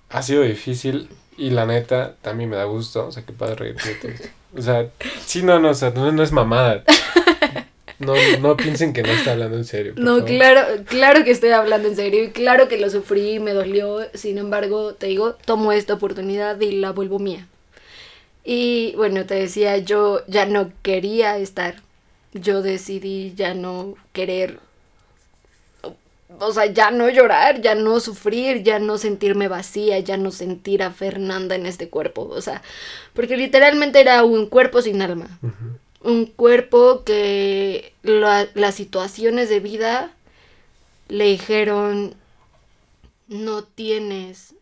Ha 0.08 0.22
sido 0.22 0.42
difícil 0.42 1.08
y 1.36 1.50
la 1.50 1.66
neta 1.66 2.16
también 2.22 2.50
me 2.50 2.56
da 2.56 2.64
gusto. 2.64 3.06
O 3.06 3.12
sea, 3.12 3.24
que 3.24 3.32
padre 3.32 3.54
reírte. 3.54 4.32
O 4.56 4.62
sea, 4.62 4.88
sí, 5.24 5.42
no, 5.42 5.60
no, 5.60 5.70
o 5.70 5.74
sea, 5.74 5.90
no, 5.90 6.10
no 6.10 6.22
es 6.22 6.32
mamada. 6.32 6.82
No, 7.98 8.14
no 8.40 8.56
piensen 8.56 8.92
que 8.92 9.02
no 9.02 9.10
está 9.12 9.32
hablando 9.32 9.56
en 9.56 9.64
serio. 9.64 9.94
No, 9.96 10.24
claro, 10.24 10.62
claro 10.86 11.24
que 11.24 11.30
estoy 11.30 11.50
hablando 11.50 11.88
en 11.88 11.96
serio 11.96 12.24
y 12.24 12.30
claro 12.30 12.68
que 12.68 12.78
lo 12.78 12.90
sufrí, 12.90 13.38
me 13.38 13.52
dolió. 13.52 14.00
Sin 14.14 14.38
embargo, 14.38 14.94
te 14.94 15.06
digo, 15.06 15.34
tomo 15.44 15.72
esta 15.72 15.94
oportunidad 15.94 16.60
y 16.60 16.72
la 16.72 16.90
vuelvo 16.90 17.18
mía. 17.18 17.46
Y 18.42 18.94
bueno, 18.96 19.24
te 19.26 19.34
decía, 19.34 19.78
yo 19.78 20.20
ya 20.26 20.44
no 20.44 20.70
quería 20.82 21.38
estar. 21.38 21.83
Yo 22.34 22.62
decidí 22.62 23.34
ya 23.34 23.54
no 23.54 23.94
querer. 24.12 24.60
O 26.40 26.52
sea, 26.52 26.66
ya 26.66 26.90
no 26.90 27.08
llorar, 27.08 27.62
ya 27.62 27.74
no 27.74 28.00
sufrir, 28.00 28.62
ya 28.62 28.78
no 28.78 28.98
sentirme 28.98 29.48
vacía, 29.48 30.00
ya 30.00 30.16
no 30.16 30.30
sentir 30.30 30.82
a 30.82 30.90
Fernanda 30.90 31.54
en 31.54 31.64
este 31.64 31.88
cuerpo. 31.88 32.22
O 32.22 32.40
sea, 32.42 32.62
porque 33.14 33.36
literalmente 33.36 34.00
era 34.00 34.24
un 34.24 34.46
cuerpo 34.46 34.82
sin 34.82 35.00
alma 35.00 35.38
un 36.04 36.26
cuerpo 36.26 37.02
que 37.02 37.94
las 38.02 38.74
situaciones 38.74 39.48
de 39.48 39.60
vida 39.60 40.12
le 41.08 41.24
dijeron, 41.24 42.14
no 43.26 43.64
tienes 43.64 44.54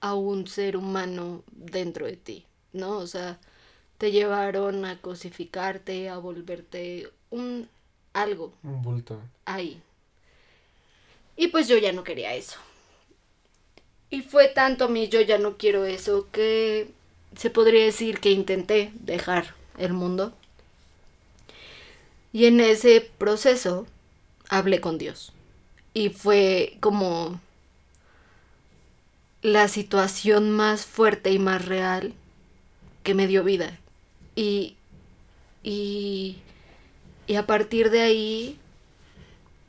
a 0.00 0.14
un 0.14 0.46
ser 0.46 0.76
humano 0.76 1.42
dentro 1.50 2.06
de 2.06 2.16
ti, 2.16 2.46
¿no? 2.72 2.98
O 2.98 3.06
sea, 3.08 3.38
te 4.00 4.12
llevaron 4.12 4.86
a 4.86 4.98
cosificarte, 4.98 6.08
a 6.08 6.16
volverte 6.16 7.10
un 7.28 7.68
algo. 8.14 8.54
Un 8.62 8.80
bulto. 8.80 9.20
Ahí. 9.44 9.78
Y 11.36 11.48
pues 11.48 11.68
yo 11.68 11.76
ya 11.76 11.92
no 11.92 12.02
quería 12.02 12.34
eso. 12.34 12.58
Y 14.08 14.22
fue 14.22 14.48
tanto 14.48 14.86
a 14.86 14.88
mí, 14.88 15.10
yo 15.10 15.20
ya 15.20 15.36
no 15.36 15.58
quiero 15.58 15.84
eso, 15.84 16.28
que 16.32 16.88
se 17.36 17.50
podría 17.50 17.84
decir 17.84 18.20
que 18.20 18.30
intenté 18.30 18.90
dejar 18.94 19.54
el 19.76 19.92
mundo. 19.92 20.32
Y 22.32 22.46
en 22.46 22.60
ese 22.60 23.02
proceso 23.18 23.86
hablé 24.48 24.80
con 24.80 24.96
Dios. 24.96 25.34
Y 25.92 26.08
fue 26.08 26.78
como 26.80 27.38
la 29.42 29.68
situación 29.68 30.52
más 30.52 30.86
fuerte 30.86 31.32
y 31.32 31.38
más 31.38 31.66
real 31.66 32.14
que 33.02 33.12
me 33.12 33.26
dio 33.26 33.44
vida. 33.44 33.78
Y, 34.40 34.74
y, 35.62 36.38
y 37.26 37.34
a 37.34 37.46
partir 37.46 37.90
de 37.90 38.00
ahí, 38.00 38.58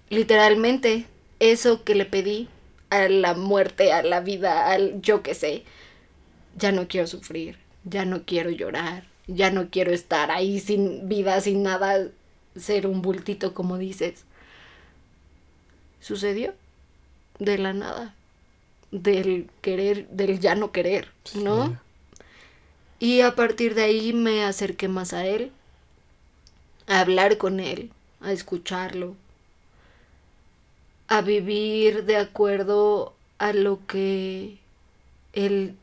literalmente, 0.09 1.07
eso 1.41 1.83
que 1.83 1.93
le 1.93 2.05
pedí 2.05 2.47
a 2.89 3.09
la 3.09 3.33
muerte, 3.33 3.91
a 3.91 4.01
la 4.01 4.21
vida, 4.21 4.71
al 4.71 5.01
yo 5.01 5.23
que 5.23 5.35
sé, 5.35 5.65
ya 6.55 6.71
no 6.71 6.87
quiero 6.87 7.05
sufrir, 7.05 7.57
ya 7.83 8.05
no 8.05 8.23
quiero 8.23 8.49
llorar, 8.49 9.03
ya 9.27 9.51
no 9.51 9.69
quiero 9.69 9.91
estar 9.91 10.31
ahí 10.31 10.61
sin 10.61 11.09
vida, 11.09 11.41
sin 11.41 11.63
nada, 11.63 12.07
ser 12.55 12.87
un 12.87 13.01
bultito 13.01 13.53
como 13.53 13.77
dices. 13.77 14.23
Sucedió 15.99 16.53
de 17.39 17.57
la 17.57 17.73
nada, 17.73 18.15
del 18.91 19.49
querer, 19.59 20.07
del 20.07 20.39
ya 20.39 20.55
no 20.55 20.71
querer, 20.71 21.09
¿no? 21.35 21.77
Y 23.01 23.21
a 23.21 23.33
partir 23.33 23.73
de 23.73 23.81
ahí 23.81 24.13
me 24.13 24.43
acerqué 24.45 24.87
más 24.87 25.11
a 25.13 25.25
él, 25.25 25.51
a 26.85 26.99
hablar 26.99 27.39
con 27.39 27.59
él, 27.59 27.89
a 28.21 28.31
escucharlo, 28.31 29.15
a 31.07 31.21
vivir 31.21 32.05
de 32.05 32.17
acuerdo 32.17 33.15
a 33.39 33.53
lo 33.53 33.79
que 33.87 34.59
él 35.33 35.75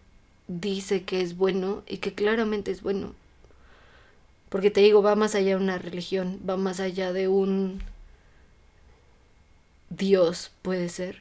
dice 0.46 1.02
que 1.02 1.20
es 1.20 1.36
bueno 1.36 1.82
y 1.88 1.96
que 1.98 2.14
claramente 2.14 2.70
es 2.70 2.82
bueno. 2.82 3.14
Porque 4.48 4.70
te 4.70 4.80
digo, 4.80 5.02
va 5.02 5.16
más 5.16 5.34
allá 5.34 5.56
de 5.56 5.62
una 5.62 5.78
religión, 5.78 6.38
va 6.48 6.56
más 6.56 6.78
allá 6.78 7.12
de 7.12 7.26
un 7.26 7.82
Dios, 9.90 10.52
puede 10.62 10.88
ser, 10.88 11.20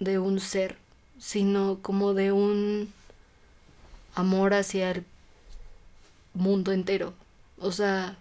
de 0.00 0.18
un 0.18 0.38
ser, 0.38 0.76
sino 1.18 1.78
como 1.80 2.12
de 2.12 2.30
un 2.30 2.92
amor 4.14 4.52
hacia 4.52 4.90
el 4.90 5.04
mundo 6.34 6.72
entero. 6.72 7.14
O 7.58 7.72
sea, 7.72 8.18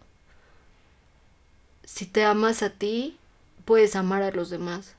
si 1.84 2.06
te 2.06 2.24
amas 2.24 2.64
a 2.64 2.70
ti, 2.70 3.18
puedes 3.66 3.96
amar 3.96 4.24
a 4.24 4.32
los 4.32 4.50
demás. 4.50 4.96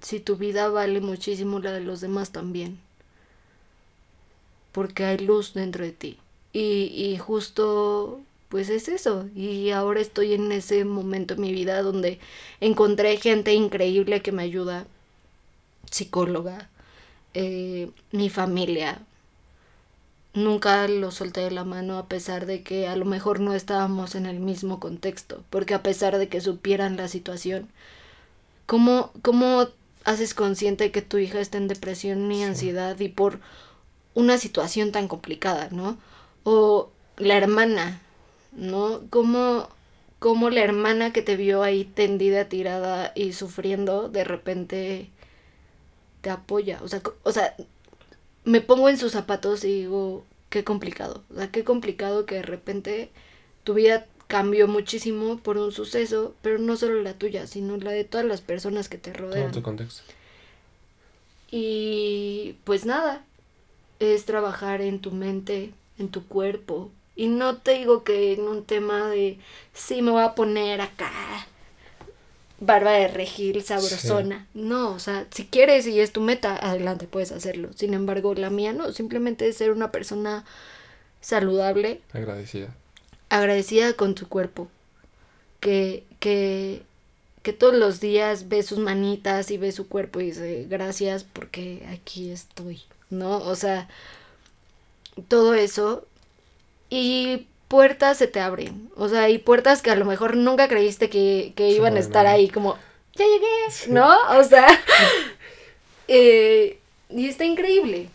Si 0.00 0.20
tu 0.20 0.36
vida 0.36 0.68
vale 0.68 1.00
muchísimo 1.00 1.58
la 1.60 1.72
de 1.72 1.80
los 1.80 2.00
demás 2.00 2.30
también. 2.30 2.78
Porque 4.72 5.04
hay 5.04 5.18
luz 5.18 5.54
dentro 5.54 5.84
de 5.84 5.92
ti. 5.92 6.18
Y, 6.52 6.92
y 6.94 7.18
justo, 7.18 8.20
pues 8.48 8.68
es 8.68 8.88
eso. 8.88 9.28
Y 9.34 9.70
ahora 9.70 10.00
estoy 10.00 10.34
en 10.34 10.52
ese 10.52 10.84
momento 10.84 11.34
en 11.34 11.40
mi 11.40 11.52
vida 11.52 11.82
donde 11.82 12.18
encontré 12.60 13.16
gente 13.18 13.54
increíble 13.54 14.22
que 14.22 14.32
me 14.32 14.42
ayuda. 14.42 14.86
Psicóloga, 15.90 16.68
eh, 17.34 17.90
mi 18.12 18.28
familia, 18.30 19.00
nunca 20.36 20.86
lo 20.88 21.10
solté 21.10 21.40
de 21.42 21.50
la 21.50 21.64
mano 21.64 21.98
a 21.98 22.06
pesar 22.06 22.46
de 22.46 22.62
que 22.62 22.86
a 22.88 22.96
lo 22.96 23.04
mejor 23.04 23.40
no 23.40 23.54
estábamos 23.54 24.14
en 24.14 24.26
el 24.26 24.38
mismo 24.40 24.80
contexto, 24.80 25.42
porque 25.50 25.74
a 25.74 25.82
pesar 25.82 26.18
de 26.18 26.28
que 26.28 26.40
supieran 26.40 26.96
la 26.96 27.08
situación, 27.08 27.68
¿cómo, 28.66 29.12
cómo 29.22 29.68
haces 30.04 30.34
consciente 30.34 30.92
que 30.92 31.02
tu 31.02 31.18
hija 31.18 31.40
está 31.40 31.58
en 31.58 31.68
depresión 31.68 32.30
y 32.30 32.44
ansiedad 32.44 32.98
y 33.00 33.08
por 33.08 33.40
una 34.14 34.38
situación 34.38 34.92
tan 34.92 35.08
complicada, 35.08 35.68
¿no? 35.72 35.98
O 36.44 36.90
la 37.18 37.36
hermana, 37.36 38.00
¿no? 38.52 39.02
¿Cómo, 39.10 39.68
cómo 40.18 40.50
la 40.50 40.62
hermana 40.62 41.12
que 41.12 41.22
te 41.22 41.36
vio 41.36 41.62
ahí 41.62 41.84
tendida, 41.84 42.46
tirada 42.48 43.12
y 43.14 43.32
sufriendo, 43.32 44.08
de 44.08 44.24
repente 44.24 45.10
te 46.22 46.30
apoya? 46.30 46.80
O 46.82 46.88
sea, 46.88 47.02
o 47.24 47.32
sea, 47.32 47.54
me 48.46 48.60
pongo 48.60 48.88
en 48.88 48.96
sus 48.96 49.12
zapatos 49.12 49.64
y 49.64 49.80
digo, 49.80 50.24
qué 50.48 50.64
complicado. 50.64 51.22
O 51.30 51.34
sea, 51.34 51.50
qué 51.50 51.64
complicado 51.64 52.26
que 52.26 52.36
de 52.36 52.42
repente 52.42 53.10
tu 53.64 53.74
vida 53.74 54.06
cambió 54.28 54.68
muchísimo 54.68 55.38
por 55.38 55.58
un 55.58 55.72
suceso, 55.72 56.32
pero 56.42 56.58
no 56.58 56.76
solo 56.76 57.02
la 57.02 57.14
tuya, 57.14 57.46
sino 57.48 57.76
la 57.76 57.90
de 57.90 58.04
todas 58.04 58.24
las 58.24 58.40
personas 58.40 58.88
que 58.88 58.98
te 58.98 59.12
rodean. 59.12 59.50
Todo 59.50 59.60
tu 59.60 59.62
contexto. 59.62 60.02
Y 61.50 62.56
pues 62.62 62.86
nada, 62.86 63.24
es 63.98 64.24
trabajar 64.24 64.80
en 64.80 65.00
tu 65.00 65.10
mente, 65.10 65.72
en 65.98 66.08
tu 66.08 66.24
cuerpo. 66.24 66.90
Y 67.16 67.26
no 67.26 67.56
te 67.56 67.78
digo 67.78 68.04
que 68.04 68.32
en 68.32 68.42
un 68.42 68.64
tema 68.64 69.08
de, 69.08 69.40
sí, 69.72 70.02
me 70.02 70.12
voy 70.12 70.22
a 70.22 70.36
poner 70.36 70.80
acá 70.80 71.10
barba 72.60 72.92
de 72.92 73.08
regil 73.08 73.62
sabrosona. 73.62 74.46
No, 74.54 74.92
o 74.92 74.98
sea, 74.98 75.26
si 75.30 75.44
quieres 75.44 75.86
y 75.86 76.00
es 76.00 76.12
tu 76.12 76.20
meta, 76.20 76.56
adelante, 76.56 77.06
puedes 77.06 77.32
hacerlo. 77.32 77.70
Sin 77.74 77.94
embargo, 77.94 78.34
la 78.34 78.50
mía 78.50 78.72
no, 78.72 78.92
simplemente 78.92 79.48
es 79.48 79.56
ser 79.56 79.70
una 79.72 79.92
persona 79.92 80.44
saludable. 81.20 82.00
Agradecida. 82.12 82.74
Agradecida 83.28 83.92
con 83.94 84.14
tu 84.14 84.28
cuerpo. 84.28 84.68
Que, 85.60 86.04
que, 86.20 86.82
que 87.42 87.52
todos 87.52 87.74
los 87.74 88.00
días 88.00 88.48
ve 88.48 88.62
sus 88.62 88.78
manitas 88.78 89.50
y 89.50 89.58
ve 89.58 89.72
su 89.72 89.88
cuerpo 89.88 90.20
y 90.20 90.26
dice, 90.26 90.66
gracias 90.68 91.24
porque 91.24 91.86
aquí 91.90 92.30
estoy, 92.30 92.82
¿no? 93.10 93.38
O 93.38 93.56
sea, 93.56 93.88
todo 95.28 95.54
eso. 95.54 96.06
Y 96.88 97.48
puertas 97.68 98.18
se 98.18 98.26
te 98.26 98.40
abren. 98.40 98.90
O 98.96 99.08
sea, 99.08 99.22
hay 99.22 99.38
puertas 99.38 99.82
que 99.82 99.90
a 99.90 99.96
lo 99.96 100.04
mejor 100.04 100.36
nunca 100.36 100.68
creíste 100.68 101.08
que, 101.08 101.52
iban 101.58 101.96
a 101.96 102.00
estar 102.00 102.26
ahí, 102.26 102.48
como, 102.48 102.76
ya 103.14 103.24
llegué, 103.24 103.92
¿no? 103.92 104.14
O 104.38 104.44
sea, 104.44 104.66
eh, 106.08 106.78
y 107.10 107.28
está 107.28 107.44
increíble. 107.44 108.08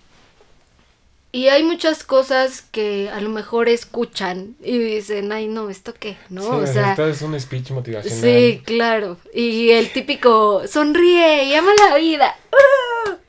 Y 1.34 1.48
hay 1.48 1.64
muchas 1.64 2.04
cosas 2.04 2.62
que 2.62 3.10
a 3.10 3.22
lo 3.22 3.30
mejor 3.30 3.70
escuchan 3.70 4.56
y 4.62 4.78
dicen, 4.78 5.32
ay, 5.32 5.48
no, 5.48 5.70
¿esto 5.70 5.94
qué? 5.98 6.18
¿No? 6.30 6.46
o 6.58 6.68
sea, 6.68 6.92
esto 6.92 7.08
es 7.08 7.22
un 7.22 7.40
speech 7.40 7.72
motivacional. 7.72 8.20
Sí, 8.20 8.62
claro. 8.66 9.18
Y 9.34 9.70
el 9.70 9.94
típico, 9.94 10.68
sonríe 10.68 11.46
y 11.46 11.54
ama 11.54 11.72
la 11.90 11.96
vida. 11.96 12.36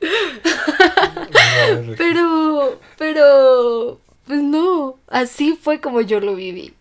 pero, 1.97 2.77
pero, 2.97 4.01
pues 4.25 4.41
no, 4.41 4.97
así 5.07 5.57
fue 5.61 5.81
como 5.81 6.01
yo 6.01 6.19
lo 6.19 6.35
viví. 6.35 6.73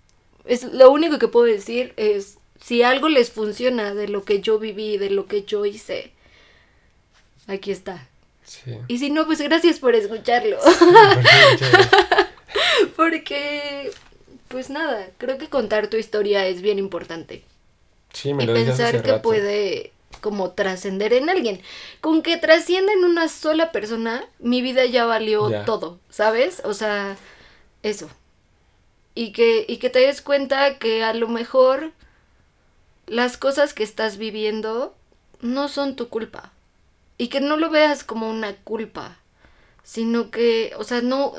Es 0.45 0.65
lo 0.65 0.91
único 0.91 1.19
que 1.19 1.29
puedo 1.29 1.47
decir 1.47 1.93
es 1.97 2.39
si 2.61 2.83
algo 2.83 3.09
les 3.09 3.31
funciona 3.31 3.95
de 3.95 4.09
lo 4.09 4.25
que 4.25 4.41
yo 4.41 4.59
viví, 4.59 4.97
de 4.97 5.11
lo 5.11 5.27
que 5.27 5.43
yo 5.43 5.65
hice, 5.65 6.13
aquí 7.47 7.71
está. 7.71 8.09
Sí. 8.45 8.73
Y 8.89 8.99
si 8.99 9.11
no, 9.11 9.27
pues 9.27 9.41
gracias 9.41 9.79
por 9.79 9.95
escucharlo. 9.95 10.59
Porque, 12.97 13.91
pues 14.49 14.71
nada, 14.71 15.09
creo 15.19 15.39
que 15.39 15.49
contar 15.49 15.89
tu 15.89 15.97
historia 15.97 16.47
es 16.47 16.61
bien 16.61 16.79
importante. 16.79 17.43
Sí, 18.13 18.35
me 18.35 18.45
y 18.45 18.47
pensar 18.47 19.03
que 19.03 19.15
puede 19.15 19.93
como 20.21 20.53
trascender 20.53 21.13
en 21.13 21.31
alguien. 21.31 21.61
Con 22.01 22.23
que 22.23 22.37
trascienda 22.37 22.93
en 22.93 23.05
una 23.05 23.29
sola 23.29 23.73
persona, 23.73 24.25
mi 24.39 24.63
vida 24.63 24.85
ya 24.85 25.05
valió 25.05 25.65
todo, 25.65 25.99
¿sabes? 26.11 26.63
O 26.65 26.75
sea, 26.75 27.17
eso. 27.83 28.11
Y 29.15 29.33
que, 29.33 29.65
y 29.69 29.77
que 29.77 29.91
te 29.91 30.01
des 30.01 30.23
cuenta 30.23 30.79
que 30.79 31.05
a 31.05 31.15
lo 31.15 31.29
mejor 31.29 31.93
las 33.07 33.37
cosas 33.37 33.75
que 33.75 33.83
estás 33.83 34.17
viviendo 34.17 34.95
no 35.41 35.69
son 35.69 35.97
tu 35.97 36.09
culpa. 36.09 36.53
Y 37.19 37.29
que 37.29 37.41
no 37.41 37.57
lo 37.57 37.71
veas 37.71 38.05
como 38.05 38.29
una 38.31 38.57
culpa, 38.57 39.19
sino 39.83 40.31
que, 40.31 40.73
o 40.79 40.85
sea, 40.85 41.01
no... 41.03 41.35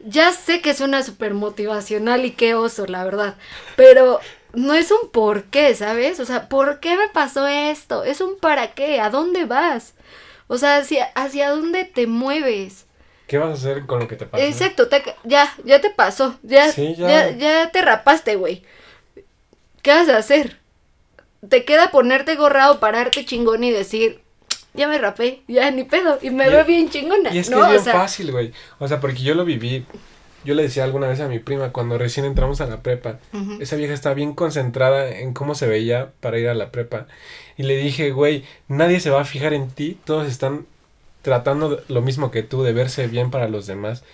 Ya 0.00 0.32
sé 0.32 0.60
que 0.60 0.74
suena 0.74 1.02
súper 1.02 1.34
motivacional 1.34 2.24
y 2.24 2.30
qué 2.30 2.54
oso, 2.54 2.86
la 2.86 3.02
verdad, 3.02 3.36
pero 3.74 4.20
no 4.54 4.74
es 4.74 4.90
un 4.90 5.10
por 5.10 5.44
qué, 5.44 5.74
¿sabes? 5.74 6.20
O 6.20 6.24
sea, 6.24 6.48
¿por 6.48 6.80
qué 6.80 6.96
me 6.96 7.08
pasó 7.08 7.46
esto? 7.46 8.04
Es 8.04 8.20
un 8.20 8.38
para 8.38 8.72
qué, 8.72 9.00
¿a 9.00 9.10
dónde 9.10 9.44
vas? 9.44 9.94
O 10.46 10.58
sea, 10.58 10.78
hacia, 10.78 11.06
hacia 11.14 11.50
dónde 11.50 11.84
te 11.84 12.06
mueves. 12.06 12.86
¿Qué 13.26 13.36
vas 13.36 13.50
a 13.50 13.52
hacer 13.52 13.84
con 13.84 14.00
lo 14.00 14.08
que 14.08 14.16
te 14.16 14.24
pasó? 14.24 14.42
Exacto, 14.42 14.88
ya, 15.24 15.54
ya 15.64 15.80
te 15.80 15.90
pasó. 15.90 16.38
Ya, 16.42 16.70
ya. 16.74 17.30
ya, 17.30 17.70
te 17.70 17.82
rapaste, 17.82 18.36
güey. 18.36 18.62
¿Qué 19.82 19.90
vas 19.90 20.08
a 20.08 20.16
hacer? 20.16 20.56
Te 21.46 21.64
queda 21.64 21.90
ponerte 21.90 22.34
gorrado, 22.36 22.80
pararte 22.80 23.26
chingón 23.26 23.62
y 23.64 23.70
decir, 23.70 24.22
ya 24.72 24.88
me 24.88 24.98
rapé, 24.98 25.42
ya 25.46 25.70
ni 25.70 25.84
pedo, 25.84 26.18
y 26.22 26.30
me 26.30 26.48
veo 26.48 26.64
bien 26.64 26.88
chingona. 26.88 27.32
Y 27.32 27.38
es 27.38 27.50
que 27.50 27.60
es 27.60 27.68
bien 27.84 27.84
fácil, 27.84 28.32
güey. 28.32 28.52
O 28.78 28.88
sea, 28.88 28.98
porque 28.98 29.22
yo 29.22 29.34
lo 29.34 29.44
viví. 29.44 29.84
Yo 30.44 30.54
le 30.54 30.62
decía 30.62 30.84
alguna 30.84 31.08
vez 31.08 31.20
a 31.20 31.28
mi 31.28 31.38
prima 31.38 31.72
cuando 31.72 31.98
recién 31.98 32.24
entramos 32.24 32.60
a 32.60 32.66
la 32.66 32.82
prepa, 32.82 33.18
esa 33.60 33.76
vieja 33.76 33.92
estaba 33.92 34.14
bien 34.14 34.34
concentrada 34.34 35.08
en 35.10 35.34
cómo 35.34 35.54
se 35.54 35.66
veía 35.66 36.12
para 36.20 36.38
ir 36.38 36.48
a 36.48 36.54
la 36.54 36.70
prepa. 36.70 37.06
Y 37.56 37.64
le 37.64 37.76
dije, 37.76 38.12
güey, 38.12 38.44
nadie 38.68 39.00
se 39.00 39.10
va 39.10 39.22
a 39.22 39.24
fijar 39.24 39.52
en 39.52 39.68
ti, 39.68 39.98
todos 40.04 40.28
están 40.28 40.66
tratando 41.22 41.82
lo 41.88 42.02
mismo 42.02 42.30
que 42.30 42.42
tú, 42.42 42.62
de 42.62 42.72
verse 42.72 43.08
bien 43.08 43.30
para 43.30 43.48
los 43.48 43.66
demás, 43.66 44.04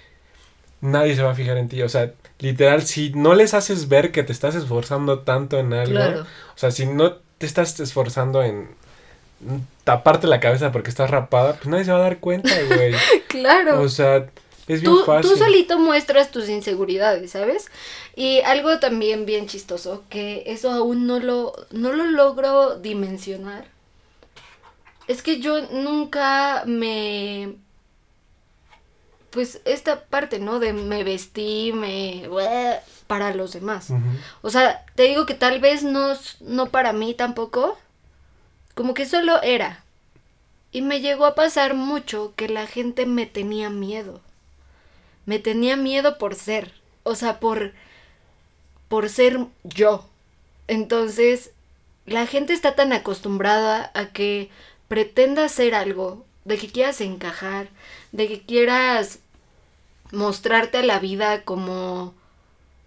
nadie 0.81 1.15
se 1.15 1.23
va 1.23 1.33
a 1.33 1.35
fijar 1.35 1.59
en 1.59 1.69
ti. 1.69 1.83
O 1.83 1.89
sea, 1.89 2.13
literal, 2.39 2.83
si 2.83 3.11
no 3.11 3.35
les 3.35 3.55
haces 3.55 3.89
ver 3.89 4.11
que 4.11 4.23
te 4.23 4.33
estás 4.33 4.55
esforzando 4.55 5.21
tanto 5.21 5.59
en 5.59 5.73
algo, 5.73 6.23
o 6.23 6.59
sea, 6.59 6.71
si 6.71 6.87
no 6.87 7.15
te 7.39 7.47
estás 7.47 7.79
esforzando 7.81 8.43
en 8.43 8.69
taparte 9.85 10.27
la 10.27 10.41
cabeza 10.41 10.73
porque 10.73 10.91
estás 10.91 11.11
rapada, 11.11 11.55
pues 11.55 11.67
nadie 11.67 11.85
se 11.85 11.93
va 11.93 11.99
a 11.99 12.03
dar 12.03 12.19
cuenta, 12.19 12.51
güey. 12.69 12.95
claro. 13.29 13.81
O 13.83 13.89
sea, 13.89 14.27
es 14.67 14.81
bien 14.81 14.93
tú, 14.93 15.05
fácil. 15.05 15.31
Tú 15.31 15.37
solito 15.37 15.79
muestras 15.79 16.31
tus 16.31 16.49
inseguridades, 16.49 17.33
¿sabes? 17.33 17.71
Y 18.17 18.41
algo 18.41 18.79
también 18.79 19.27
bien 19.27 19.47
chistoso, 19.47 20.05
que 20.09 20.45
eso 20.47 20.71
aún 20.71 21.07
no 21.07 21.21
lo, 21.21 21.55
no 21.71 21.93
lo 21.93 22.05
logro 22.07 22.79
dimensionar, 22.79 23.67
es 25.07 25.23
que 25.23 25.41
yo 25.41 25.61
nunca 25.71 26.65
me 26.67 27.57
pues 29.35 29.61
esta 29.65 30.05
parte, 30.05 30.39
¿no? 30.39 30.61
De 30.61 30.73
me 30.73 31.03
vestí, 31.03 31.73
me... 31.75 32.31
para 33.09 33.35
los 33.35 33.53
demás. 33.53 33.89
O 34.43 34.51
sea, 34.51 34.87
te 34.95 35.03
digo 35.03 35.27
que 35.27 35.35
tal 35.35 35.61
vez 35.61 35.83
no, 35.83 36.15
no 36.41 36.67
para 36.67 36.93
mí 36.93 37.15
tampoco, 37.15 37.77
como 38.75 38.95
que 38.95 39.07
solo 39.07 39.43
era. 39.43 39.85
Y 40.71 40.83
me 40.83 41.01
llegó 41.01 41.27
a 41.27 41.35
pasar 41.35 41.75
mucho 41.75 42.33
que 42.37 42.49
la 42.49 42.69
gente 42.69 43.07
me 43.07 43.27
tenía 43.27 43.71
miedo. 43.71 44.21
Me 45.27 45.39
tenía 45.39 45.77
miedo 45.77 46.19
por 46.19 46.35
ser. 46.35 46.73
O 47.03 47.15
sea, 47.15 47.41
por, 47.41 47.73
por 48.89 49.09
ser 49.09 49.39
yo. 49.65 50.09
Entonces, 50.69 51.51
la 52.07 52.27
gente 52.27 52.53
está 52.53 52.75
tan 52.75 52.93
acostumbrada 52.93 53.91
a 53.95 54.13
que 54.13 54.51
pretenda 54.89 55.45
hacer 55.45 55.75
algo, 55.75 56.25
de 56.45 56.59
que 56.59 56.69
quieras 56.69 57.01
encajar, 57.01 57.69
de 58.13 58.29
que 58.29 58.43
quieras 58.43 59.19
mostrarte 60.13 60.79
a 60.79 60.83
la 60.83 60.99
vida 60.99 61.43
como 61.43 62.15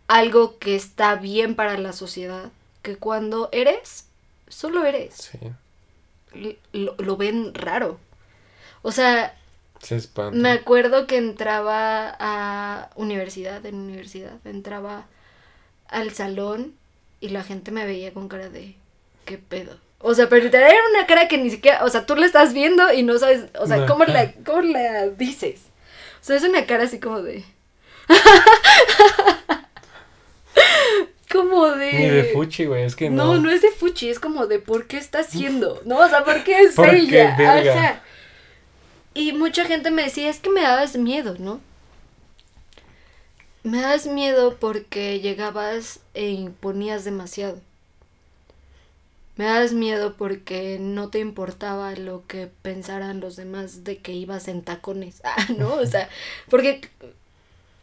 algo 0.08 0.58
que 0.58 0.76
está 0.76 1.16
bien 1.16 1.56
para 1.56 1.78
la 1.78 1.94
sociedad, 1.94 2.52
que 2.82 2.96
cuando 2.96 3.50
eres, 3.52 4.06
solo 4.48 4.86
eres. 4.86 5.32
Sí. 5.32 6.56
Lo, 6.72 7.18
ven 7.18 7.54
raro. 7.54 8.00
O 8.84 8.92
sea, 8.92 9.38
me 10.34 10.52
acuerdo 10.52 11.08
que 11.08 11.18
entraba 11.18 12.16
a 12.20 12.90
universidad, 12.96 13.66
en 13.66 13.76
universidad, 13.76 14.36
entraba 14.46 15.06
al 15.88 16.12
salón 16.12 16.74
y 17.20 17.30
la 17.30 17.44
gente 17.44 17.72
me 17.72 17.86
veía 17.86 18.14
con 18.14 18.28
cara 18.28 18.50
de, 18.50 18.76
¿qué 19.26 19.38
pedo? 19.38 19.78
O 20.00 20.14
sea, 20.14 20.30
pero 20.30 20.46
era 20.46 20.70
una 20.92 21.08
cara 21.08 21.28
que 21.28 21.38
ni 21.38 21.50
siquiera, 21.50 21.84
o 21.84 21.90
sea, 21.90 22.06
tú 22.06 22.16
la 22.16 22.26
estás 22.26 22.54
viendo 22.54 22.94
y 22.94 23.04
no 23.04 23.18
sabes, 23.18 23.46
o 23.60 23.66
sea, 23.66 23.86
¿cómo, 23.86 24.06
la, 24.06 24.32
¿cómo 24.46 24.62
la 24.62 25.08
dices? 25.08 25.62
O 26.22 26.24
sea, 26.24 26.36
es 26.36 26.44
una 26.44 26.66
cara 26.66 26.84
así 26.84 27.00
como 27.00 27.22
de... 27.22 27.44
como 31.32 31.72
de... 31.72 31.94
Ni 31.94 32.10
de 32.10 32.24
fuchi, 32.34 32.66
güey, 32.66 32.84
es 32.84 32.96
que 32.96 33.10
no. 33.10 33.36
No, 33.36 33.42
no 33.42 33.50
es 33.50 33.62
de 33.62 33.72
fuchi, 33.72 34.10
es 34.10 34.20
como 34.20 34.48
de 34.48 34.60
por 34.60 34.88
qué 34.88 34.98
está 34.98 35.20
haciendo, 35.20 35.82
¿no? 35.86 35.98
O 35.98 36.10
sea, 36.10 36.24
¿por 36.24 36.44
qué 36.44 36.62
es 36.62 36.78
ella? 36.78 38.02
Y 39.18 39.34
mucha 39.34 39.66
gente 39.66 39.90
me 39.90 40.04
decía, 40.04 40.30
es 40.30 40.40
que 40.40 40.52
me 40.52 40.62
dabas 40.62 40.96
miedo, 40.96 41.36
¿no? 41.40 41.60
Me 43.64 43.82
dabas 43.82 44.06
miedo 44.06 44.58
porque 44.60 45.20
llegabas 45.20 46.02
e 46.14 46.30
imponías 46.30 47.04
demasiado. 47.04 47.60
Me 49.36 49.46
das 49.46 49.74
miedo 49.74 50.14
porque 50.18 50.78
no 50.80 51.10
te 51.10 51.18
importaba 51.18 51.94
lo 51.94 52.28
que 52.28 52.48
pensaran 52.62 53.20
los 53.20 53.36
demás 53.36 53.84
de 53.84 53.98
que 53.98 54.12
ibas 54.14 54.48
en 54.48 54.62
tacones. 54.62 55.22
Ah, 55.24 55.48
¿no? 55.58 55.74
O 55.74 55.86
sea, 55.88 56.10
porque, 56.48 56.82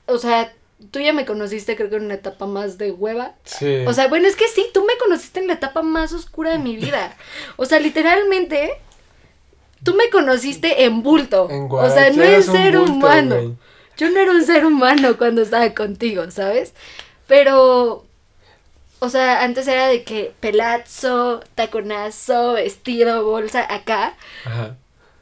o 0.06 0.18
sea, 0.18 0.54
tú 0.92 1.00
ya 1.00 1.12
me 1.12 1.26
conociste 1.26 1.74
creo 1.74 1.90
que 1.90 1.96
en 1.96 2.04
una 2.04 2.14
etapa 2.14 2.46
más 2.46 2.78
de 2.78 2.92
hueva. 2.92 3.34
Sí. 3.42 3.84
O 3.88 3.92
sea, 3.92 4.06
bueno, 4.06 4.28
es 4.28 4.36
que 4.36 4.46
sí, 4.46 4.66
tú 4.72 4.84
me 4.84 4.96
conociste 4.98 5.40
en 5.40 5.48
la 5.48 5.54
etapa 5.54 5.82
más 5.82 6.12
oscura 6.12 6.52
de 6.52 6.58
mi 6.58 6.76
vida. 6.76 7.16
O 7.56 7.66
sea, 7.66 7.80
literalmente, 7.80 8.70
tú 9.84 9.94
me 9.94 10.10
conociste 10.10 10.84
en 10.84 11.02
bulto. 11.02 11.44
o 11.44 11.90
sea, 11.90 12.10
no 12.10 12.22
eres 12.22 12.46
ser 12.46 12.76
humano. 12.76 13.56
Yo 13.96 14.10
no 14.10 14.18
era 14.18 14.32
un 14.32 14.44
ser 14.44 14.66
humano 14.66 15.16
cuando 15.16 15.42
estaba 15.42 15.72
contigo, 15.72 16.28
¿sabes? 16.30 16.74
Pero 17.28 18.04
o 19.04 19.10
sea, 19.10 19.44
antes 19.44 19.68
era 19.68 19.86
de 19.86 20.02
que 20.02 20.34
pelazo, 20.40 21.40
taconazo, 21.54 22.54
vestido, 22.54 23.24
bolsa, 23.24 23.66
acá. 23.72 24.16
Ajá. 24.46 24.76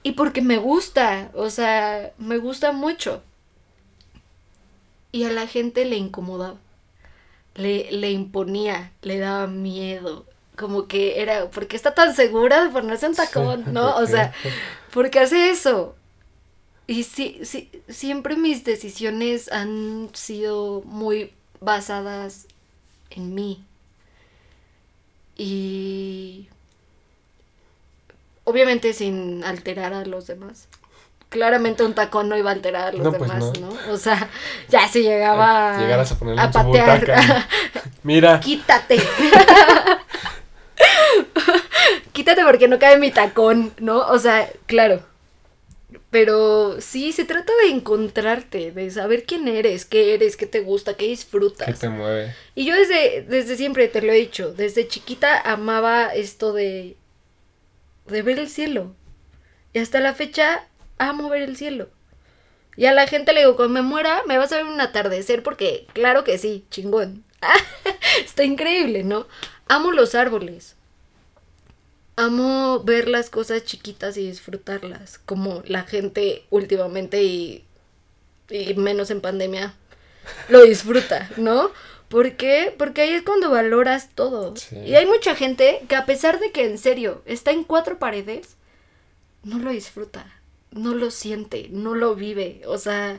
Y 0.04 0.12
porque 0.12 0.40
me 0.40 0.58
gusta, 0.58 1.30
o 1.34 1.50
sea, 1.50 2.12
me 2.16 2.38
gusta 2.38 2.70
mucho. 2.70 3.22
Y 5.10 5.24
a 5.24 5.30
la 5.30 5.46
gente 5.46 5.84
le 5.84 5.96
incomodaba. 5.96 6.58
Le, 7.54 7.90
le 7.90 8.12
imponía, 8.12 8.92
le 9.02 9.18
daba 9.18 9.46
miedo. 9.48 10.26
Como 10.62 10.86
que 10.86 11.20
era, 11.20 11.50
¿por 11.50 11.66
qué 11.66 11.74
está 11.74 11.92
tan 11.92 12.14
segura 12.14 12.62
de 12.62 12.70
ponerse 12.70 13.08
un 13.08 13.16
tacón? 13.16 13.64
¿No? 13.72 13.96
O 13.96 14.06
sea, 14.06 14.32
¿por 14.92 15.10
qué 15.10 15.18
hace 15.18 15.50
eso? 15.50 15.96
Y 16.86 17.02
sí, 17.02 17.40
sí, 17.42 17.68
siempre 17.88 18.36
mis 18.36 18.62
decisiones 18.62 19.50
han 19.50 20.08
sido 20.12 20.82
muy 20.84 21.32
basadas 21.58 22.46
en 23.10 23.34
mí. 23.34 23.64
Y 25.36 26.48
obviamente 28.44 28.92
sin 28.92 29.42
alterar 29.42 29.94
a 29.94 30.04
los 30.04 30.28
demás. 30.28 30.68
Claramente 31.28 31.82
un 31.82 31.94
tacón 31.94 32.28
no 32.28 32.36
iba 32.36 32.50
a 32.50 32.52
alterar 32.52 32.90
a 32.90 32.92
los 32.92 33.16
pues 33.16 33.20
demás, 33.20 33.58
no. 33.58 33.92
O 33.92 33.96
sea, 33.96 34.28
ya 34.68 34.86
se 34.86 35.02
llegaba 35.02 35.76
a, 35.76 36.50
patear. 36.52 37.48
Mira. 38.04 38.38
Quítate. 38.38 39.02
Quítate 42.22 42.44
porque 42.44 42.68
no 42.68 42.78
cae 42.78 42.98
mi 42.98 43.10
tacón, 43.10 43.74
¿no? 43.80 44.06
O 44.06 44.16
sea, 44.16 44.48
claro. 44.66 45.02
Pero 46.12 46.80
sí, 46.80 47.10
se 47.10 47.24
trata 47.24 47.52
de 47.64 47.70
encontrarte, 47.70 48.70
de 48.70 48.92
saber 48.92 49.24
quién 49.24 49.48
eres, 49.48 49.84
qué 49.84 50.14
eres, 50.14 50.36
qué 50.36 50.46
te 50.46 50.60
gusta, 50.60 50.94
qué 50.94 51.06
disfrutas. 51.06 51.66
¿Qué 51.66 51.72
te 51.72 51.88
mueve? 51.88 52.32
Y 52.54 52.64
yo 52.64 52.76
desde, 52.76 53.22
desde 53.22 53.56
siempre 53.56 53.88
te 53.88 54.02
lo 54.02 54.12
he 54.12 54.14
dicho, 54.14 54.52
desde 54.52 54.86
chiquita 54.86 55.40
amaba 55.40 56.14
esto 56.14 56.52
de, 56.52 56.96
de 58.06 58.22
ver 58.22 58.38
el 58.38 58.48
cielo. 58.48 58.94
Y 59.72 59.80
hasta 59.80 59.98
la 59.98 60.14
fecha 60.14 60.68
amo 60.98 61.28
ver 61.28 61.42
el 61.42 61.56
cielo. 61.56 61.88
Y 62.76 62.84
a 62.84 62.92
la 62.92 63.08
gente 63.08 63.32
le 63.32 63.40
digo, 63.40 63.56
cuando 63.56 63.74
me 63.74 63.82
muera, 63.82 64.22
me 64.28 64.38
vas 64.38 64.52
a 64.52 64.58
ver 64.58 64.66
un 64.66 64.80
atardecer 64.80 65.42
porque, 65.42 65.88
claro 65.92 66.22
que 66.22 66.38
sí, 66.38 66.66
chingón. 66.70 67.24
Está 68.24 68.44
increíble, 68.44 69.02
¿no? 69.02 69.26
Amo 69.66 69.90
los 69.90 70.14
árboles 70.14 70.76
amo 72.24 72.82
ver 72.84 73.08
las 73.08 73.30
cosas 73.30 73.64
chiquitas 73.64 74.16
y 74.16 74.26
disfrutarlas, 74.26 75.18
como 75.18 75.62
la 75.66 75.82
gente 75.82 76.44
últimamente 76.50 77.22
y, 77.22 77.64
y 78.50 78.74
menos 78.74 79.10
en 79.10 79.20
pandemia 79.20 79.74
lo 80.48 80.62
disfruta, 80.62 81.30
¿no? 81.36 81.70
¿Por 82.08 82.36
qué? 82.36 82.74
Porque 82.76 83.00
ahí 83.00 83.10
es 83.10 83.22
cuando 83.22 83.50
valoras 83.50 84.10
todo. 84.14 84.52
Y 84.84 84.94
hay 84.94 85.06
mucha 85.06 85.34
gente 85.34 85.80
que 85.88 85.96
a 85.96 86.04
pesar 86.04 86.38
de 86.40 86.52
que 86.52 86.66
en 86.66 86.76
serio 86.76 87.22
está 87.24 87.52
en 87.52 87.64
cuatro 87.64 87.98
paredes, 87.98 88.56
no 89.44 89.58
lo 89.58 89.70
disfruta, 89.70 90.26
no 90.70 90.94
lo 90.94 91.10
siente, 91.10 91.68
no 91.70 91.94
lo 91.94 92.14
vive. 92.14 92.60
O 92.66 92.76
sea, 92.76 93.18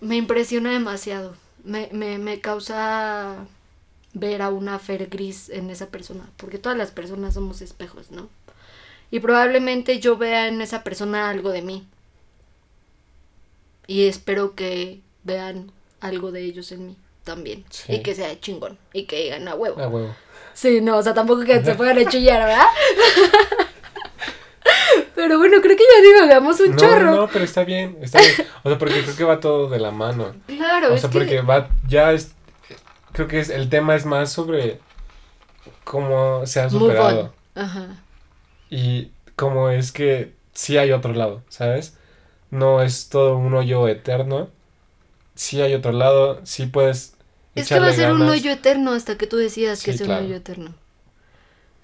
me 0.00 0.16
impresiona 0.16 0.72
demasiado. 0.72 1.36
Me, 1.62 1.88
me, 1.92 2.18
me 2.18 2.40
causa 2.40 3.46
ver 4.14 4.42
a 4.42 4.48
una 4.48 4.78
Fer 4.78 5.08
gris 5.08 5.50
en 5.50 5.70
esa 5.70 5.88
persona, 5.88 6.30
porque 6.36 6.58
todas 6.58 6.78
las 6.78 6.90
personas 6.90 7.34
somos 7.34 7.60
espejos, 7.60 8.10
¿no? 8.10 8.28
Y 9.10 9.20
probablemente 9.20 10.00
yo 10.00 10.16
vea 10.16 10.48
en 10.48 10.60
esa 10.60 10.82
persona 10.82 11.28
algo 11.30 11.50
de 11.50 11.62
mí. 11.62 11.86
Y 13.86 14.06
espero 14.06 14.54
que 14.54 15.00
vean 15.24 15.70
algo 16.00 16.32
de 16.32 16.42
ellos 16.42 16.72
en 16.72 16.86
mí 16.86 16.96
también. 17.22 17.64
Y 17.88 18.00
que 18.00 18.14
sea 18.14 18.38
chingón. 18.40 18.78
Y 18.92 19.04
que 19.04 19.22
digan 19.24 19.46
a 19.48 19.54
huevo. 19.54 19.80
A 19.80 19.88
huevo. 19.88 20.14
Sí, 20.52 20.80
no, 20.80 20.98
o 20.98 21.02
sea, 21.02 21.14
tampoco 21.14 21.42
que 21.44 21.62
se 21.62 21.74
puedan 21.76 22.06
chillar, 22.08 22.46
¿verdad? 22.46 22.66
pero 25.14 25.38
bueno, 25.38 25.60
creo 25.60 25.76
que 25.76 25.82
ya 25.82 26.02
divagamos 26.02 26.60
un 26.60 26.76
chorro. 26.76 27.14
No, 27.14 27.28
pero 27.28 27.44
está 27.44 27.64
bien, 27.64 27.98
está 28.00 28.20
bien. 28.20 28.34
O 28.62 28.68
sea, 28.68 28.78
porque 28.78 29.02
creo 29.02 29.16
que 29.16 29.24
va 29.24 29.40
todo 29.40 29.68
de 29.68 29.78
la 29.78 29.90
mano. 29.90 30.34
Claro, 30.46 30.94
O 30.94 30.98
sea, 30.98 31.10
porque 31.10 31.40
va, 31.40 31.68
ya 31.88 32.12
es, 32.12 32.32
creo 33.14 33.28
que 33.28 33.38
es, 33.38 33.48
el 33.48 33.68
tema 33.70 33.94
es 33.94 34.04
más 34.04 34.32
sobre 34.32 34.80
cómo 35.84 36.44
se 36.46 36.60
ha 36.60 36.68
superado. 36.68 37.32
Ajá. 37.54 38.02
Y 38.68 39.12
cómo 39.36 39.70
es 39.70 39.92
que 39.92 40.34
sí 40.52 40.76
hay 40.76 40.90
otro 40.90 41.14
lado, 41.14 41.42
¿sabes? 41.48 41.96
No 42.50 42.82
es 42.82 43.08
todo 43.08 43.38
un 43.38 43.54
hoyo 43.54 43.86
eterno. 43.88 44.50
Sí 45.36 45.62
hay 45.62 45.74
otro 45.74 45.92
lado, 45.92 46.40
sí 46.44 46.66
puedes. 46.66 47.14
Es 47.54 47.68
que 47.68 47.78
va 47.78 47.86
a 47.86 47.92
ser 47.92 48.12
un 48.12 48.22
hoyo 48.22 48.50
eterno 48.50 48.92
hasta 48.92 49.16
que 49.16 49.28
tú 49.28 49.36
decidas 49.36 49.82
que 49.82 49.92
es 49.92 50.00
un 50.00 50.10
hoyo 50.10 50.34
eterno. 50.34 50.74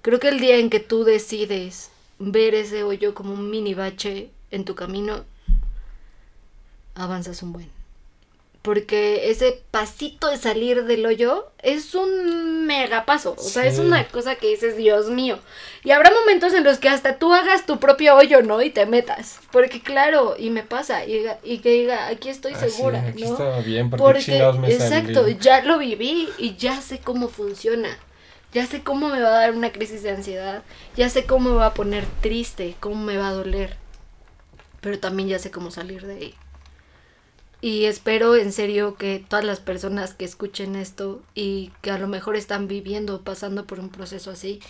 Creo 0.02 0.18
que 0.18 0.28
el 0.28 0.40
día 0.40 0.58
en 0.58 0.68
que 0.68 0.80
tú 0.80 1.04
decides 1.04 1.90
ver 2.18 2.54
ese 2.54 2.82
hoyo 2.82 3.14
como 3.14 3.34
un 3.34 3.50
mini 3.50 3.74
bache 3.74 4.30
en 4.50 4.64
tu 4.64 4.74
camino, 4.74 5.24
avanzas 6.96 7.42
un 7.44 7.52
buen 7.52 7.79
porque 8.62 9.30
ese 9.30 9.62
pasito 9.70 10.28
de 10.28 10.36
salir 10.36 10.84
del 10.84 11.06
hoyo 11.06 11.50
es 11.62 11.94
un 11.94 12.66
mega 12.66 13.06
paso, 13.06 13.34
o 13.38 13.42
sea, 13.42 13.64
es 13.64 13.78
una 13.78 14.06
cosa 14.08 14.34
que 14.34 14.48
dices, 14.48 14.76
Dios 14.76 15.08
mío. 15.08 15.38
Y 15.82 15.92
habrá 15.92 16.10
momentos 16.10 16.52
en 16.52 16.64
los 16.64 16.78
que 16.78 16.90
hasta 16.90 17.18
tú 17.18 17.32
hagas 17.32 17.64
tu 17.64 17.78
propio 17.80 18.16
hoyo, 18.16 18.42
¿no? 18.42 18.60
Y 18.60 18.68
te 18.70 18.84
metas, 18.84 19.40
porque 19.50 19.80
claro, 19.80 20.36
y 20.38 20.50
me 20.50 20.62
pasa, 20.62 21.04
y, 21.06 21.58
que 21.58 21.70
diga, 21.70 22.08
aquí 22.08 22.28
estoy 22.28 22.54
segura, 22.54 23.00
aquí 23.08 23.24
¿no? 23.24 23.32
Estaba 23.32 23.60
bien, 23.60 23.88
porque, 23.88 24.42
me 24.58 24.72
exacto, 24.72 25.26
ya 25.28 25.62
lo 25.62 25.78
viví 25.78 26.28
y 26.36 26.56
ya 26.56 26.80
sé 26.80 26.98
cómo 26.98 27.28
funciona. 27.28 27.98
Ya 28.52 28.66
sé 28.66 28.82
cómo 28.82 29.08
me 29.08 29.20
va 29.20 29.28
a 29.28 29.40
dar 29.42 29.52
una 29.52 29.70
crisis 29.70 30.02
de 30.02 30.10
ansiedad, 30.10 30.64
ya 30.96 31.08
sé 31.08 31.24
cómo 31.24 31.50
me 31.50 31.56
va 31.56 31.66
a 31.66 31.74
poner 31.74 32.04
triste, 32.20 32.74
cómo 32.80 32.96
me 32.96 33.16
va 33.16 33.28
a 33.28 33.32
doler. 33.32 33.76
Pero 34.80 34.98
también 34.98 35.28
ya 35.28 35.38
sé 35.38 35.52
cómo 35.52 35.70
salir 35.70 36.04
de 36.04 36.14
ahí. 36.14 36.34
Y 37.60 37.84
espero 37.84 38.36
en 38.36 38.52
serio 38.52 38.94
que 38.94 39.24
todas 39.26 39.44
las 39.44 39.60
personas 39.60 40.14
que 40.14 40.24
escuchen 40.24 40.76
esto 40.76 41.22
y 41.34 41.72
que 41.82 41.90
a 41.90 41.98
lo 41.98 42.08
mejor 42.08 42.36
están 42.36 42.68
viviendo 42.68 43.16
o 43.16 43.20
pasando 43.20 43.66
por 43.66 43.80
un 43.80 43.90
proceso 43.90 44.30
así, 44.30 44.60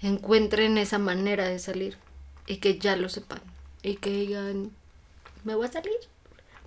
encuentren 0.00 0.78
esa 0.78 0.98
manera 0.98 1.46
de 1.46 1.58
salir 1.58 1.98
y 2.46 2.56
que 2.56 2.78
ya 2.78 2.96
lo 2.96 3.08
sepan 3.08 3.40
y 3.82 3.96
que 3.96 4.10
digan, 4.10 4.70
me 5.44 5.54
voy 5.54 5.66
a 5.66 5.72
salir, 5.72 5.92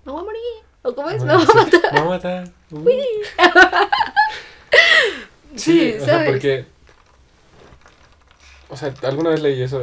me 0.04 0.12
voy 0.12 0.22
a 0.22 0.24
morir, 0.24 0.40
o 0.82 0.94
cómo 0.94 1.10
es, 1.10 1.22
me 1.22 1.34
voy 1.34 1.42
a 1.42 1.54
matar. 1.54 1.92
Me 1.92 2.00
voy 2.00 2.08
a 2.08 2.10
matar. 2.10 2.52
Uh. 2.70 2.84
Sí, 5.56 5.94
Sí, 5.94 5.96
o 5.98 6.04
sea, 6.04 6.26
porque. 6.26 6.66
O 8.68 8.76
sea, 8.76 8.94
alguna 9.02 9.30
vez 9.30 9.40
leí 9.40 9.62
eso, 9.62 9.80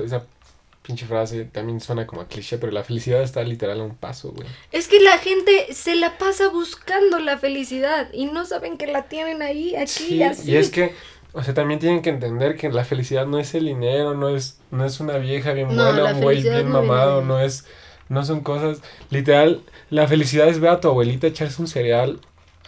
pinche 0.86 1.06
frase, 1.06 1.46
también 1.46 1.80
suena 1.80 2.06
como 2.06 2.22
a 2.22 2.28
cliché, 2.28 2.58
pero 2.58 2.72
la 2.72 2.84
felicidad 2.84 3.22
está 3.22 3.44
literal 3.44 3.82
a 3.82 3.84
un 3.84 3.96
paso, 3.96 4.32
güey. 4.32 4.48
Es 4.72 4.88
que 4.88 5.00
la 5.00 5.18
gente 5.18 5.74
se 5.74 5.96
la 5.96 6.18
pasa 6.18 6.50
buscando 6.50 7.20
la 7.20 7.38
felicidad 7.38 8.10
y 8.14 8.26
no 8.26 8.46
saben 8.46 8.78
que 8.78 8.88
la 8.88 9.04
tienen 9.04 9.42
ahí, 9.42 9.76
aquí, 9.76 9.88
Sí, 9.88 10.24
así. 10.24 10.52
y 10.52 10.56
es 10.58 10.70
que, 10.70 10.94
o 11.34 11.44
sea, 11.44 11.54
también 11.54 11.80
tienen 11.80 12.02
que 12.02 12.10
entender 12.10 12.56
que 12.56 12.70
la 12.70 12.86
felicidad 12.86 13.26
no 13.26 13.40
es 13.40 13.56
el 13.56 13.66
dinero, 13.66 14.14
no 14.14 14.30
es, 14.30 14.60
no 14.72 14.86
es 14.86 15.00
una 15.00 15.18
vieja 15.18 15.54
bien 15.54 15.76
No, 15.76 15.92
buena, 15.92 16.14
un 16.14 16.22
güey 16.22 16.42
bien 16.42 16.70
no 16.70 16.82
mamado, 16.82 17.22
no 17.24 17.40
es, 17.40 17.66
no 18.10 18.24
son 18.24 18.42
cosas, 18.42 18.82
literal, 19.10 19.62
la 19.90 20.08
felicidad 20.08 20.48
es 20.48 20.60
ver 20.60 20.70
a 20.72 20.80
tu 20.82 20.88
abuelita 20.88 21.28
echarse 21.28 21.62
un 21.62 21.68
cereal, 21.68 22.20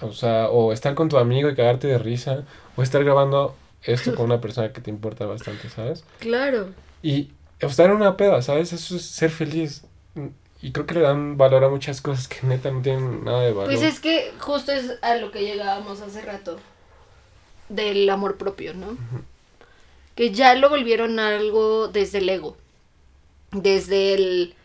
o 0.02 0.12
sea, 0.12 0.50
o 0.50 0.74
estar 0.74 0.96
con 0.96 1.10
tu 1.10 1.18
amigo 1.18 1.50
y 1.50 1.56
cagarte 1.56 1.88
de 1.88 1.98
risa, 1.98 2.46
o 2.76 2.84
estar 2.84 3.04
grabando 3.04 3.56
esto 3.84 4.16
con 4.16 4.26
una 4.26 4.42
persona 4.42 4.74
que 4.74 4.82
te 4.82 4.90
importa 4.90 5.26
bastante, 5.26 5.70
¿sabes? 5.70 6.04
Claro. 6.20 6.70
Y 7.02 7.30
estar 7.60 7.88
en 7.88 7.96
una 7.96 8.18
peda, 8.18 8.42
¿sabes? 8.42 8.74
Eso 8.74 8.96
es 8.96 9.04
ser 9.06 9.30
feliz. 9.32 9.84
Y 10.62 10.72
creo 10.72 10.86
que 10.88 10.96
le 10.96 11.02
dan 11.02 11.38
valor 11.38 11.64
a 11.64 11.70
muchas 11.70 12.02
cosas 12.02 12.28
que 12.28 12.46
neta 12.48 12.72
no 12.72 12.82
tienen 12.82 13.24
nada 13.24 13.42
de 13.42 13.54
valor. 13.54 13.66
Pues 13.66 13.82
es 13.82 14.00
que 14.00 14.34
justo 14.40 14.72
es 14.72 14.98
a 15.02 15.16
lo 15.16 15.32
que 15.32 15.42
llegábamos 15.44 16.02
hace 16.02 16.22
rato. 16.22 16.60
Del 17.70 18.10
amor 18.10 18.38
propio, 18.38 18.74
¿no? 18.74 18.98
Que 20.16 20.32
ya 20.32 20.54
lo 20.56 20.70
volvieron 20.70 21.20
algo 21.20 21.88
desde 21.88 22.18
el 22.20 22.30
ego. 22.30 22.58
Desde 23.52 24.14
el... 24.14 24.56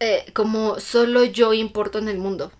eh, 0.00 0.24
como 0.34 0.78
solo 0.80 1.24
yo 1.24 1.52
importo 1.54 1.98
en 1.98 2.08
el 2.08 2.18
mundo. 2.18 2.52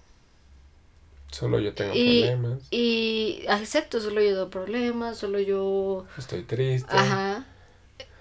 Solo 1.30 1.58
yo 1.58 1.74
tengo 1.74 1.92
Y, 1.94 2.20
problemas, 2.22 2.62
y 2.70 3.44
acepto, 3.48 4.00
solo 4.00 4.20
yo 4.22 4.36
doy 4.36 4.48
problemas, 4.50 5.18
solo 5.18 5.40
yo... 5.40 6.06
estoy 6.16 6.44
triste. 6.44 6.88
Ajá. 6.96 7.44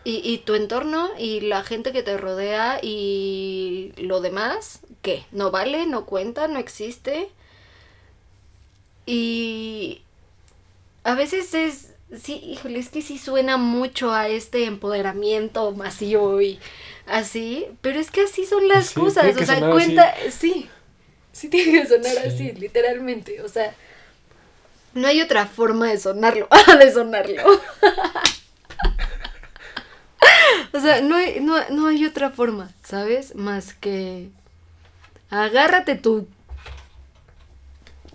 Y, 0.05 0.21
y 0.23 0.39
tu 0.39 0.55
entorno 0.55 1.09
y 1.17 1.39
la 1.41 1.63
gente 1.63 1.93
que 1.93 2.03
te 2.03 2.17
rodea 2.17 2.79
y 2.81 3.93
lo 3.97 4.19
demás, 4.19 4.81
¿qué? 5.01 5.25
¿No 5.31 5.49
vale? 5.51 5.85
¿No 5.85 6.05
cuenta? 6.05 6.47
¿No 6.49 6.59
existe? 6.59 7.29
Y 9.05 10.01
a 11.03 11.15
veces 11.15 11.53
es, 11.53 11.93
sí, 12.21 12.35
híjole, 12.45 12.79
es 12.79 12.89
que 12.89 13.01
sí 13.01 13.17
suena 13.17 13.57
mucho 13.57 14.11
a 14.13 14.27
este 14.29 14.65
empoderamiento 14.65 15.71
masivo 15.73 16.41
y 16.41 16.59
así, 17.05 17.67
pero 17.81 17.99
es 17.99 18.11
que 18.11 18.21
así 18.21 18.45
son 18.45 18.67
las 18.67 18.89
Sí, 18.89 18.91
cosas, 18.91 19.37
o 19.37 19.43
sea, 19.43 19.67
cuenta, 19.69 20.13
sí, 20.31 20.69
sí 21.33 21.49
tiene 21.49 21.81
que 21.81 21.87
sonar 21.87 22.17
Sí. 22.17 22.19
así, 22.19 22.53
literalmente, 22.53 23.41
o 23.41 23.49
sea, 23.49 23.75
no 24.93 25.07
hay 25.07 25.21
otra 25.21 25.47
forma 25.47 25.87
de 25.89 25.97
sonarlo, 25.99 26.47
de 26.79 26.91
sonarlo. 26.91 27.43
O 30.73 30.79
sea, 30.79 31.01
no 31.01 31.15
hay, 31.15 31.39
no, 31.39 31.55
no 31.69 31.87
hay 31.87 32.05
otra 32.05 32.31
forma, 32.31 32.71
¿sabes? 32.83 33.35
Más 33.35 33.73
que 33.73 34.29
agárrate 35.29 35.95
tu 35.95 36.27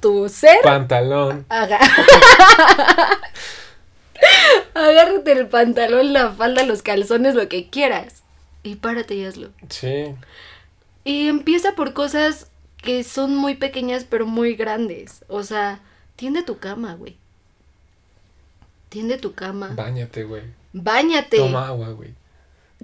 tu 0.00 0.28
ser, 0.28 0.58
Pantalón. 0.62 1.44
aga- 1.48 1.80
agárrate 4.74 5.32
el 5.32 5.48
pantalón, 5.48 6.12
la 6.12 6.30
falda, 6.30 6.64
los 6.64 6.82
calzones, 6.82 7.34
lo 7.34 7.48
que 7.48 7.68
quieras 7.68 8.22
y 8.62 8.76
párate 8.76 9.14
y 9.14 9.24
hazlo. 9.24 9.50
Sí. 9.68 10.14
Y 11.04 11.28
empieza 11.28 11.72
por 11.74 11.92
cosas 11.94 12.48
que 12.82 13.02
son 13.04 13.34
muy 13.36 13.54
pequeñas 13.56 14.04
pero 14.08 14.26
muy 14.26 14.54
grandes. 14.54 15.24
O 15.28 15.42
sea, 15.42 15.80
tiende 16.16 16.42
tu 16.42 16.58
cama, 16.58 16.94
güey. 16.94 17.16
Tiende 18.88 19.18
tu 19.18 19.34
cama. 19.34 19.70
Báñate, 19.74 20.24
güey. 20.24 20.42
Báñate. 20.72 21.38
Toma 21.38 21.66
agua, 21.68 21.88
güey. 21.90 22.14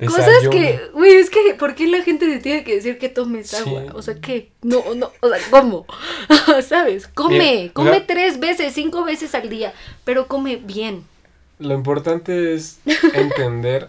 Cosas 0.00 0.48
que, 0.50 0.80
güey, 0.92 1.12
es 1.14 1.30
que, 1.30 1.54
¿por 1.56 1.74
qué 1.76 1.86
la 1.86 2.02
gente 2.02 2.26
te 2.26 2.40
tiene 2.40 2.64
que 2.64 2.74
decir 2.74 2.98
que 2.98 3.08
tomes 3.08 3.48
Sí. 3.50 3.56
agua? 3.58 3.84
O 3.94 4.02
sea, 4.02 4.16
¿qué? 4.20 4.50
No, 4.62 4.82
no, 4.96 5.12
o 5.20 5.28
sea, 5.28 5.38
¿cómo? 5.50 5.86
¿Sabes? 6.66 7.06
Come, 7.06 7.70
come 7.72 8.00
tres 8.00 8.40
veces, 8.40 8.72
cinco 8.74 9.04
veces 9.04 9.34
al 9.36 9.48
día, 9.48 9.72
pero 10.04 10.26
come 10.26 10.56
bien. 10.56 11.04
Lo 11.60 11.74
importante 11.74 12.54
es 12.54 12.80
entender 13.14 13.88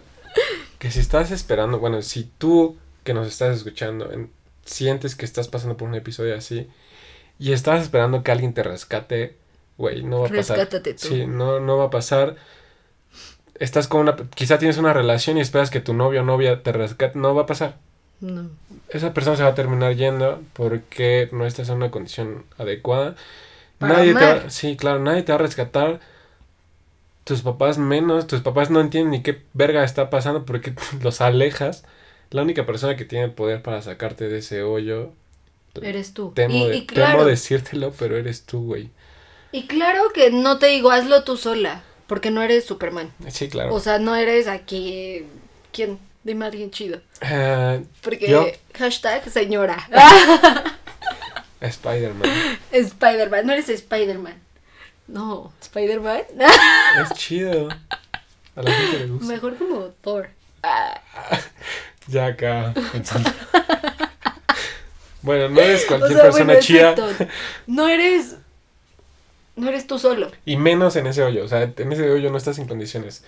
que 0.78 0.90
si 0.92 1.00
estás 1.00 1.32
esperando, 1.32 1.78
bueno, 1.80 2.00
si 2.02 2.30
tú 2.38 2.76
que 3.02 3.12
nos 3.14 3.26
estás 3.26 3.56
escuchando 3.56 4.12
en- 4.12 4.30
sientes 4.64 5.14
que 5.16 5.24
estás 5.24 5.48
pasando 5.48 5.76
por 5.76 5.88
un 5.88 5.94
episodio 5.96 6.36
así 6.36 6.68
y 7.38 7.52
estás 7.52 7.82
esperando 7.82 8.22
que 8.22 8.30
alguien 8.32 8.52
te 8.54 8.62
rescate, 8.62 9.34
güey, 9.76 10.02
no 10.02 10.20
va 10.20 10.26
a 10.26 10.30
pasar. 10.30 10.56
Rescátate 10.58 10.94
tú. 10.94 11.08
Sí, 11.08 11.26
no, 11.26 11.58
no 11.60 11.76
va 11.78 11.84
a 11.86 11.90
pasar. 11.90 12.36
Estás 13.58 13.88
con 13.88 14.02
una, 14.02 14.16
quizá 14.34 14.58
tienes 14.58 14.76
una 14.78 14.92
relación 14.92 15.38
y 15.38 15.40
esperas 15.40 15.70
que 15.70 15.80
tu 15.80 15.94
novio 15.94 16.20
o 16.20 16.24
novia 16.24 16.62
te 16.62 16.72
rescate, 16.72 17.18
no 17.18 17.34
va 17.34 17.42
a 17.42 17.46
pasar. 17.46 17.76
No. 18.20 18.48
Esa 18.88 19.12
persona 19.14 19.36
se 19.36 19.42
va 19.42 19.50
a 19.50 19.54
terminar 19.54 19.94
yendo 19.94 20.42
porque 20.52 21.28
no 21.32 21.46
estás 21.46 21.68
en 21.68 21.76
una 21.76 21.90
condición 21.90 22.44
adecuada. 22.58 23.14
Para 23.78 23.94
nadie 23.94 24.14
te 24.14 24.24
va, 24.24 24.50
sí, 24.50 24.76
claro, 24.76 24.98
nadie 25.00 25.22
te 25.22 25.32
va 25.32 25.36
a 25.38 25.42
rescatar. 25.42 26.00
Tus 27.24 27.42
papás 27.42 27.76
menos, 27.78 28.26
tus 28.26 28.40
papás 28.40 28.70
no 28.70 28.80
entienden 28.80 29.10
ni 29.10 29.22
qué 29.22 29.42
verga 29.52 29.82
está 29.84 30.10
pasando 30.10 30.44
porque 30.46 30.74
los 31.02 31.20
alejas. 31.20 31.84
La 32.30 32.42
única 32.42 32.66
persona 32.66 32.96
que 32.96 33.04
tiene 33.04 33.28
poder 33.28 33.62
para 33.62 33.82
sacarte 33.82 34.28
de 34.28 34.38
ese 34.38 34.62
hoyo, 34.62 35.12
Eres 35.82 36.12
tú. 36.14 36.32
temo, 36.34 36.66
y, 36.66 36.68
de- 36.68 36.76
y 36.78 36.86
claro, 36.86 37.18
temo 37.18 37.24
decírtelo, 37.28 37.92
pero 37.98 38.16
eres 38.16 38.44
tú, 38.44 38.64
güey. 38.64 38.90
y 39.52 39.66
claro 39.66 40.02
que 40.14 40.30
no 40.30 40.58
te 40.58 40.66
digo, 40.66 40.90
hazlo 40.90 41.22
tú 41.24 41.36
sola, 41.36 41.82
porque 42.06 42.30
no 42.30 42.42
eres 42.42 42.64
Superman. 42.64 43.12
Sí, 43.28 43.48
claro. 43.48 43.74
O 43.74 43.80
sea, 43.80 43.98
no 43.98 44.14
eres 44.14 44.46
aquí, 44.48 45.24
¿quién? 45.72 45.98
Dime 46.24 46.44
a 46.44 46.48
alguien 46.48 46.70
chido. 46.70 47.00
Ah, 47.20 47.78
Porque 48.02 48.28
Yo. 48.28 48.46
hashtag 48.74 49.28
señora. 49.30 49.88
Spider-Man. 51.60 52.30
Spider-Man, 52.72 53.46
no 53.46 53.52
eres 53.52 53.68
Spider-Man. 53.68 54.34
No, 55.08 55.52
Spider-Man. 55.60 56.22
es 57.02 57.10
chido. 57.16 57.68
A 58.56 58.62
la 58.62 58.72
gente 58.72 58.98
le 59.00 59.06
gusta. 59.06 59.26
Mejor 59.26 59.56
como 59.56 59.80
Thor. 60.02 60.30
Ya 62.08 62.26
acá 62.26 62.72
pensando. 62.92 63.28
bueno, 65.22 65.48
no 65.48 65.60
eres 65.60 65.82
o 65.84 65.88
cualquier 65.88 66.12
sea, 66.12 66.22
persona 66.22 66.44
bueno, 66.44 66.60
chida. 66.60 66.90
exacto. 66.92 67.26
No 67.66 67.88
eres. 67.88 68.36
No 69.56 69.68
eres 69.68 69.86
tú 69.86 69.98
solo. 69.98 70.30
Y 70.44 70.56
menos 70.56 70.96
en 70.96 71.06
ese 71.06 71.22
hoyo. 71.22 71.44
O 71.44 71.48
sea, 71.48 71.62
en 71.76 71.92
ese 71.92 72.10
hoyo 72.10 72.30
no 72.30 72.36
estás 72.36 72.58
en 72.58 72.68
condiciones. 72.68 73.24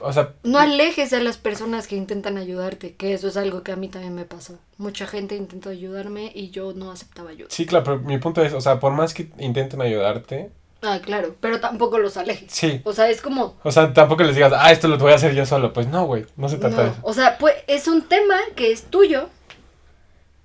O 0.00 0.12
sea, 0.12 0.34
No 0.44 0.58
alejes 0.60 1.12
a 1.12 1.18
las 1.20 1.38
personas 1.38 1.88
que 1.88 1.96
intentan 1.96 2.38
ayudarte, 2.38 2.94
que 2.94 3.12
eso 3.14 3.26
es 3.26 3.36
algo 3.36 3.64
que 3.64 3.72
a 3.72 3.76
mí 3.76 3.88
también 3.88 4.14
me 4.14 4.24
pasó. 4.24 4.56
Mucha 4.76 5.08
gente 5.08 5.34
intentó 5.34 5.70
ayudarme 5.70 6.30
y 6.32 6.50
yo 6.50 6.72
no 6.72 6.92
aceptaba 6.92 7.30
ayuda. 7.30 7.48
sí, 7.50 7.66
claro, 7.66 7.84
pero 7.84 7.98
mi 7.98 8.18
punto 8.18 8.40
es, 8.44 8.52
o 8.52 8.60
sea, 8.60 8.78
por 8.78 8.92
más 8.92 9.12
que 9.14 9.28
intenten 9.38 9.82
ayudarte, 9.82 10.50
Ah, 10.80 11.00
claro, 11.04 11.34
pero 11.40 11.58
tampoco 11.58 11.98
los 11.98 12.16
alejes. 12.16 12.52
sí. 12.52 12.80
O 12.84 12.92
sea, 12.92 13.10
es 13.10 13.20
como... 13.20 13.56
O 13.64 13.72
sea, 13.72 13.92
tampoco 13.92 14.22
les 14.22 14.36
digas, 14.36 14.52
ah, 14.56 14.70
esto 14.70 14.86
lo 14.86 14.96
voy 14.96 15.10
a 15.10 15.16
hacer 15.16 15.34
yo 15.34 15.44
solo. 15.44 15.72
Pues 15.72 15.88
no, 15.88 16.06
güey, 16.06 16.24
no 16.36 16.48
se 16.48 16.56
trata 16.58 16.84
de 16.84 16.90
eso. 16.90 16.98
o 17.02 17.12
sea, 17.12 17.36
pues 17.38 17.56
es 17.66 17.88
un 17.88 18.02
tema 18.02 18.36
que 18.54 18.70
es 18.70 18.84
tuyo, 18.84 19.28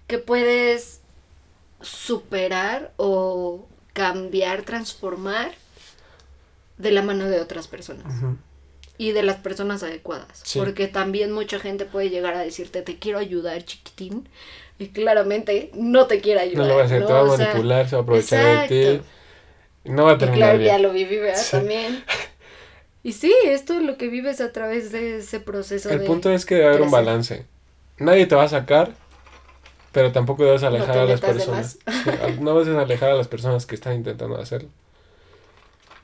que 0.08 0.18
puedes 0.18 1.02
superar 1.82 2.92
o 2.98 3.68
cambiar, 3.94 4.64
transformar 4.64 5.52
de 6.78 6.92
la 6.92 7.02
mano 7.02 7.30
de 7.30 7.40
otras 7.40 7.68
personas 7.68 8.06
Ujú. 8.18 8.38
y 8.98 9.12
de 9.12 9.24
las 9.24 9.38
personas 9.38 9.84
adecuadas. 9.84 10.42
Sí. 10.44 10.60
Porque 10.60 10.88
también 10.88 11.32
mucha 11.32 11.60
gente 11.60 11.86
puede 11.86 12.10
llegar 12.10 12.34
a 12.36 12.42
decirte, 12.42 12.82
te 12.82 12.98
quiero 13.00 13.20
ayudar, 13.20 13.64
chiquitín. 13.64 14.28
Y 14.80 14.88
claramente 14.90 15.70
no 15.76 16.08
te 16.08 16.20
quiere 16.20 16.42
ayudar. 16.42 16.58
No 16.64 16.68
lo 16.68 16.76
va 16.76 16.82
a 16.82 16.86
hacer, 16.86 17.02
¿no? 17.02 17.08
te 17.08 17.14
va 17.14 17.20
a 17.20 17.24
O 17.24 17.38
sea, 17.38 17.48
manipular, 17.48 17.88
se 17.90 17.96
va 17.96 18.00
a 18.02 18.04
aprovechar 18.04 18.44
de 18.44 18.68
ti. 18.68 18.76
exacto. 18.82 19.10
Y 19.86 19.90
no 19.90 20.06
va 20.06 20.12
a 20.14 20.16
Y 20.16 20.18
terminar 20.18 20.38
claro, 20.40 20.58
bien. 20.60 20.72
ya 20.72 20.80
lo 20.80 20.92
viví, 20.94 21.18
¿verdad? 21.18 21.42
Sí. 21.42 21.52
También. 21.52 22.04
Y 23.04 23.12
sí, 23.14 23.34
esto 23.46 23.76
es 23.78 23.82
lo 23.84 23.98
que 23.98 24.08
vives 24.08 24.40
a 24.40 24.54
través 24.54 24.92
de 24.94 25.18
ese 25.18 25.42
proceso 25.42 25.90
El 25.90 26.00
de... 26.00 26.06
punto 26.06 26.32
es 26.32 26.46
que 26.46 26.56
debe 26.56 26.68
haber 26.68 26.82
un 26.84 26.92
balance. 26.92 27.46
Nadie 27.98 28.26
te 28.28 28.36
va 28.36 28.44
a 28.44 28.50
sacar, 28.50 28.96
pero 29.94 30.12
tampoco 30.12 30.44
debes 30.44 30.64
alejar 30.64 30.98
a 30.98 31.06
las 31.06 31.22
personas. 31.22 31.78
Sí, 31.88 32.10
no 32.42 32.58
debes 32.60 32.76
alejar 32.78 33.12
a 33.12 33.16
las 33.16 33.30
personas 33.30 33.66
que 33.66 33.76
están 33.76 33.94
intentando 33.96 34.38
hacerlo. 34.38 34.68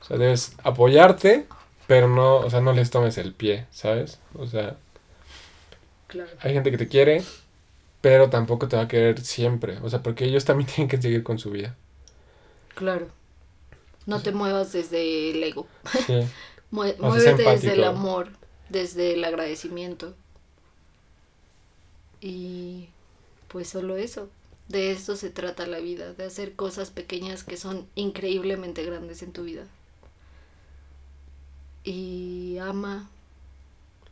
O 0.00 0.04
sea, 0.04 0.16
debes 0.16 0.54
apoyarte, 0.62 1.46
pero 1.86 2.08
no, 2.08 2.36
o 2.38 2.48
sea, 2.48 2.62
no 2.62 2.72
les 2.72 2.88
tomes 2.90 3.18
el 3.18 3.34
pie, 3.34 3.66
¿sabes? 3.70 4.18
O 4.34 4.46
sea, 4.46 4.76
Claro. 6.06 6.30
hay 6.40 6.54
gente 6.54 6.70
que 6.70 6.78
te 6.78 6.88
quiere 6.88 7.22
pero 8.00 8.30
tampoco 8.30 8.66
te 8.66 8.76
va 8.76 8.82
a 8.84 8.88
querer 8.88 9.20
siempre. 9.20 9.76
O 9.82 9.90
sea, 9.90 10.02
porque 10.02 10.24
ellos 10.24 10.46
también 10.46 10.66
tienen 10.74 10.88
que 10.88 11.00
seguir 11.02 11.22
con 11.22 11.38
su 11.38 11.50
vida. 11.50 11.76
Claro. 12.74 13.08
No 14.06 14.22
te 14.22 14.32
muevas 14.32 14.72
desde 14.72 15.30
el 15.32 15.42
ego. 15.44 15.66
Sí. 16.06 16.20
Mue- 16.72 16.96
O 17.00 17.12
sea, 17.12 17.20
sé 17.20 17.32
Muévete 17.34 17.50
desde 17.50 17.72
el 17.74 17.84
amor, 17.84 18.28
desde 18.70 19.12
el 19.12 19.24
agradecimiento. 19.24 20.14
Y 22.22 22.88
pues 23.50 23.68
solo 23.68 23.96
eso. 23.96 24.30
De 24.68 24.92
esto 24.92 25.16
se 25.16 25.30
trata 25.30 25.66
la 25.66 25.80
vida, 25.80 26.14
de 26.14 26.24
hacer 26.24 26.54
cosas 26.54 26.90
pequeñas 26.90 27.44
que 27.44 27.56
son 27.58 27.86
increíblemente 27.96 28.84
grandes 28.84 29.22
en 29.22 29.32
tu 29.32 29.44
vida. 29.44 29.66
Y 31.84 32.58
ama, 32.58 33.08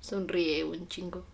sonríe 0.00 0.64
un 0.64 0.88
chingo. 0.88 1.24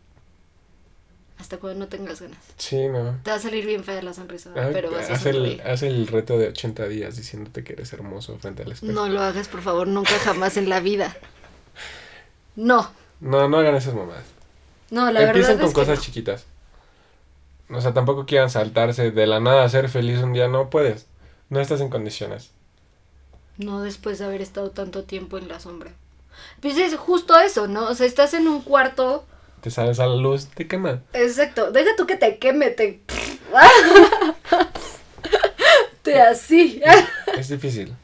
Hasta 1.38 1.59
cuando 1.59 1.80
no 1.80 1.88
tengas 1.88 2.20
ganas. 2.20 2.38
Sí, 2.59 2.88
no. 2.88 3.18
Te 3.22 3.30
va 3.30 3.36
a 3.36 3.40
salir 3.40 3.66
bien 3.66 3.82
fea 3.84 4.02
la 4.02 4.14
sonrisa, 4.14 4.50
Ah, 4.57 4.70
pero 4.72 4.90
vas 4.90 5.11
a 5.11 5.14
haz, 5.14 5.26
el, 5.26 5.61
haz 5.64 5.82
el 5.82 6.07
reto 6.07 6.38
de 6.38 6.48
80 6.48 6.86
días 6.88 7.16
diciéndote 7.16 7.64
que 7.64 7.72
eres 7.74 7.92
hermoso 7.92 8.38
frente 8.38 8.62
al 8.62 8.72
espejo. 8.72 8.92
No 8.92 9.09
lo 9.09 9.20
hagas, 9.20 9.48
por 9.48 9.62
favor, 9.62 9.88
nunca 9.88 10.18
jamás 10.20 10.57
en 10.57 10.68
la 10.68 10.80
vida. 10.80 11.16
No, 12.57 12.90
No, 13.20 13.48
no 13.48 13.59
hagan 13.59 13.74
esas 13.74 13.94
mamadas. 13.94 14.24
no, 14.90 15.11
la 15.11 15.22
Empiecen 15.22 15.59
verdad 15.59 15.59
con 15.59 15.70
es 15.70 15.74
que 15.74 15.86
cosas 15.86 15.98
no. 15.98 16.00
chiquitas. 16.00 16.46
O 17.74 17.80
sea, 17.80 17.92
tampoco 17.94 18.26
quieran 18.26 18.50
saltarse 18.50 19.10
de 19.10 19.26
la 19.26 19.40
nada 19.40 19.64
a 19.64 19.68
ser 19.68 19.88
feliz 19.88 20.20
un 20.20 20.32
día. 20.32 20.48
No 20.48 20.70
puedes. 20.70 21.06
No 21.50 21.60
estás 21.60 21.80
en 21.80 21.90
condiciones. 21.90 22.50
No 23.58 23.82
después 23.82 24.18
de 24.18 24.24
haber 24.24 24.42
estado 24.42 24.70
tanto 24.70 25.04
tiempo 25.04 25.38
en 25.38 25.48
la 25.48 25.60
sombra. 25.60 25.92
Pues 26.60 26.76
es 26.78 26.96
justo 26.96 27.38
eso, 27.38 27.68
¿no? 27.68 27.88
O 27.88 27.94
sea, 27.94 28.06
estás 28.06 28.34
en 28.34 28.48
un 28.48 28.62
cuarto. 28.62 29.24
Te 29.60 29.70
sales 29.70 30.00
a 30.00 30.06
la 30.06 30.16
luz, 30.16 30.46
te 30.46 30.66
quema. 30.66 31.02
Exacto. 31.12 31.70
Deja 31.70 31.90
tú 31.96 32.06
que 32.06 32.16
te 32.16 32.38
queme, 32.38 32.70
te. 32.70 33.00
te 36.02 36.20
así. 36.20 36.80
Es 37.36 37.48
difícil. 37.48 37.94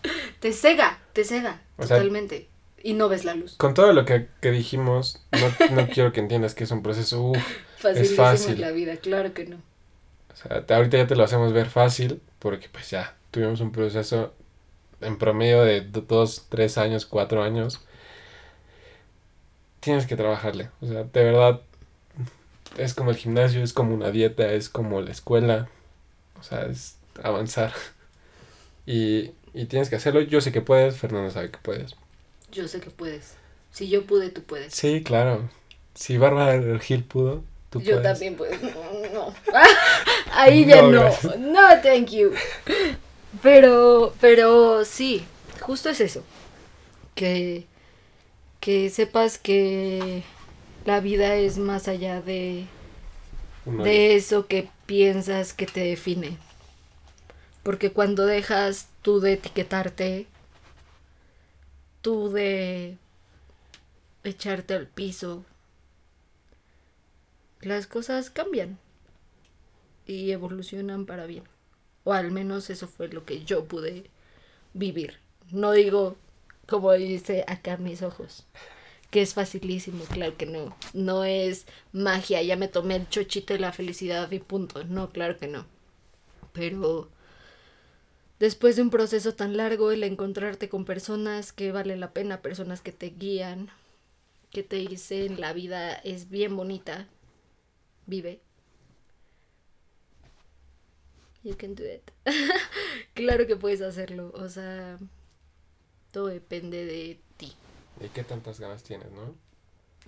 te 0.41 0.53
cega, 0.53 0.99
te 1.13 1.25
cega. 1.25 1.61
O 1.77 1.87
sea- 1.87 1.97
totalmente. 1.97 2.49
Y 2.83 2.95
no 2.95 3.11
ves 3.11 3.25
la 3.27 3.35
luz. 3.35 3.57
Con 3.57 3.75
todo 3.75 3.93
lo 3.93 4.07
que, 4.07 4.29
que 4.41 4.51
dijimos, 4.51 5.23
no, 5.33 5.77
no 5.77 5.87
quiero 5.89 6.13
que 6.13 6.21
entiendas 6.21 6.55
que 6.55 6.65
es 6.65 6.71
un 6.71 6.83
proceso. 6.83 7.21
uf, 7.21 7.39
Facilísimo 7.81 8.17
fácil. 8.17 8.61
la 8.61 8.71
vida, 8.73 8.97
claro 8.99 9.33
que 9.35 9.47
no. 9.47 9.59
O 10.33 10.37
sea, 10.37 10.65
ahorita 10.77 10.97
ya 10.99 11.07
te 11.07 11.17
lo 11.17 11.25
hacemos 11.25 11.53
ver 11.53 11.69
fácil, 11.69 12.21
porque 12.39 12.69
pues 12.71 12.91
ya 12.91 13.17
tuvimos 13.31 13.61
un 13.61 13.73
proceso 13.73 14.33
en 15.01 15.19
promedio 15.19 15.63
de 15.65 15.83
do- 15.83 16.03
dos, 16.03 16.47
tres 16.51 16.79
años, 16.79 17.07
cuatro 17.07 17.43
años. 17.43 17.81
Tienes 19.81 20.07
que 20.07 20.17
trabajarle. 20.17 20.71
O 20.81 20.87
sea, 20.87 21.05
de 21.05 21.25
verdad, 21.25 21.61
es 22.77 22.95
como 22.95 23.11
el 23.11 23.17
gimnasio, 23.17 23.63
es 23.63 23.73
como 23.73 23.95
una 23.95 24.11
dieta, 24.11 24.53
es 24.53 24.69
como 24.69 25.01
la 25.01 25.11
escuela. 25.11 25.69
O 26.41 26.43
sea, 26.43 26.67
es 26.67 26.97
avanzar. 27.23 27.73
Y, 28.87 29.33
y 29.55 29.67
tienes 29.67 29.89
que 29.91 29.97
hacerlo. 29.97 30.21
Yo 30.23 30.41
sé 30.41 30.53
que 30.53 30.61
puedes, 30.63 30.97
Fernando 30.97 31.31
sabe 31.31 31.51
que 31.51 31.59
puedes. 31.59 31.95
Yo 32.53 32.67
sé 32.69 32.81
que 32.81 32.91
puedes. 32.91 33.35
Si 33.71 33.89
yo 33.89 34.05
pude, 34.07 34.31
tú 34.31 34.43
puedes. 34.43 34.75
Sí, 34.75 35.03
claro. 35.03 35.49
Si 35.95 36.19
Bárbara 36.19 36.79
Gil 36.81 37.05
pudo, 37.05 37.45
tú 37.71 37.81
yo 37.81 38.01
puedes. 38.01 38.03
también 38.03 38.37
puedo. 38.37 38.55
No. 39.13 39.35
Ahí 40.33 40.67
ya 40.67 40.83
No, 40.83 40.93
no. 41.37 41.81
thank 41.83 42.11
you. 42.11 42.33
Pero, 43.43 44.15
pero 44.21 44.85
sí, 44.85 45.25
justo 45.61 45.89
es 45.91 46.01
eso. 46.01 46.25
Que, 47.15 47.67
que 48.61 48.91
sepas 48.91 49.39
que 49.39 50.25
la 50.85 51.01
vida 51.01 51.37
es 51.37 51.59
más 51.59 51.89
allá 51.89 52.23
de, 52.23 52.67
de 53.65 54.17
eso 54.17 54.47
que 54.49 54.71
piensas 54.87 55.53
que 55.55 55.67
te 55.67 55.81
define. 55.81 56.39
Porque 57.63 57.93
cuando 57.93 58.27
dejas 58.27 58.89
tú 59.03 59.21
de 59.21 59.35
etiquetarte, 59.35 60.27
tú 62.03 62.31
de 62.31 62.99
echarte 64.25 64.75
al 64.75 64.87
piso, 64.87 65.45
las 67.63 67.87
cosas 67.87 68.31
cambian 68.31 68.79
y 70.07 70.31
evolucionan 70.31 71.07
para 71.07 71.27
bien. 71.27 71.45
O 72.05 72.13
al 72.13 72.31
menos 72.31 72.71
eso 72.71 72.89
fue 72.89 73.09
lo 73.09 73.25
que 73.25 73.45
yo 73.45 73.65
pude 73.67 74.11
vivir. 74.73 75.19
No 75.51 75.73
digo, 75.73 76.17
como 76.67 76.93
dice 76.93 77.45
acá 77.47 77.77
mis 77.77 78.03
ojos, 78.03 78.47
que 79.11 79.23
es 79.23 79.35
facilísimo, 79.35 80.05
claro 80.05 80.37
que 80.37 80.47
no. 80.47 80.75
No 80.95 81.25
es 81.25 81.67
magia, 81.93 82.43
ya 82.43 82.57
me 82.57 82.69
tomé 82.69 82.97
el 82.97 83.09
chochito 83.09 83.53
de 83.53 83.61
la 83.61 83.73
felicidad 83.73 84.31
y 84.31 84.39
punto. 84.39 84.85
No, 84.85 85.11
claro 85.11 85.37
que 85.37 85.49
no. 85.49 85.67
Pero 86.53 87.11
después 88.39 88.77
de 88.77 88.83
un 88.83 88.91
proceso 88.91 89.35
tan 89.35 89.57
largo, 89.57 89.91
el 89.91 90.05
encontrarte 90.05 90.69
con 90.69 90.85
personas 90.85 91.53
que 91.53 91.73
valen 91.73 92.01
la 92.01 92.13
pena, 92.13 92.41
personas 92.41 92.81
que 92.81 92.93
te 92.93 93.11
guían, 93.11 93.71
que 94.51 94.63
te 94.63 94.77
dicen 94.77 95.41
la 95.41 95.53
vida 95.53 95.93
es 95.93 96.31
bien 96.31 96.57
bonita, 96.57 97.09
vive. 98.11 98.41
You 101.43 101.55
can 101.57 101.75
do 101.75 101.85
it. 101.85 102.11
claro 103.15 103.47
que 103.47 103.57
puedes 103.57 103.81
hacerlo, 103.81 104.31
o 104.35 104.49
sea, 104.49 104.99
todo 106.13 106.27
depende 106.27 106.85
de 106.85 107.19
ti. 107.39 107.55
¿Y 108.05 108.09
qué 108.09 108.25
tantas 108.25 108.61
ganas 108.61 108.83
tienes, 108.83 109.11
no? 109.13 109.35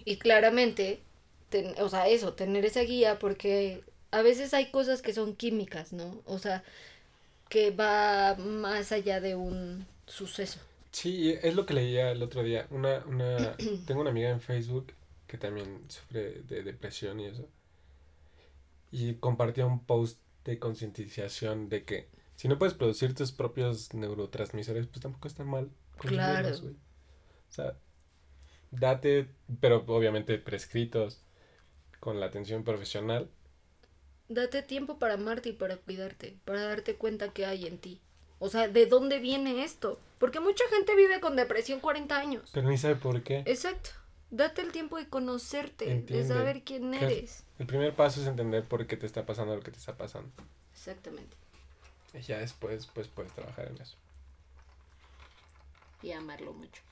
Y 0.04 0.16
claramente, 0.18 1.00
ten- 1.48 1.74
o 1.80 1.88
sea, 1.88 2.08
eso, 2.08 2.34
tener 2.34 2.64
esa 2.66 2.82
guía, 2.82 3.18
porque 3.18 3.82
a 4.10 4.20
veces 4.22 4.52
hay 4.52 4.70
cosas 4.70 5.00
que 5.00 5.14
son 5.14 5.34
químicas, 5.34 5.92
¿no? 5.94 6.20
O 6.26 6.38
sea, 6.38 6.64
que 7.48 7.70
va 7.70 8.34
más 8.36 8.92
allá 8.92 9.20
de 9.20 9.34
un 9.34 9.86
suceso. 10.06 10.60
Sí, 10.90 11.34
es 11.42 11.54
lo 11.54 11.64
que 11.64 11.74
leía 11.74 12.10
el 12.12 12.22
otro 12.22 12.42
día. 12.42 12.66
Una, 12.70 13.04
una, 13.06 13.56
tengo 13.86 14.02
una 14.02 14.10
amiga 14.10 14.30
en 14.30 14.40
Facebook 14.42 14.92
que 15.26 15.38
también 15.38 15.82
sufre 15.88 16.42
de 16.42 16.62
depresión 16.62 17.20
y 17.20 17.26
eso. 17.26 17.48
Y 18.92 19.14
compartió 19.14 19.66
un 19.66 19.84
post 19.84 20.20
de 20.44 20.60
concientización 20.60 21.68
de 21.68 21.84
que 21.84 22.08
si 22.36 22.48
no 22.48 22.58
puedes 22.58 22.74
producir 22.74 23.14
tus 23.14 23.32
propios 23.32 23.94
neurotransmisores, 23.94 24.86
pues 24.86 25.00
tampoco 25.00 25.28
está 25.28 25.44
mal. 25.44 25.70
Claro. 25.98 26.50
güey. 26.60 26.74
O 26.74 27.52
sea, 27.52 27.76
date, 28.70 29.28
pero 29.60 29.84
obviamente 29.86 30.38
prescritos, 30.38 31.22
con 32.00 32.18
la 32.18 32.26
atención 32.26 32.64
profesional. 32.64 33.30
Date 34.28 34.62
tiempo 34.62 34.98
para 34.98 35.14
amarte 35.14 35.50
y 35.50 35.52
para 35.52 35.76
cuidarte, 35.76 36.36
para 36.44 36.62
darte 36.62 36.96
cuenta 36.96 37.32
que 37.32 37.46
hay 37.46 37.66
en 37.66 37.78
ti. 37.78 38.00
O 38.38 38.48
sea, 38.48 38.66
¿de 38.66 38.86
dónde 38.86 39.20
viene 39.20 39.62
esto? 39.62 40.00
Porque 40.18 40.40
mucha 40.40 40.64
gente 40.68 40.96
vive 40.96 41.20
con 41.20 41.36
depresión 41.36 41.78
40 41.78 42.18
años. 42.18 42.50
Pero 42.52 42.68
ni 42.68 42.76
sabe 42.76 42.96
por 42.96 43.22
qué. 43.22 43.44
Exacto. 43.46 43.90
Date 44.32 44.62
el 44.62 44.72
tiempo 44.72 44.96
de 44.96 45.06
conocerte, 45.08 45.90
Entiende. 45.92 46.26
de 46.26 46.28
saber 46.34 46.62
quién 46.62 46.92
eres. 46.94 47.44
El 47.58 47.66
primer 47.66 47.94
paso 47.94 48.20
es 48.20 48.26
entender 48.26 48.64
por 48.64 48.86
qué 48.86 48.96
te 48.96 49.06
está 49.06 49.24
pasando 49.26 49.54
lo 49.54 49.60
que 49.62 49.70
te 49.70 49.78
está 49.78 49.94
pasando. 49.96 50.28
Exactamente. 50.72 51.36
Y 52.14 52.20
ya 52.22 52.38
después, 52.38 52.86
pues 52.86 53.08
puedes 53.08 53.32
trabajar 53.32 53.68
en 53.68 53.80
eso. 53.80 53.94
Y 56.02 56.12
amarlo 56.12 56.52
mucho. 56.52 56.82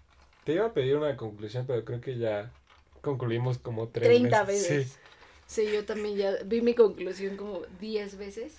Te 0.44 0.52
iba 0.52 0.66
a 0.66 0.72
pedir 0.72 0.96
una 0.96 1.16
conclusión, 1.16 1.64
pero 1.66 1.84
creo 1.84 2.00
que 2.00 2.16
ya 2.18 2.52
concluimos 3.00 3.58
como 3.58 3.88
tres 3.88 4.06
30 4.08 4.44
veces. 4.44 4.68
veces. 4.68 4.98
Sí. 5.46 5.66
yo 5.72 5.84
también 5.84 6.16
ya 6.16 6.36
vi 6.44 6.60
mi 6.60 6.74
conclusión 6.74 7.36
como 7.36 7.62
10 7.80 8.16
veces. 8.18 8.58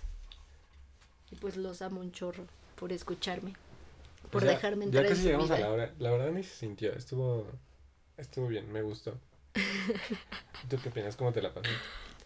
Y 1.31 1.35
pues 1.35 1.55
los 1.55 1.81
amo 1.81 2.01
un 2.01 2.11
chorro 2.11 2.45
por 2.75 2.91
escucharme. 2.91 3.53
Por 4.31 4.41
O 4.43 4.45
sea, 4.45 4.55
dejarme 4.55 4.85
Ya 4.85 4.87
entrar 4.87 5.05
en 5.05 5.11
casi 5.11 5.23
llegamos 5.23 5.47
vida. 5.49 5.57
a 5.57 5.59
la 5.61 5.71
hora. 5.71 5.93
La 5.99 6.11
verdad 6.11 6.31
ni 6.31 6.43
se 6.43 6.55
sintió. 6.55 6.93
Estuvo, 6.93 7.47
estuvo 8.17 8.47
bien, 8.47 8.71
me 8.71 8.81
gustó. 8.81 9.17
¿Tú 10.69 10.77
qué 10.81 10.89
opinas? 10.89 11.15
¿Cómo 11.15 11.31
te 11.33 11.41
la 11.41 11.53
pasaste? 11.53 11.77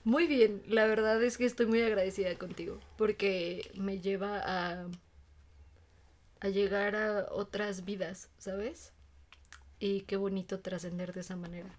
Muy 0.03 0.27
bien, 0.27 0.61
la 0.67 0.85
verdad 0.85 1.21
es 1.23 1.37
que 1.37 1.45
estoy 1.45 1.65
muy 1.65 1.81
agradecida 1.81 2.35
contigo 2.35 2.79
porque 2.97 3.71
me 3.75 3.99
lleva 3.99 4.39
a 4.43 4.87
a 6.41 6.49
llegar 6.49 6.95
a 6.95 7.27
otras 7.31 7.85
vidas, 7.85 8.29
¿sabes? 8.37 8.91
Y 9.79 10.01
qué 10.01 10.15
bonito 10.15 10.59
trascender 10.59 11.11
de 11.13 11.21
esa 11.21 11.35
manera. 11.35 11.69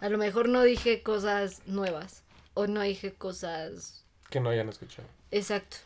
A 0.00 0.10
lo 0.10 0.18
mejor 0.18 0.50
no 0.50 0.62
dije 0.62 1.02
cosas 1.02 1.62
nuevas 1.66 2.22
o 2.52 2.66
no 2.66 2.82
dije 2.82 3.14
cosas 3.14 4.04
Que 4.28 4.40
no 4.40 4.50
hayan 4.50 4.68
escuchado. 4.68 5.08
exacto. 5.30 5.78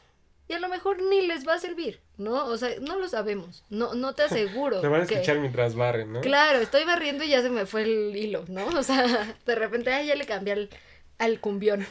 Y 0.51 0.55
a 0.55 0.59
lo 0.59 0.69
mejor 0.69 1.01
ni 1.01 1.25
les 1.29 1.47
va 1.47 1.55
a 1.55 1.59
servir, 1.61 2.01
¿no? 2.19 2.45
O 2.47 2.59
sea, 2.59 2.71
no 2.81 2.99
lo 2.99 3.09
sabemos. 3.09 3.63
No 3.71 3.95
no 3.95 4.15
te 4.15 4.23
aseguro. 4.25 4.83
Lo 4.83 4.91
van 4.91 5.03
a 5.03 5.07
que- 5.07 5.15
escuchar 5.15 5.39
mientras 5.39 5.77
barren, 5.77 6.13
¿no? 6.13 6.21
Claro, 6.23 6.59
estoy 6.59 6.85
barriendo 6.85 7.23
y 7.23 7.29
ya 7.29 7.41
se 7.41 7.51
me 7.51 7.67
fue 7.67 7.83
el 7.83 8.17
hilo, 8.17 8.45
¿no? 8.49 8.67
O 8.67 8.83
sea, 8.83 9.37
de 9.47 9.55
repente 9.55 9.93
ay, 9.93 10.09
ya 10.09 10.17
le 10.17 10.27
cambié 10.27 10.53
al, 10.55 10.71
al 11.19 11.41
cumbión. 11.41 11.87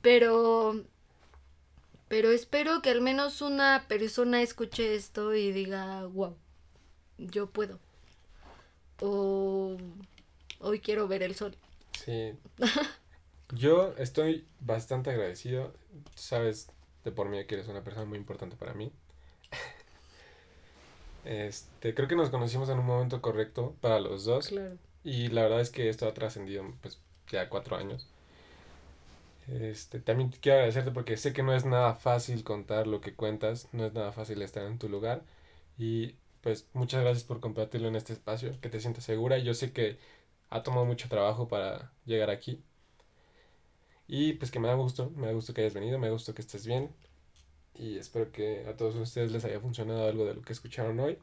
Pero. 0.00 0.82
Pero 2.08 2.30
espero 2.30 2.82
que 2.82 2.90
al 2.90 3.00
menos 3.00 3.42
una 3.42 3.84
persona 3.88 4.40
escuche 4.40 4.94
esto 4.94 5.34
y 5.34 5.50
diga, 5.52 6.06
wow, 6.06 6.36
yo 7.18 7.48
puedo. 7.48 7.80
O 9.00 9.76
hoy 10.60 10.80
quiero 10.80 11.08
ver 11.08 11.22
el 11.22 11.34
sol. 11.34 11.56
Sí. 12.04 12.32
Yo 13.52 13.92
estoy 13.98 14.44
bastante 14.60 15.10
agradecido. 15.10 15.72
Sabes 16.14 16.68
de 17.06 17.12
por 17.12 17.28
mí 17.28 17.42
que 17.46 17.54
eres 17.54 17.68
una 17.68 17.84
persona 17.84 18.04
muy 18.04 18.18
importante 18.18 18.56
para 18.56 18.74
mí. 18.74 18.92
Este, 21.24 21.92
creo 21.92 22.06
que 22.06 22.14
nos 22.14 22.30
conocimos 22.30 22.68
en 22.68 22.78
un 22.78 22.86
momento 22.86 23.20
correcto 23.20 23.74
para 23.80 23.98
los 23.98 24.24
dos. 24.24 24.48
Claro. 24.48 24.76
Y 25.02 25.28
la 25.28 25.42
verdad 25.42 25.60
es 25.60 25.70
que 25.70 25.88
esto 25.88 26.06
ha 26.06 26.14
trascendido 26.14 26.64
pues 26.80 27.00
ya 27.30 27.48
cuatro 27.48 27.76
años. 27.76 28.08
Este, 29.48 30.00
también 30.00 30.30
quiero 30.40 30.58
agradecerte 30.58 30.90
porque 30.92 31.16
sé 31.16 31.32
que 31.32 31.42
no 31.42 31.54
es 31.54 31.64
nada 31.64 31.94
fácil 31.94 32.44
contar 32.44 32.86
lo 32.86 33.00
que 33.00 33.14
cuentas, 33.14 33.68
no 33.72 33.86
es 33.86 33.92
nada 33.92 34.12
fácil 34.12 34.42
estar 34.42 34.64
en 34.66 34.78
tu 34.78 34.88
lugar. 34.88 35.22
Y 35.78 36.14
pues 36.42 36.68
muchas 36.74 37.02
gracias 37.02 37.24
por 37.24 37.40
compartirlo 37.40 37.88
en 37.88 37.96
este 37.96 38.12
espacio, 38.12 38.60
que 38.60 38.68
te 38.68 38.80
sientas 38.80 39.04
segura. 39.04 39.38
Yo 39.38 39.54
sé 39.54 39.72
que 39.72 39.98
ha 40.50 40.62
tomado 40.62 40.86
mucho 40.86 41.08
trabajo 41.08 41.48
para 41.48 41.92
llegar 42.04 42.30
aquí. 42.30 42.62
Y 44.08 44.34
pues 44.34 44.50
que 44.50 44.60
me 44.60 44.68
da 44.68 44.74
gusto, 44.74 45.10
me 45.16 45.26
da 45.26 45.32
gusto 45.32 45.52
que 45.52 45.62
hayas 45.62 45.74
venido, 45.74 45.98
me 45.98 46.06
da 46.06 46.12
gusto 46.12 46.34
que 46.34 46.42
estés 46.42 46.66
bien. 46.66 46.90
Y 47.74 47.98
espero 47.98 48.32
que 48.32 48.66
a 48.66 48.76
todos 48.76 48.94
ustedes 48.96 49.32
les 49.32 49.44
haya 49.44 49.60
funcionado 49.60 50.06
algo 50.06 50.24
de 50.24 50.34
lo 50.34 50.42
que 50.42 50.52
escucharon 50.52 50.98
hoy. 51.00 51.18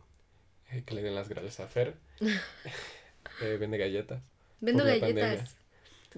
Eh, 0.72 0.84
que 0.86 0.96
le 0.96 1.02
den 1.02 1.16
las 1.16 1.30
gracias 1.30 1.60
a 1.60 1.68
Fer. 1.68 1.96
eh, 3.42 3.58
vende 3.60 3.78
galletas. 3.78 4.22
Vendo 4.60 4.84
galletas. 4.84 5.56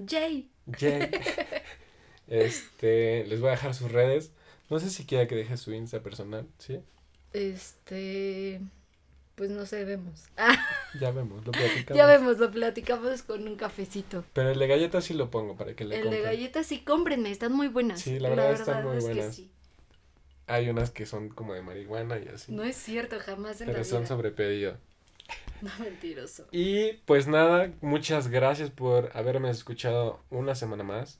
Jay. 0.07 0.49
Jay. 0.77 1.09
este, 2.27 3.25
les 3.25 3.39
voy 3.39 3.49
a 3.49 3.51
dejar 3.51 3.73
sus 3.73 3.91
redes. 3.91 4.31
No 4.69 4.79
sé 4.79 4.89
si 4.89 5.05
quiera 5.05 5.27
que 5.27 5.35
deje 5.35 5.57
su 5.57 5.73
Insta 5.73 6.01
personal, 6.01 6.47
¿sí? 6.57 6.79
Este. 7.33 8.61
Pues 9.35 9.49
no 9.49 9.65
sé, 9.65 9.83
vemos. 9.85 10.25
Ya 10.99 11.11
vemos, 11.11 11.45
lo 11.45 11.51
platicamos. 11.51 11.97
ya 11.97 12.05
vemos, 12.05 12.37
lo 12.39 12.49
platicamos 12.51 13.21
con 13.23 13.45
un 13.47 13.55
cafecito. 13.57 14.23
Pero 14.33 14.49
el 14.51 14.59
de 14.59 14.67
galletas 14.67 15.03
sí 15.03 15.13
lo 15.13 15.29
pongo 15.29 15.57
para 15.57 15.75
que 15.75 15.83
le 15.83 15.95
El 15.97 16.03
compren. 16.03 16.23
de 16.23 16.29
galletas 16.29 16.65
sí, 16.67 16.83
cómprenme, 16.83 17.31
están 17.31 17.51
muy 17.51 17.67
buenas. 17.67 17.99
Sí, 18.01 18.17
la 18.19 18.29
verdad 18.29 18.53
están 18.53 18.83
muy 18.85 18.97
es 18.97 19.03
que 19.05 19.13
buenas. 19.13 19.35
sí. 19.35 19.51
Hay 20.47 20.69
unas 20.69 20.91
que 20.91 21.05
son 21.05 21.29
como 21.29 21.53
de 21.53 21.61
marihuana 21.61 22.17
y 22.19 22.27
así. 22.29 22.51
No 22.53 22.63
es 22.63 22.77
cierto, 22.77 23.17
jamás 23.19 23.59
en 23.61 23.67
pero 23.67 23.79
la 23.79 23.83
son 23.83 23.99
vida. 23.99 24.07
sobre 24.07 24.31
pedido. 24.31 24.77
No, 25.61 25.71
mentiroso. 25.79 26.45
Y 26.51 26.93
pues 27.05 27.27
nada, 27.27 27.71
muchas 27.81 28.27
gracias 28.27 28.69
por 28.71 29.09
haberme 29.15 29.49
escuchado 29.49 30.19
una 30.29 30.53
semana 30.53 30.83
más, 30.83 31.19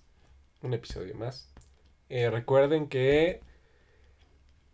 un 0.61 0.73
episodio 0.73 1.15
más. 1.15 1.49
Eh, 2.09 2.29
recuerden 2.29 2.87
que 2.89 3.41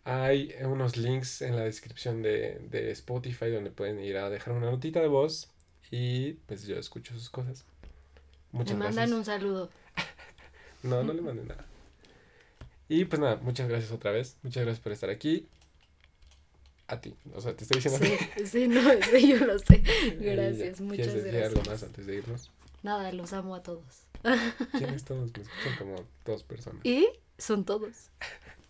hay 0.03 0.53
unos 0.63 0.97
links 0.97 1.41
en 1.41 1.55
la 1.55 1.63
descripción 1.63 2.21
de, 2.21 2.59
de 2.69 2.91
Spotify 2.91 3.49
donde 3.49 3.69
pueden 3.71 3.99
ir 3.99 4.17
a 4.17 4.29
dejar 4.29 4.53
una 4.53 4.69
notita 4.71 4.99
de 4.99 5.07
voz 5.07 5.49
y 5.91 6.33
pues 6.47 6.65
yo 6.65 6.77
escucho 6.77 7.13
sus 7.13 7.29
cosas. 7.29 7.65
Muchas 8.51 8.75
Me 8.77 8.83
gracias. 8.85 8.95
mandan 9.09 9.17
un 9.19 9.25
saludo. 9.25 9.69
No, 10.83 11.03
no 11.03 11.13
le 11.13 11.21
mandé 11.21 11.43
nada. 11.43 11.63
Y 12.89 13.05
pues 13.05 13.19
nada, 13.19 13.35
muchas 13.43 13.69
gracias 13.69 13.91
otra 13.91 14.09
vez. 14.11 14.37
Muchas 14.41 14.63
gracias 14.63 14.81
por 14.83 14.91
estar 14.91 15.11
aquí. 15.11 15.47
A 16.87 16.99
ti. 16.99 17.13
O 17.35 17.39
sea, 17.39 17.55
te 17.55 17.63
estoy 17.65 17.79
diciendo 17.81 18.03
a 18.03 18.09
Sí, 18.09 18.25
ti. 18.35 18.45
sí, 18.47 18.67
no, 18.67 18.81
sí, 19.11 19.27
yo 19.27 19.45
lo 19.45 19.59
sé. 19.59 19.83
Y. 20.19 20.23
Gracias, 20.23 20.81
muchas 20.81 21.05
¿Quieres 21.07 21.23
decir 21.23 21.31
gracias. 21.39 21.51
algo 21.59 21.69
más 21.71 21.83
antes 21.83 22.05
de 22.07 22.15
irnos? 22.15 22.51
Nada, 22.81 23.11
los 23.13 23.31
amo 23.33 23.53
a 23.53 23.61
todos. 23.61 23.83
¿Quiénes 24.75 25.03
todos? 25.05 25.31
Me 25.37 25.43
escuchan 25.43 25.77
como 25.77 25.95
dos 26.25 26.41
personas. 26.43 26.83
Y 26.83 27.07
son 27.37 27.63
todos. 27.63 28.09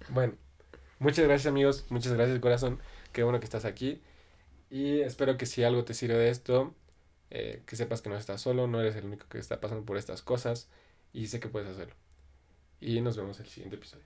Bueno, 0.10 0.34
muchas 1.02 1.26
gracias 1.26 1.48
amigos, 1.48 1.86
muchas 1.90 2.14
gracias 2.14 2.40
corazón, 2.40 2.80
qué 3.14 3.24
bueno 3.24 3.40
que 3.40 3.46
estás 3.46 3.66
aquí 3.66 4.02
y 4.70 5.02
espero 5.02 5.38
que 5.38 5.46
si 5.46 5.64
algo 5.64 5.86
te 5.86 5.94
sirve 5.94 6.16
de 6.18 6.30
esto, 6.30 6.76
eh, 7.32 7.64
que 7.68 7.76
sepas 7.76 8.02
que 8.02 8.10
no 8.10 8.18
estás 8.18 8.42
solo, 8.42 8.68
no 8.68 8.82
eres 8.82 8.96
el 8.96 9.06
único 9.06 9.28
que 9.30 9.40
está 9.40 9.62
pasando 9.62 9.86
por 9.86 9.98
estas 9.98 10.22
cosas 10.22 10.70
y 11.14 11.28
sé 11.28 11.40
que 11.40 11.50
puedes 11.50 11.70
hacerlo. 11.70 11.96
Y 12.82 13.02
nos 13.02 13.18
vemos 13.18 13.40
en 13.40 13.46
el 13.46 13.52
siguiente 13.52 13.78
episodio. 13.78 14.06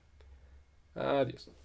Adiós. 0.96 1.56